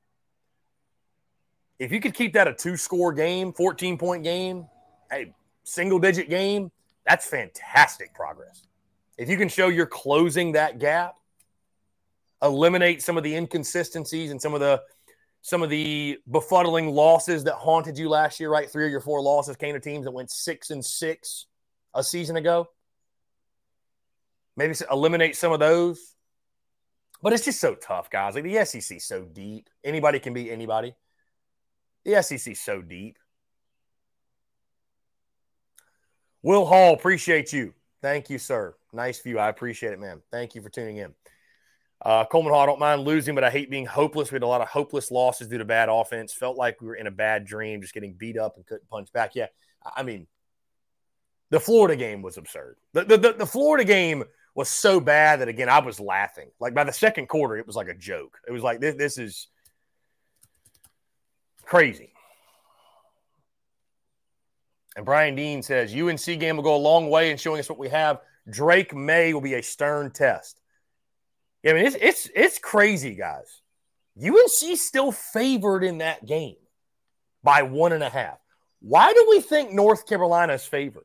[1.79, 4.67] if you could keep that a two score game, 14 point game,
[5.13, 5.33] a
[5.65, 6.71] single digit game,
[7.07, 8.67] that's fantastic progress.
[9.21, 11.15] If you can show you're closing that gap,
[12.43, 14.83] eliminate some of the inconsistencies and some of the
[15.43, 18.71] some of the befuddling losses that haunted you last year, right?
[18.71, 21.45] Three of your four losses came to teams that went six and six
[21.95, 22.71] a season ago.
[24.57, 26.15] Maybe eliminate some of those.
[27.23, 28.35] But it's just so tough, guys.
[28.35, 29.69] Like the SEC so deep.
[29.85, 30.95] Anybody can beat anybody.
[32.07, 33.19] The SEC so deep.
[36.43, 37.75] Will Hall, appreciate you.
[38.01, 38.77] Thank you, sir.
[38.93, 39.39] Nice view.
[39.39, 40.21] I appreciate it, man.
[40.31, 41.15] Thank you for tuning in.
[42.03, 44.31] Uh, Coleman Hall, I don't mind losing, but I hate being hopeless.
[44.31, 46.33] We had a lot of hopeless losses due to bad offense.
[46.33, 49.13] Felt like we were in a bad dream, just getting beat up and couldn't punch
[49.13, 49.35] back.
[49.35, 49.47] Yeah,
[49.85, 50.27] I mean,
[51.51, 52.77] the Florida game was absurd.
[52.95, 56.51] The, the, the, the Florida game was so bad that, again, I was laughing.
[56.59, 58.39] Like by the second quarter, it was like a joke.
[58.49, 59.49] It was like, this, this is
[61.65, 62.13] crazy.
[64.97, 67.79] And Brian Dean says UNC game will go a long way in showing us what
[67.79, 68.21] we have.
[68.51, 70.61] Drake Maye will be a stern test.
[71.67, 73.63] I mean it's it's it's crazy, guys.
[74.23, 76.57] UNC still favored in that game
[77.43, 78.39] by one and a half.
[78.81, 81.05] Why do we think North Carolina is favored?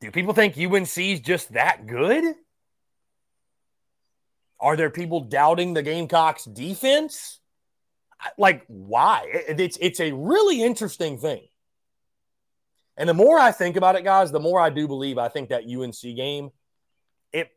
[0.00, 2.34] Do people think UNC is just that good?
[4.58, 7.40] Are there people doubting the Gamecocks defense?
[8.36, 9.26] Like, why?
[9.30, 11.49] It's it's a really interesting thing.
[12.96, 15.48] And the more I think about it, guys, the more I do believe I think
[15.48, 16.50] that UNC game,
[17.32, 17.50] it,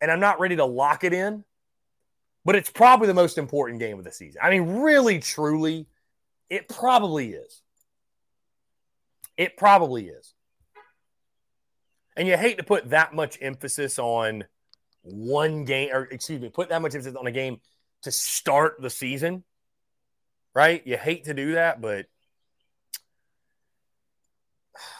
[0.00, 1.44] and I'm not ready to lock it in,
[2.44, 4.40] but it's probably the most important game of the season.
[4.42, 5.86] I mean, really, truly,
[6.48, 7.62] it probably is.
[9.36, 10.34] It probably is.
[12.16, 14.44] And you hate to put that much emphasis on
[15.02, 17.60] one game, or excuse me, put that much emphasis on a game
[18.02, 19.44] to start the season,
[20.54, 20.86] right?
[20.86, 22.06] You hate to do that, but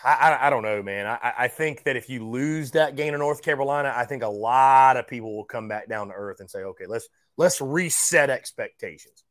[0.05, 1.07] I, I, don't know, man.
[1.07, 4.29] I, I think that if you lose that game in North Carolina, I think a
[4.29, 8.31] lot of people will come back down to earth and say, okay, let's let's reset
[8.31, 9.25] expectations.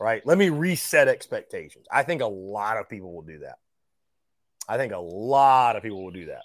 [0.00, 0.24] Right?
[0.26, 1.86] Let me reset expectations.
[1.90, 3.56] I think a lot of people will do that.
[4.68, 6.42] I think a lot of people will do that.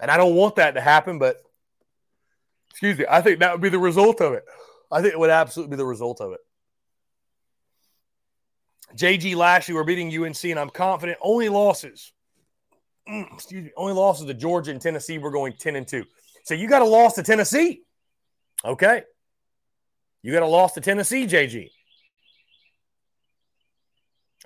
[0.00, 1.36] And I don't want that to happen, but
[2.70, 4.44] excuse me, I think that would be the result of it.
[4.90, 6.40] I think it would absolutely be the result of it.
[8.96, 11.18] JG Lashley, we're beating UNC, and I'm confident.
[11.22, 12.12] Only losses.
[13.08, 13.70] Mm, excuse me.
[13.76, 15.18] Only losses to Georgia and Tennessee.
[15.18, 16.04] We're going 10 and 2.
[16.44, 17.82] So you got a loss to Tennessee.
[18.64, 19.02] Okay.
[20.22, 21.70] You got a loss to Tennessee, JG.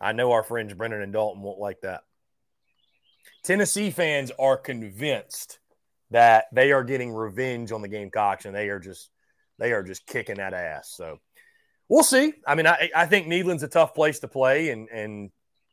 [0.00, 2.02] I know our friends Brennan and Dalton won't like that.
[3.44, 5.58] Tennessee fans are convinced
[6.10, 9.10] that they are getting revenge on the Gamecocks and they are just
[9.58, 10.92] they are just kicking that ass.
[10.96, 11.18] So
[11.88, 12.34] we'll see.
[12.46, 15.30] I mean, I, I think Neyland's a tough place to play, and and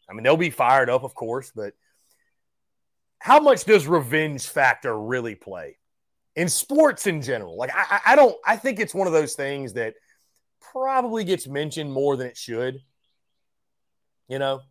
[0.10, 1.74] I mean they'll be fired up, of course, but
[3.20, 5.78] how much does revenge factor really play
[6.36, 7.56] in sports in general?
[7.56, 9.94] Like I, I don't I think it's one of those things that
[10.60, 12.80] probably gets mentioned more than it should.
[14.28, 14.62] You know,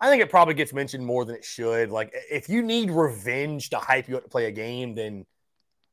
[0.00, 1.90] I think it probably gets mentioned more than it should.
[1.90, 5.26] Like if you need revenge to hype you up to play a game, then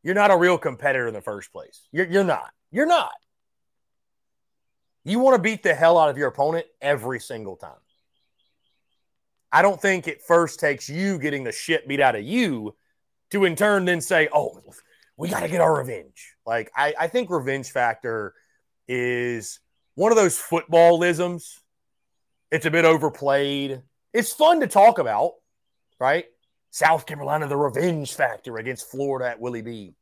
[0.04, 1.88] you're not a real competitor in the first place.
[1.92, 2.52] You're, you're not.
[2.72, 3.14] You're not.
[5.06, 7.78] You want to beat the hell out of your opponent every single time.
[9.52, 12.76] I don't think it first takes you getting the shit beat out of you
[13.32, 14.62] to in turn then say, oh,
[15.16, 16.36] we got to get our revenge.
[16.46, 18.34] Like, I, I think revenge factor
[18.88, 19.60] is
[19.94, 21.60] one of those footballisms.
[22.52, 23.82] It's a bit overplayed.
[24.12, 25.34] It's fun to talk about,
[26.00, 26.26] right?
[26.72, 29.94] South Carolina, the revenge factor against Florida at Willie B.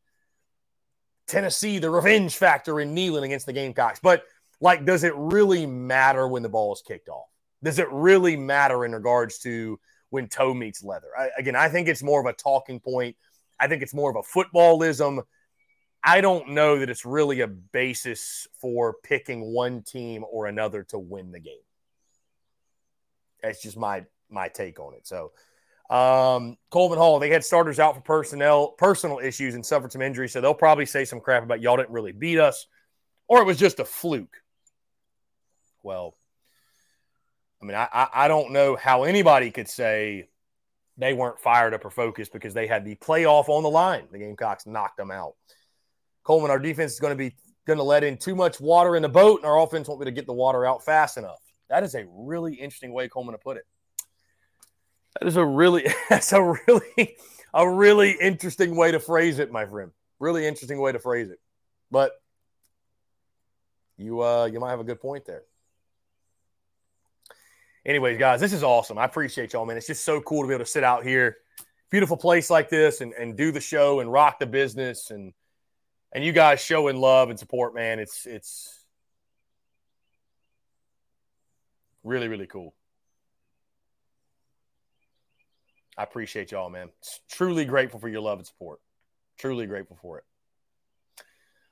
[1.27, 3.99] Tennessee, the revenge factor in Neyland against the Gamecocks.
[4.01, 4.23] But
[4.63, 7.27] like, does it really matter when the ball is kicked off?
[7.61, 9.77] Does it really matter in regards to
[10.09, 11.09] when toe meets leather?
[11.19, 13.17] I, again, I think it's more of a talking point.
[13.59, 15.23] I think it's more of a footballism.
[16.01, 20.97] I don't know that it's really a basis for picking one team or another to
[20.97, 21.55] win the game.
[23.41, 25.05] That's just my my take on it.
[25.05, 25.33] So,
[25.89, 30.39] um, Hall, they had starters out for personnel personal issues and suffered some injuries, so
[30.39, 32.65] they'll probably say some crap about y'all didn't really beat us,
[33.27, 34.37] or it was just a fluke
[35.83, 36.15] well,
[37.61, 40.27] I mean, I, I don't know how anybody could say
[40.97, 44.07] they weren't fired up or focused because they had the playoff on the line.
[44.11, 45.35] The Gamecocks knocked them out.
[46.23, 47.35] Coleman, our defense is going to be
[47.65, 50.05] going to let in too much water in the boat, and our offense won't be
[50.05, 51.39] to get the water out fast enough.
[51.69, 53.63] That is a really interesting way, Coleman, to put it.
[55.19, 57.15] That is a really that's a really
[57.53, 59.91] a really interesting way to phrase it, my friend.
[60.19, 61.39] Really interesting way to phrase it.
[61.91, 62.11] But
[63.97, 65.43] you uh you might have a good point there.
[67.85, 68.97] Anyways, guys, this is awesome.
[68.97, 69.75] I appreciate y'all, man.
[69.75, 71.37] It's just so cool to be able to sit out here,
[71.89, 75.33] beautiful place like this, and, and do the show and rock the business and
[76.13, 77.99] and you guys showing love and support, man.
[77.99, 78.85] It's it's
[82.03, 82.73] really, really cool.
[85.97, 86.89] I appreciate y'all, man.
[87.29, 88.79] Truly grateful for your love and support.
[89.37, 90.23] Truly grateful for it.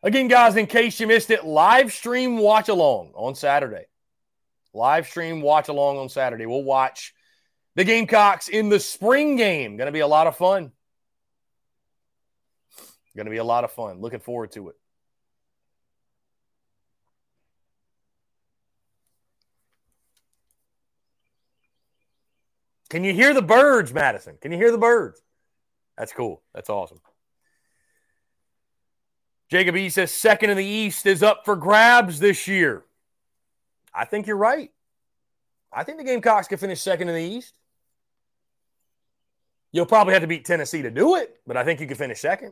[0.03, 3.85] Again, guys, in case you missed it, live stream watch along on Saturday.
[4.73, 6.45] Live stream watch along on Saturday.
[6.45, 7.13] We'll watch
[7.75, 9.77] the Gamecocks in the spring game.
[9.77, 10.71] Going to be a lot of fun.
[13.15, 13.99] Going to be a lot of fun.
[13.99, 14.75] Looking forward to it.
[22.89, 24.37] Can you hear the birds, Madison?
[24.41, 25.21] Can you hear the birds?
[25.97, 26.41] That's cool.
[26.53, 26.99] That's awesome.
[29.49, 32.83] Jacob E says second in the East is up for grabs this year.
[33.93, 34.71] I think you're right.
[35.71, 37.53] I think the Gamecocks can finish second in the East.
[39.71, 42.19] You'll probably have to beat Tennessee to do it, but I think you can finish
[42.19, 42.51] second.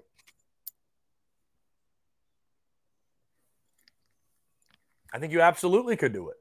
[5.14, 6.38] I think you absolutely could do it.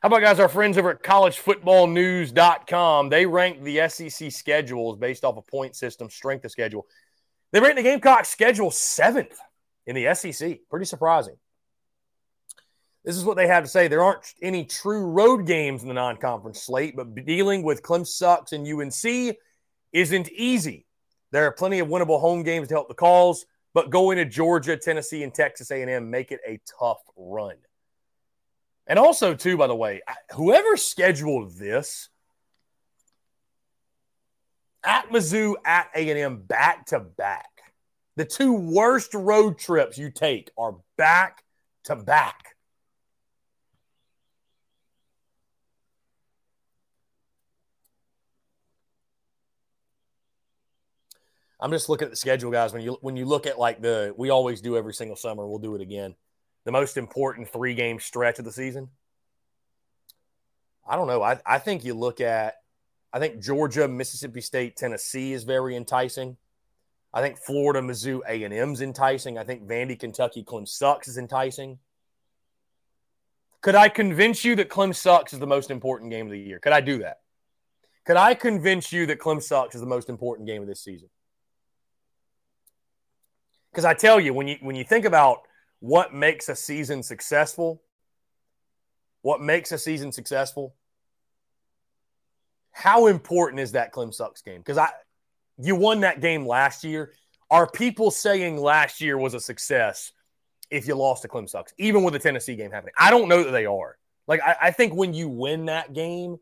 [0.00, 3.08] How about guys, our friends over at collegefootballnews.com?
[3.08, 6.86] They rank the SEC schedules based off a point system, strength of schedule.
[7.52, 9.38] They rank the Gamecock schedule seventh
[9.86, 10.60] in the SEC.
[10.70, 11.36] Pretty surprising.
[13.08, 13.88] This is what they have to say.
[13.88, 18.06] There aren't any true road games in the non conference slate, but dealing with Clemson
[18.06, 19.34] Sucks and UNC
[19.94, 20.84] isn't easy.
[21.30, 24.76] There are plenty of winnable home games to help the calls, but going to Georgia,
[24.76, 27.56] Tennessee, and Texas A&M make it a tough run.
[28.86, 30.02] And also, too, by the way,
[30.34, 32.10] whoever scheduled this
[34.84, 37.48] at Mizzou, at A&M, back to back,
[38.16, 41.42] the two worst road trips you take are back
[41.84, 42.56] to back.
[51.60, 52.72] I'm just looking at the schedule, guys.
[52.72, 55.58] When you when you look at like the we always do every single summer, we'll
[55.58, 56.14] do it again
[56.68, 58.90] the most important three game stretch of the season?
[60.86, 61.22] I don't know.
[61.22, 62.56] I, I think you look at,
[63.10, 66.36] I think Georgia, Mississippi State, Tennessee is very enticing.
[67.14, 69.38] I think Florida, Mizzou, A and M's enticing.
[69.38, 71.78] I think Vandy, Kentucky, Clem sucks is enticing.
[73.62, 76.58] Could I convince you that Clem sucks is the most important game of the year?
[76.58, 77.20] Could I do that?
[78.04, 81.08] Could I convince you that Clem sucks is the most important game of this season?
[83.70, 85.42] Because I tell you, when you when you think about
[85.80, 87.82] what makes a season successful,
[89.22, 90.74] what makes a season successful,
[92.72, 94.58] how important is that Clem Sucks game?
[94.58, 94.90] Because I
[95.58, 97.12] you won that game last year.
[97.50, 100.12] Are people saying last year was a success
[100.70, 102.94] if you lost to Clem Sucks, even with the Tennessee game happening?
[102.98, 103.96] I don't know that they are.
[104.26, 106.38] Like I, I think when you win that game,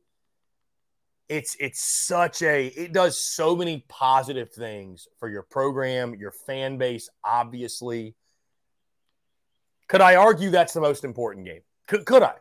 [1.29, 6.79] it's it's such a it does so many positive things for your program, your fan
[6.79, 8.15] base, obviously.
[9.89, 11.61] Could I argue that's the most important game?
[11.87, 12.35] Could, could I?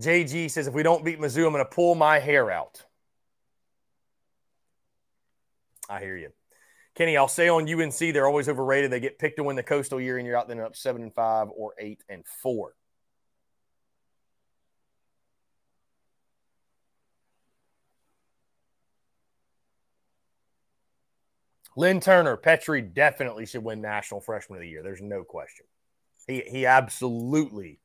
[0.00, 2.84] JG says, if we don't beat Mizzou, I'm going to pull my hair out.
[5.88, 6.32] I hear you.
[6.96, 8.90] Kenny, I'll say on UNC, they're always overrated.
[8.90, 11.14] They get picked to win the coastal year, and you're out there up seven and
[11.14, 12.72] five or eight and four.
[21.76, 24.82] Lynn Turner, Petry definitely should win National Freshman of the Year.
[24.82, 25.66] There's no question.
[26.26, 27.78] He he absolutely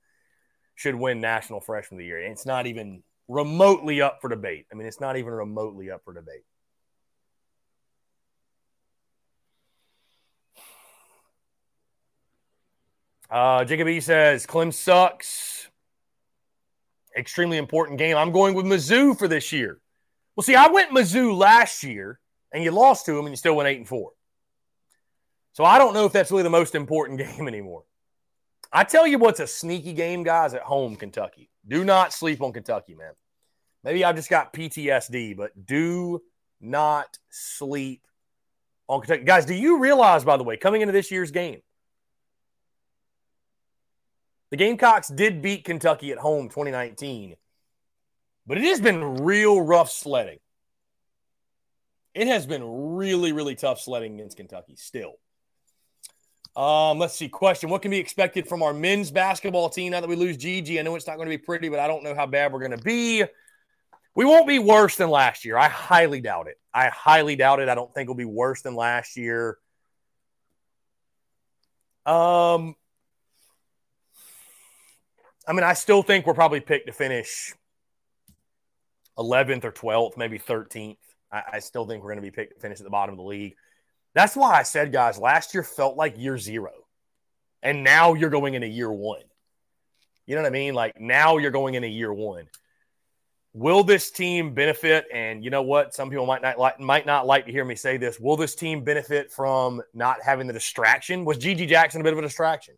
[0.75, 2.23] should win National Freshman of the Year.
[2.23, 4.67] And it's not even remotely up for debate.
[4.71, 6.45] I mean, it's not even remotely up for debate.
[13.31, 15.69] Uh, Jacob E says Clem sucks.
[17.17, 18.17] Extremely important game.
[18.17, 19.79] I'm going with Mizzou for this year.
[20.35, 22.19] Well, see, I went Mizzou last year
[22.51, 24.11] and you lost to them and you still went eight and four.
[25.53, 27.83] So I don't know if that's really the most important game anymore.
[28.71, 31.49] I tell you what's a sneaky game, guys, at home, Kentucky.
[31.67, 33.13] Do not sleep on Kentucky, man.
[33.83, 36.21] Maybe I've just got PTSD, but do
[36.61, 38.05] not sleep
[38.87, 39.23] on Kentucky.
[39.23, 41.61] Guys, do you realize, by the way, coming into this year's game,
[44.51, 47.35] the Gamecocks did beat Kentucky at home 2019,
[48.45, 50.39] but it has been real rough sledding.
[52.13, 55.13] It has been really, really tough sledding against Kentucky still.
[56.55, 57.29] Um, let's see.
[57.29, 60.77] Question What can be expected from our men's basketball team now that we lose GG?
[60.77, 62.59] I know it's not going to be pretty, but I don't know how bad we're
[62.59, 63.23] going to be.
[64.13, 65.57] We won't be worse than last year.
[65.57, 66.59] I highly doubt it.
[66.73, 67.69] I highly doubt it.
[67.69, 69.57] I don't think it'll be worse than last year.
[72.05, 72.75] Um,
[75.47, 77.53] I mean, I still think we're probably picked to finish
[79.18, 80.97] 11th or 12th, maybe 13th.
[81.31, 83.18] I, I still think we're going to be picked to finish at the bottom of
[83.18, 83.55] the league.
[84.13, 86.72] That's why I said, guys, last year felt like year zero.
[87.63, 89.22] And now you're going into year one.
[90.26, 90.73] You know what I mean?
[90.73, 92.47] Like now you're going into year one.
[93.53, 95.05] Will this team benefit?
[95.13, 95.93] And you know what?
[95.93, 98.19] Some people might not like might not like to hear me say this.
[98.19, 101.26] Will this team benefit from not having the distraction?
[101.26, 102.76] Was GG Jackson a bit of a distraction?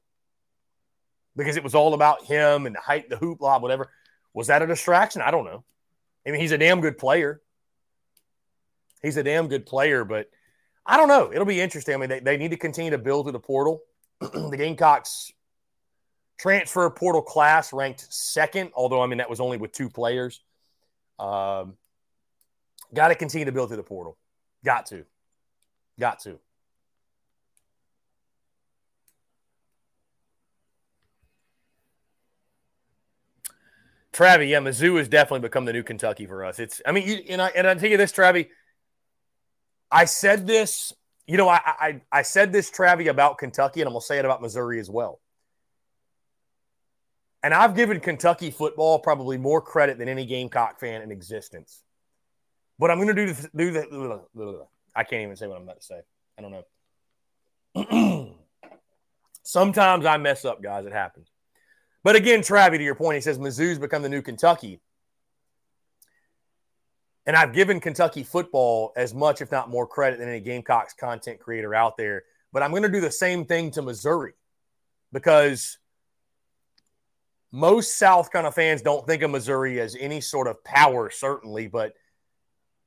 [1.35, 3.89] Because it was all about him and the hype, the hoopla, whatever.
[4.33, 5.21] Was that a distraction?
[5.21, 5.63] I don't know.
[6.25, 7.41] I mean, he's a damn good player.
[9.01, 10.29] He's a damn good player, but
[10.85, 11.31] I don't know.
[11.31, 11.93] It'll be interesting.
[11.93, 13.81] I mean, they, they need to continue to build through the portal.
[14.19, 15.31] the Gamecocks
[16.39, 20.41] transfer portal class ranked second, although I mean that was only with two players.
[21.19, 21.75] Um,
[22.93, 24.17] got to continue to build through the portal.
[24.65, 25.05] Got to.
[25.99, 26.39] Got to.
[34.13, 36.59] Travi, yeah, Mizzou has definitely become the new Kentucky for us.
[36.59, 38.47] It's, I mean, you, and I and I tell you this, Travi.
[39.91, 40.93] I said this,
[41.27, 44.25] you know, I, I I said this, Travi, about Kentucky, and I'm gonna say it
[44.25, 45.19] about Missouri as well.
[47.41, 51.83] And I've given Kentucky football probably more credit than any Gamecock fan in existence.
[52.79, 54.65] But I'm to do the, do the.
[54.95, 56.01] I can't even say what I'm about to say.
[56.37, 56.65] I don't
[57.75, 58.35] know.
[59.43, 60.85] Sometimes I mess up, guys.
[60.85, 61.32] It happens.
[62.03, 64.81] But again, Travi, to your point, he says Mizzou's become the new Kentucky.
[67.25, 71.39] And I've given Kentucky football as much, if not more, credit than any Gamecocks content
[71.39, 72.23] creator out there.
[72.51, 74.33] But I'm going to do the same thing to Missouri
[75.13, 75.77] because
[77.51, 81.67] most South kind of fans don't think of Missouri as any sort of power, certainly,
[81.67, 81.93] but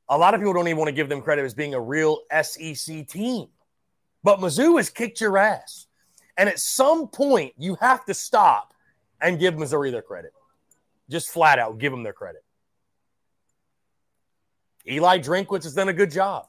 [0.08, 2.20] a lot of people don't even want to give them credit as being a real
[2.42, 3.48] SEC team.
[4.22, 5.86] But Mizzou has kicked your ass.
[6.36, 8.74] And at some point, you have to stop
[9.20, 10.32] and give Missouri their credit.
[11.08, 12.42] Just flat out give them their credit.
[14.88, 16.46] Eli Drinkwitz has done a good job.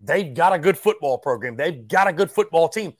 [0.00, 1.56] They've got a good football program.
[1.56, 2.94] They've got a good football team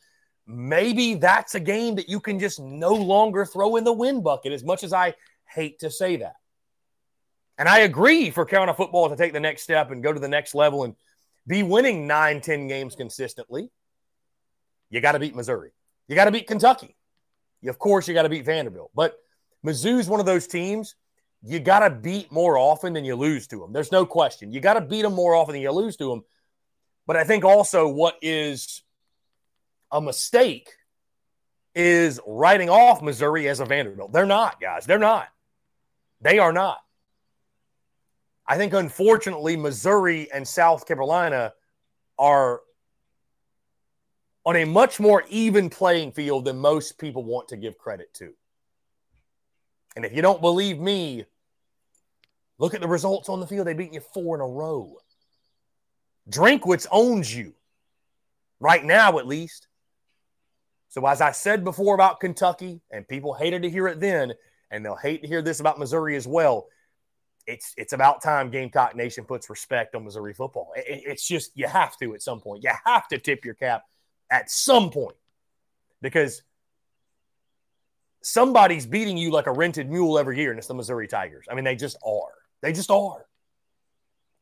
[0.47, 4.53] maybe that's a game that you can just no longer throw in the win bucket,
[4.53, 5.15] as much as I
[5.45, 6.35] hate to say that.
[7.59, 10.29] And I agree for Carolina football to take the next step and go to the
[10.29, 10.95] next level and
[11.47, 13.71] be winning nine, 10 games consistently.
[14.91, 15.71] You got to beat Missouri.
[16.07, 16.96] You got to beat Kentucky.
[17.65, 18.91] Of course, you got to beat Vanderbilt.
[18.95, 19.17] But
[19.65, 20.95] Mizzou's one of those teams
[21.43, 23.73] you got to beat more often than you lose to them.
[23.73, 24.53] There's no question.
[24.53, 26.25] You got to beat them more often than you lose to them.
[27.07, 28.83] But I think also what is
[29.93, 30.71] a mistake
[31.75, 34.13] is writing off Missouri as a Vanderbilt.
[34.13, 34.87] They're not, guys.
[34.87, 35.29] They're not.
[36.21, 36.79] They are not.
[38.49, 41.53] I think, unfortunately, Missouri and South Carolina
[42.19, 42.61] are
[44.47, 48.33] on a much more even playing field than most people want to give credit to.
[49.97, 51.25] And if you don't believe me,
[52.59, 53.67] look at the results on the field.
[53.67, 54.99] They beat you four in a row.
[56.31, 57.55] Drinkwitz owns you
[58.61, 59.67] right now, at least.
[60.89, 64.33] So, as I said before about Kentucky, and people hated to hear it then,
[64.71, 66.69] and they'll hate to hear this about Missouri as well.
[67.49, 70.73] It's it's about time Gamecock Nation puts respect on Missouri football.
[70.77, 72.63] It, it's just you have to at some point.
[72.63, 73.83] You have to tip your cap
[74.31, 75.17] at some point
[76.03, 76.43] because
[78.23, 81.47] somebody's beating you like a rented mule every year, and it's the Missouri Tigers.
[81.51, 82.33] I mean, they just are.
[82.61, 83.25] They just are.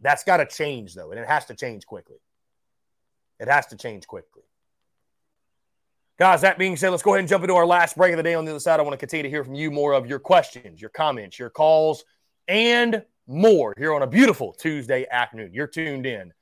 [0.01, 2.17] That's got to change though, and it has to change quickly.
[3.41, 4.43] It has to change quickly.
[6.19, 8.23] Guys, that being said, let's go ahead and jump into our last break of the
[8.23, 8.35] day.
[8.35, 10.21] On the other side, I want to continue to hear from you more of your
[10.21, 12.05] questions, your comments, your calls,
[12.47, 15.53] and more here on a beautiful Tuesday afternoon.
[15.53, 16.33] You're tuned in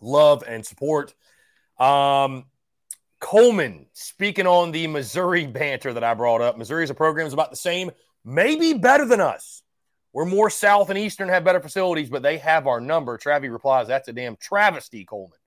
[0.00, 1.12] love and support.
[1.76, 2.44] Um,
[3.20, 7.50] Coleman, speaking on the Missouri banter that I brought up, Missouri's a program is about
[7.50, 7.90] the same,
[8.24, 9.62] maybe better than us.
[10.12, 13.18] We're more south and eastern, have better facilities, but they have our number.
[13.18, 15.38] Travi replies, that's a damn travesty, Coleman.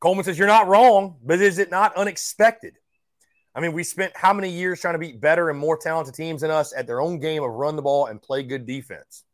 [0.00, 2.74] Coleman says, You're not wrong, but is it not unexpected?
[3.54, 6.42] I mean, we spent how many years trying to beat better and more talented teams
[6.42, 9.24] than us at their own game of run the ball and play good defense?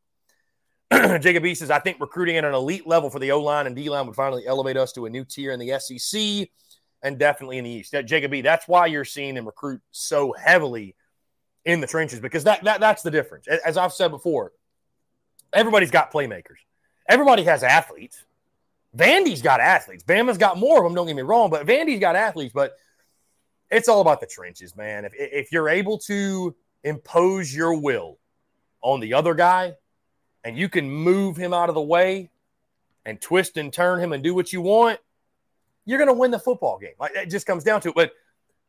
[0.93, 3.76] Jacob E says, I think recruiting at an elite level for the O line and
[3.76, 6.48] D line would finally elevate us to a new tier in the SEC
[7.05, 7.93] and definitely in the East.
[7.93, 10.97] That, Jacob E, that's why you're seeing them recruit so heavily
[11.64, 13.47] in the trenches because that, that that's the difference.
[13.47, 14.52] As I've said before,
[15.52, 16.59] everybody's got playmakers,
[17.09, 18.24] everybody has athletes.
[18.97, 20.05] Vandy's got athletes.
[20.05, 20.94] Bama's got more of them.
[20.94, 22.52] Don't get me wrong, but Vandy's got athletes.
[22.55, 22.76] But
[23.68, 25.05] it's all about the trenches, man.
[25.05, 26.55] If if you're able to
[26.85, 28.18] impose your will
[28.82, 29.74] on the other guy,
[30.44, 32.31] and you can move him out of the way
[33.05, 35.01] and twist and turn him and do what you want,
[35.85, 36.94] you're going to win the football game.
[36.98, 37.94] Like it just comes down to it.
[37.94, 38.12] But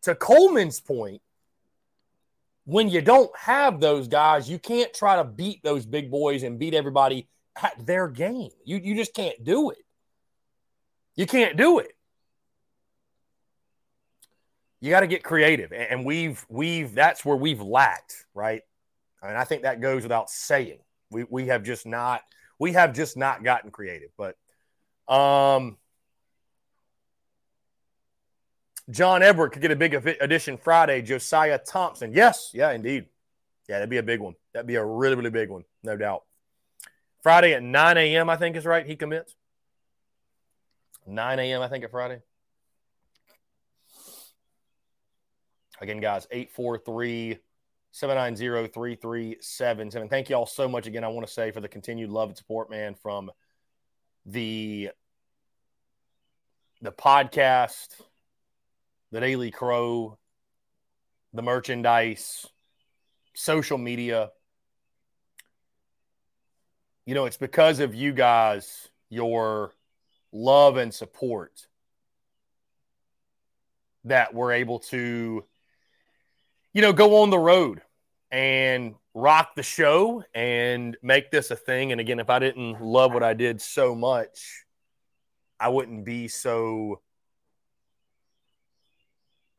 [0.04, 1.22] to Coleman's point,
[2.66, 6.60] when you don't have those guys, you can't try to beat those big boys and
[6.60, 7.28] beat everybody
[7.62, 8.50] at their game.
[8.66, 9.78] You you just can't do it.
[11.16, 11.92] You can't do it.
[14.82, 18.62] You got to get creative, and we've we've that's where we've lacked, right?
[19.22, 20.80] I mean, I think that goes without saying.
[21.12, 22.22] We we have just not
[22.60, 24.10] we have just not gotten creative.
[24.18, 24.36] But
[25.08, 25.78] um,
[28.90, 31.02] John Edward could get a big addition Friday.
[31.02, 33.08] Josiah Thompson, yes, yeah, indeed,
[33.68, 34.36] yeah, that'd be a big one.
[34.54, 36.24] That'd be a really really big one, no doubt.
[37.24, 38.30] Friday at 9 a.m.
[38.30, 38.86] I think is right.
[38.86, 39.36] He commits.
[41.08, 41.62] 9 a.m.
[41.62, 42.22] I think at Friday.
[45.82, 47.40] Again, guys, 843
[47.92, 50.10] 790 3377.
[50.10, 51.04] Thank you all so much again.
[51.04, 53.32] I want to say for the continued love and support, man, from
[54.26, 54.92] the
[56.82, 57.88] the podcast,
[59.16, 60.18] the Daily Crow,
[61.32, 62.46] the merchandise,
[63.34, 64.32] social media.
[67.06, 69.72] You know, it's because of you guys, your
[70.34, 71.54] love and support,
[74.04, 75.46] that we're able to
[76.74, 77.82] you know, go on the road
[78.32, 81.94] and rock the show and make this a thing.
[81.94, 84.66] And again, if I didn't love what I did so much,
[85.58, 87.00] I wouldn't be so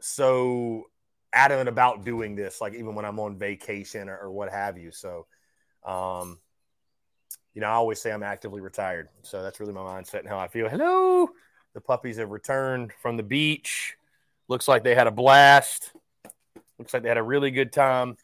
[0.06, 0.84] so
[1.32, 4.90] adamant about doing this, like even when I'm on vacation or, or what have you.
[4.90, 5.26] So,
[5.84, 6.38] um,
[7.54, 9.08] you know, I always say I'm actively retired.
[9.22, 10.68] So that's really my mindset and how I feel.
[10.68, 11.28] Hello.
[11.74, 13.96] The puppies have returned from the beach.
[14.48, 15.92] Looks like they had a blast.
[16.78, 18.16] Looks like they had a really good time.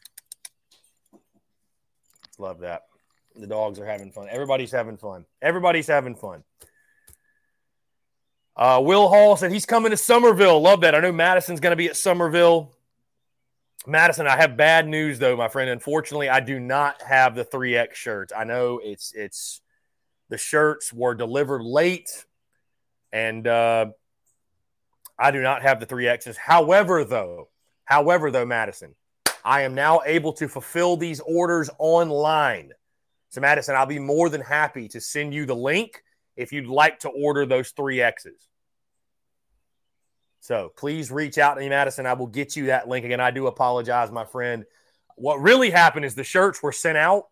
[2.37, 2.83] Love that.
[3.35, 4.27] The dogs are having fun.
[4.29, 5.25] Everybody's having fun.
[5.41, 6.43] Everybody's having fun.
[8.55, 10.61] Uh, Will Hall said he's coming to Summerville.
[10.61, 10.93] Love that.
[10.93, 12.71] I know Madison's going to be at Summerville.
[13.85, 15.69] Madison, I have bad news though, my friend.
[15.69, 18.31] Unfortunately, I do not have the 3X shirts.
[18.35, 19.61] I know it's it's
[20.29, 22.25] the shirts were delivered late,
[23.11, 23.87] and uh,
[25.19, 26.37] I do not have the 3Xs.
[26.37, 27.49] However, though,
[27.85, 28.95] However, though, Madison,
[29.43, 32.71] I am now able to fulfill these orders online.
[33.29, 36.03] So, Madison, I'll be more than happy to send you the link
[36.35, 38.47] if you'd like to order those three X's.
[40.39, 42.05] So please reach out to me, Madison.
[42.05, 43.21] I will get you that link again.
[43.21, 44.65] I do apologize, my friend.
[45.15, 47.27] What really happened is the shirts were sent out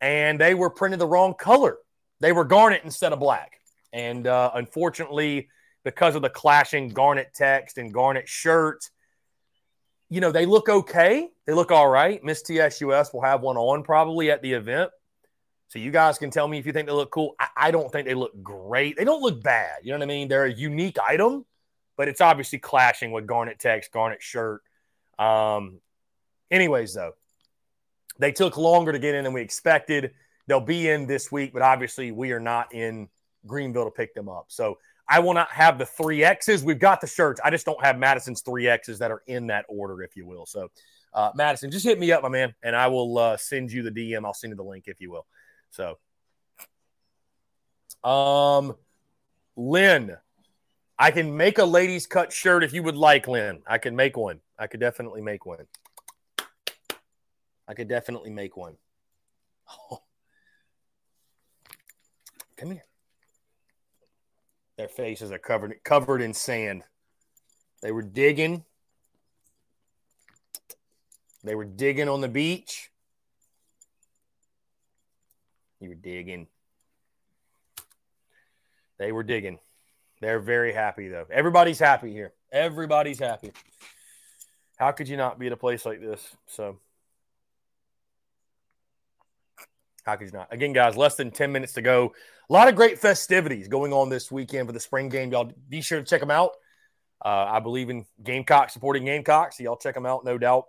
[0.00, 1.78] and they were printed the wrong color.
[2.20, 3.60] They were garnet instead of black.
[3.92, 5.48] And uh, unfortunately,
[5.84, 8.84] because of the clashing garnet text and garnet shirt,
[10.08, 11.28] you know, they look okay.
[11.46, 12.22] They look all right.
[12.24, 14.90] Miss TSUS will have one on probably at the event.
[15.70, 17.36] So you guys can tell me if you think they look cool.
[17.38, 18.96] I, I, don't think they look great.
[18.96, 19.76] They don't look bad.
[19.84, 20.26] You know what I mean?
[20.26, 21.46] They're a unique item,
[21.96, 24.62] but it's obviously clashing with Garnet text, Garnet shirt.
[25.16, 25.78] Um,
[26.50, 27.12] anyways, though,
[28.18, 30.12] they took longer to get in than we expected.
[30.48, 33.08] They'll be in this week, but obviously we are not in
[33.46, 34.46] Greenville to pick them up.
[34.48, 34.78] So
[35.08, 36.64] I will not have the three X's.
[36.64, 37.40] We've got the shirts.
[37.44, 40.46] I just don't have Madison's three X's that are in that order, if you will.
[40.46, 40.68] So,
[41.14, 43.90] uh, Madison, just hit me up, my man, and I will uh, send you the
[43.92, 44.24] DM.
[44.24, 45.26] I'll send you the link, if you will.
[45.70, 45.98] So,
[48.02, 48.76] um,
[49.56, 50.16] Lynn,
[50.98, 53.62] I can make a ladies' cut shirt if you would like, Lynn.
[53.66, 54.40] I can make one.
[54.58, 55.66] I could definitely make one.
[57.66, 58.76] I could definitely make one.
[59.68, 60.02] Oh.
[62.56, 62.84] Come here.
[64.76, 66.84] Their faces are covered covered in sand.
[67.80, 68.64] They were digging.
[71.44, 72.89] They were digging on the beach.
[75.80, 76.46] You were digging.
[78.98, 79.58] They were digging.
[80.20, 81.26] They're very happy though.
[81.30, 82.34] Everybody's happy here.
[82.52, 83.52] Everybody's happy.
[84.76, 86.36] How could you not be at a place like this?
[86.46, 86.78] So
[90.04, 90.52] how could you not?
[90.52, 92.12] Again, guys, less than 10 minutes to go.
[92.48, 95.30] A lot of great festivities going on this weekend for the spring game.
[95.32, 96.52] Y'all be sure to check them out.
[97.24, 99.58] Uh, I believe in Gamecock supporting Gamecocks.
[99.58, 100.66] So y'all check them out, no doubt.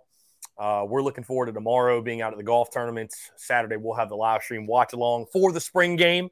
[0.62, 3.32] Uh, we're looking forward to tomorrow being out at the golf tournaments.
[3.34, 6.28] Saturday, we'll have the live stream watch along for the spring game.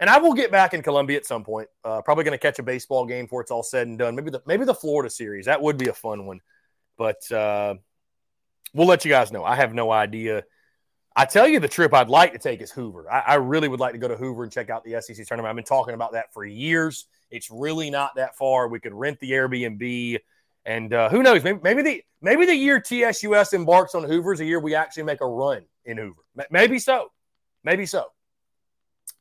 [0.00, 1.68] And I will get back in Columbia at some point.
[1.84, 4.16] Uh, probably going to catch a baseball game before it's all said and done.
[4.16, 5.46] Maybe the maybe the Florida series.
[5.46, 6.40] That would be a fun one.
[6.98, 7.76] But uh,
[8.74, 9.44] we'll let you guys know.
[9.44, 10.42] I have no idea.
[11.14, 13.08] I tell you, the trip I'd like to take is Hoover.
[13.08, 15.48] I, I, really would like to go to Hoover and check out the SEC tournament.
[15.48, 17.06] I've been talking about that for years.
[17.30, 18.66] It's really not that far.
[18.66, 20.18] We could rent the Airbnb,
[20.64, 21.42] and uh, who knows?
[21.42, 25.20] Maybe, maybe the maybe the year TSUS embarks on Hoover's a year we actually make
[25.20, 26.22] a run in Hoover.
[26.50, 27.10] Maybe so.
[27.62, 28.06] Maybe so.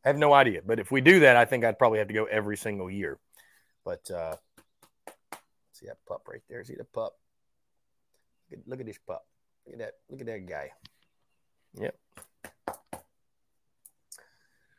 [0.05, 0.61] I have no idea.
[0.65, 3.19] But if we do that, I think I'd probably have to go every single year.
[3.85, 4.35] But uh,
[5.73, 6.63] see that pup right there.
[6.63, 7.13] See the pup?
[8.49, 9.25] Look at, look at this pup.
[9.65, 9.93] Look at that.
[10.09, 10.71] Look at that guy.
[11.75, 11.95] Yep.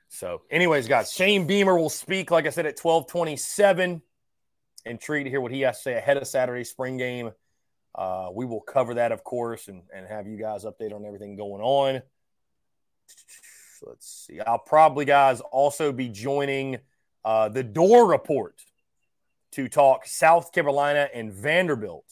[0.08, 4.00] So, anyways, guys, Shane Beamer will speak, like I said, at 1227.
[4.86, 7.30] Intrigued to hear what he has to say ahead of Saturday's spring game.
[7.94, 11.36] Uh, we will cover that, of course, and, and have you guys update on everything
[11.36, 12.02] going on.
[13.82, 14.40] Let's see.
[14.40, 16.78] I'll probably, guys, also be joining
[17.24, 18.60] uh, the Door Report
[19.52, 22.04] to talk South Carolina and Vanderbilt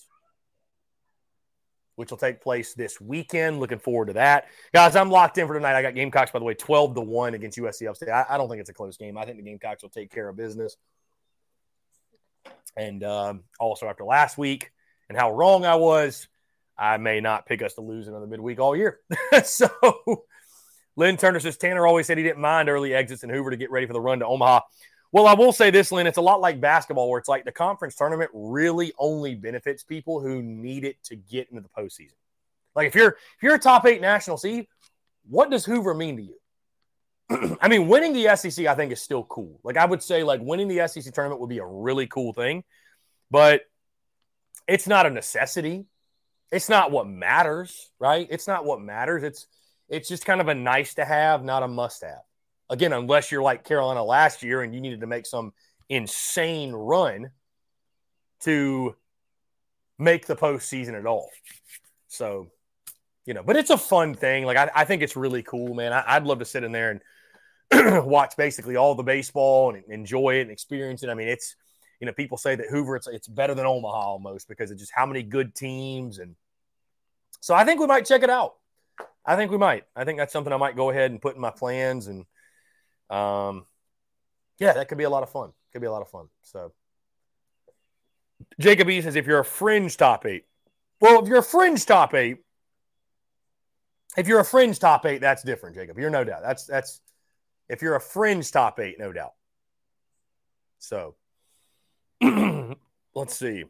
[1.96, 3.60] which will take place this weekend.
[3.60, 4.46] Looking forward to that.
[4.72, 5.76] Guys, I'm locked in for tonight.
[5.76, 8.08] I got Gamecocks, by the way, 12 to 1 against USC Upstate.
[8.08, 9.18] I, I don't think it's a close game.
[9.18, 10.76] I think the Gamecocks will take care of business.
[12.76, 14.72] And um, also, after last week
[15.08, 16.26] and how wrong I was,
[16.78, 19.00] I may not pick us to lose another midweek all year.
[19.44, 19.68] so,
[20.96, 23.70] Lynn Turner says Tanner always said he didn't mind early exits in Hoover to get
[23.70, 24.60] ready for the run to Omaha.
[25.10, 26.06] Well, I will say this, Lynn.
[26.06, 30.20] It's a lot like basketball, where it's like the conference tournament really only benefits people
[30.20, 32.14] who need it to get into the postseason.
[32.74, 34.66] Like if you're if you're a top eight national seed,
[35.28, 36.36] what does Hoover mean to you?
[37.30, 39.60] I mean, winning the SEC, I think, is still cool.
[39.62, 42.64] Like I would say, like winning the SEC tournament would be a really cool thing,
[43.30, 43.62] but
[44.68, 45.86] it's not a necessity.
[46.50, 48.26] It's not what matters, right?
[48.30, 49.22] It's not what matters.
[49.22, 49.46] It's
[49.88, 52.22] it's just kind of a nice to have, not a must have.
[52.70, 55.52] Again, unless you're like Carolina last year and you needed to make some
[55.88, 57.30] insane run
[58.40, 58.96] to
[59.98, 61.30] make the postseason at all.
[62.08, 62.50] So,
[63.26, 64.44] you know, but it's a fun thing.
[64.44, 65.92] Like, I, I think it's really cool, man.
[65.92, 67.00] I, would love to sit in there
[67.72, 71.08] and watch basically all the baseball and enjoy it and experience it.
[71.08, 71.56] I mean, it's,
[72.00, 74.92] you know, people say that Hoover, it's, it's better than Omaha almost because of just
[74.94, 76.18] how many good teams.
[76.18, 76.34] And
[77.40, 78.54] so I think we might check it out.
[79.24, 79.84] I think we might.
[79.94, 82.26] I think that's something I might go ahead and put in my plans and
[83.08, 83.66] um,
[84.58, 85.52] yeah, that could be a lot of fun.
[85.72, 86.28] Could be a lot of fun.
[86.42, 86.72] So,
[88.58, 90.44] Jacob E says, if you're a fringe top eight,
[91.00, 92.38] well, if you're a fringe top eight,
[94.16, 95.98] if you're a fringe top eight, that's different, Jacob.
[95.98, 96.42] You're no doubt.
[96.42, 97.00] That's that's
[97.68, 99.32] if you're a fringe top eight, no doubt.
[100.78, 101.14] So,
[103.14, 103.64] let's see.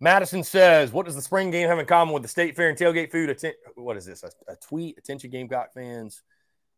[0.00, 2.78] Madison says, "What does the spring game have in common with the state fair and
[2.78, 4.22] tailgate food?" Atten- what is this?
[4.22, 4.98] A, a, tweet.
[4.98, 6.22] Attention, Gamecock fans.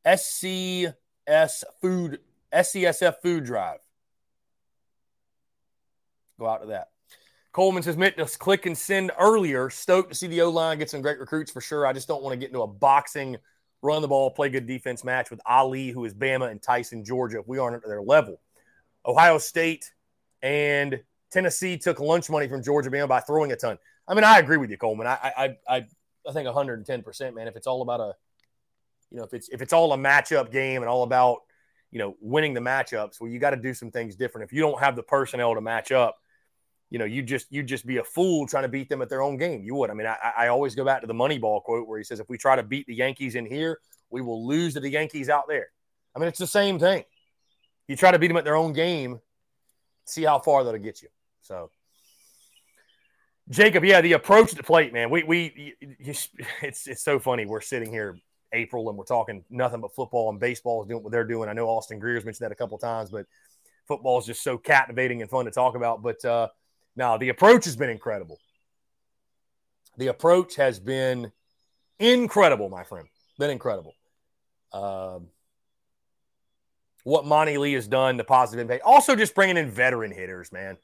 [0.07, 2.21] SCS food.
[2.53, 3.81] SCSF food drive.
[6.39, 6.89] Go out to that.
[7.57, 9.71] Coleman says, "Mitt, just click and send earlier.
[9.71, 11.87] Stoked to see the O line get some great recruits for sure.
[11.87, 13.39] I just don't want to get into a boxing,
[13.81, 17.39] run the ball, play good defense match with Ali, who is Bama, and Tyson, Georgia.
[17.41, 18.41] If we aren't at their level,
[19.05, 19.93] Ohio State
[20.43, 21.01] and."
[21.33, 23.79] Tennessee took lunch money from Georgia Bama by throwing a ton.
[24.07, 25.07] I mean, I agree with you, Coleman.
[25.07, 25.87] I I I,
[26.27, 27.49] I think 110 percent, man.
[27.49, 28.15] If it's all about a,
[29.11, 31.39] you know, if it's if it's all a matchup game and all about
[31.91, 34.45] you know winning the matchups, well, you got to do some things different.
[34.45, 36.19] If you don't have the personnel to match up,
[36.91, 39.23] you know, you just you just be a fool trying to beat them at their
[39.23, 39.63] own game.
[39.65, 39.91] You would.
[39.91, 42.29] I mean, I, I always go back to the Moneyball quote where he says, "If
[42.29, 43.81] we try to beat the Yankees in here,
[44.11, 45.69] we will lose to the Yankees out there."
[46.15, 47.05] I mean, it's the same thing.
[47.89, 49.21] You try to beat them at their own game,
[50.05, 51.09] see how far that'll get you.
[51.43, 51.71] So,
[53.49, 55.11] Jacob, yeah, the approach to the plate, man.
[55.11, 56.29] We we it's
[56.87, 57.47] it's so funny.
[57.47, 58.17] We're sitting here
[58.53, 61.49] April and we're talking nothing but football and baseball is doing what they're doing.
[61.49, 63.27] I know Austin Greer's mentioned that a couple times, but
[63.89, 66.03] football is just so captivating and fun to talk about.
[66.03, 66.49] But uh,
[66.97, 68.39] now the approach has been incredible.
[69.99, 71.33] The approach has been
[71.99, 73.09] incredible, my friend.
[73.39, 73.95] Been incredible.
[74.73, 75.29] Um,
[77.05, 78.83] what Monte Lee has done, the positive impact.
[78.85, 80.77] Also, just bringing in veteran hitters, man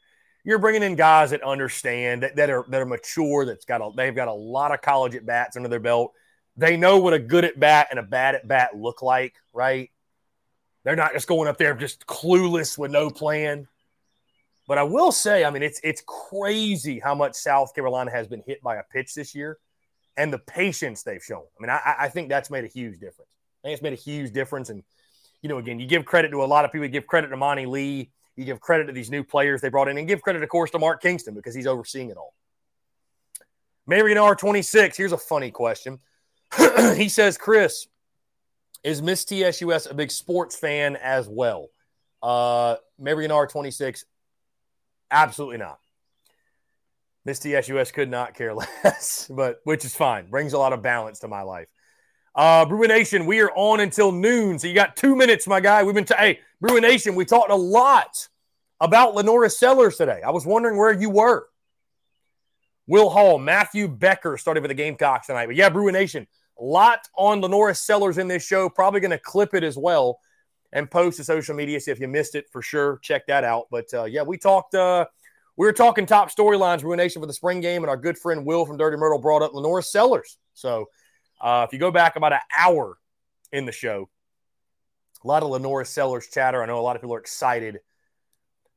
[0.44, 3.44] you're bringing in guys that understand that, that are that are mature.
[3.44, 6.12] That's got a they've got a lot of college at bats under their belt.
[6.56, 9.90] They know what a good at bat and a bad at bat look like, right?
[10.84, 13.68] They're not just going up there just clueless with no plan.
[14.72, 18.42] But I will say, I mean, it's it's crazy how much South Carolina has been
[18.46, 19.58] hit by a pitch this year,
[20.16, 21.42] and the patience they've shown.
[21.42, 23.28] I mean, I, I think that's made a huge difference.
[23.62, 24.70] I think it's made a huge difference.
[24.70, 24.82] And
[25.42, 26.86] you know, again, you give credit to a lot of people.
[26.86, 29.88] You give credit to Monte Lee You give credit to these new players they brought
[29.88, 32.32] in, and give credit, of course, to Mark Kingston because he's overseeing it all.
[33.86, 35.98] Marion R26, here's a funny question.
[36.96, 37.88] he says, Chris,
[38.82, 41.68] is Miss TSUS a big sports fan as well?
[42.22, 44.04] Uh, Marion R26,
[45.12, 45.78] absolutely not.
[47.24, 50.28] Miss TSUS could not care less, but which is fine.
[50.28, 51.68] Brings a lot of balance to my life.
[52.34, 55.82] Uh, Bruin Nation, we are on until noon, so you got two minutes, my guy.
[55.84, 58.28] We've been t- hey Bruin Nation, we talked a lot
[58.80, 60.22] about LaNorris Sellers today.
[60.26, 61.46] I was wondering where you were.
[62.88, 66.26] Will Hall, Matthew Becker started with the Gamecocks tonight, but yeah, Bruin Nation,
[66.58, 68.68] a lot on LaNorris Sellers in this show.
[68.68, 70.18] Probably going to clip it as well
[70.72, 71.80] and post to social media.
[71.80, 73.66] So if you missed it, for sure, check that out.
[73.70, 74.74] But uh, yeah, we talked.
[74.74, 75.06] Uh,
[75.56, 78.64] we were talking top storylines, ruination for the spring game, and our good friend Will
[78.64, 80.38] from Dirty Myrtle brought up LaNorris Sellers.
[80.54, 80.86] So
[81.40, 82.96] uh, if you go back about an hour
[83.52, 84.08] in the show,
[85.22, 86.62] a lot of LaNorris Sellers chatter.
[86.62, 87.80] I know a lot of people are excited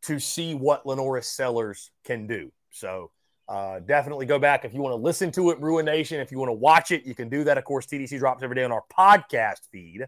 [0.03, 2.51] to see what LaNorris Sellers can do.
[2.72, 3.11] So
[3.47, 6.19] uh, definitely go back if you want to listen to it, Ruination.
[6.19, 7.57] If you want to watch it, you can do that.
[7.57, 10.05] Of course, TDC drops every day on our podcast feed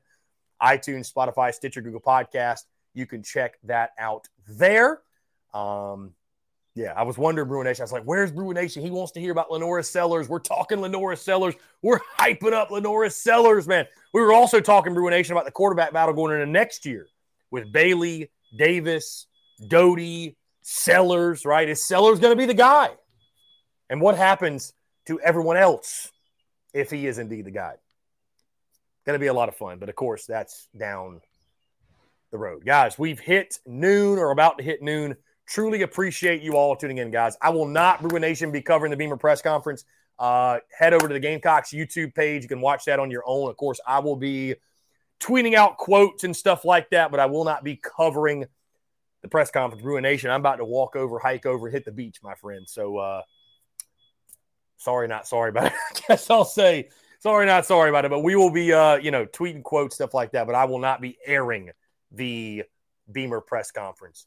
[0.61, 2.61] iTunes, Spotify, Stitcher, Google Podcast.
[2.93, 5.01] You can check that out there.
[5.53, 6.13] Um,
[6.77, 7.81] yeah, I was wondering, Bruin Nation.
[7.81, 8.83] I was like, where's Bruin Nation?
[8.83, 10.29] He wants to hear about LaNorris Sellers.
[10.29, 11.55] We're talking LaNorris Sellers.
[11.81, 13.87] We're hyping up LaNorris Sellers, man.
[14.13, 17.07] We were also talking, Bruin Nation, about the quarterback battle going into next year
[17.49, 19.25] with Bailey, Davis,
[19.67, 21.67] Doty, Sellers, right?
[21.67, 22.89] Is Sellers going to be the guy?
[23.89, 24.73] And what happens
[25.07, 26.11] to everyone else
[26.73, 27.75] if he is indeed the guy?
[29.07, 29.79] Going to be a lot of fun.
[29.79, 31.21] But of course, that's down
[32.29, 32.65] the road.
[32.65, 35.15] Guys, we've hit noon or about to hit noon.
[35.45, 37.37] Truly appreciate you all tuning in, guys.
[37.41, 39.85] I will not, Bruin Nation, be covering the Beamer press conference.
[40.19, 42.43] Uh, head over to the Gamecocks YouTube page.
[42.43, 43.49] You can watch that on your own.
[43.49, 44.55] Of course, I will be
[45.21, 48.45] tweeting out quotes and stuff like that, but I will not be covering
[49.21, 49.81] the press conference.
[49.81, 52.67] Bruin Nation, I'm about to walk over, hike over, hit the beach, my friend.
[52.67, 53.21] So, uh,
[54.75, 55.71] sorry, not sorry but.
[55.95, 58.11] I guess I'll say sorry, not sorry about it.
[58.11, 60.45] But we will be, uh, you know, tweeting quotes, stuff like that.
[60.45, 61.71] But I will not be airing
[62.11, 62.63] the
[63.11, 64.25] Beamer press conference.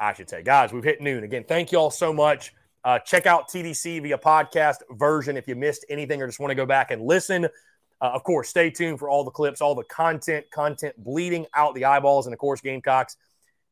[0.00, 0.42] I should say.
[0.42, 1.24] Guys, we've hit noon.
[1.24, 2.54] Again, thank you all so much.
[2.82, 6.54] Uh, check out TDC via podcast version if you missed anything or just want to
[6.54, 7.44] go back and listen.
[7.44, 11.74] Uh, of course, stay tuned for all the clips, all the content, content bleeding out
[11.74, 12.26] the eyeballs.
[12.26, 13.16] And of course, Gamecocks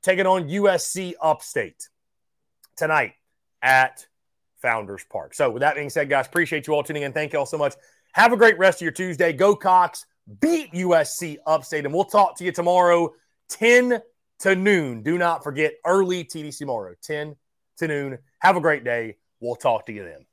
[0.02, 1.88] taking on USC Upstate
[2.76, 3.14] tonight
[3.62, 4.06] at
[4.60, 5.32] Founders Park.
[5.32, 7.12] So, with that being said, guys, appreciate you all tuning in.
[7.14, 7.74] Thank you all so much.
[8.18, 9.32] Have a great rest of your Tuesday.
[9.32, 10.04] Go Cocks,
[10.40, 13.14] beat USC Upstate, and we'll talk to you tomorrow,
[13.50, 14.02] 10
[14.40, 15.04] to noon.
[15.04, 17.36] Do not forget early TDC tomorrow, 10
[17.76, 18.18] to noon.
[18.40, 19.18] Have a great day.
[19.38, 20.26] We'll talk to you then.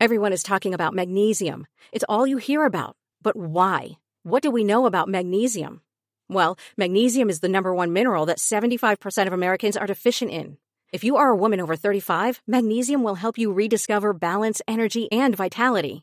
[0.00, 1.68] Everyone is talking about magnesium.
[1.92, 2.96] It's all you hear about.
[3.22, 3.92] But why?
[4.24, 5.80] What do we know about magnesium?
[6.28, 10.58] Well, magnesium is the number one mineral that 75% of Americans are deficient in.
[10.92, 15.36] If you are a woman over 35, magnesium will help you rediscover balance, energy, and
[15.36, 16.02] vitality.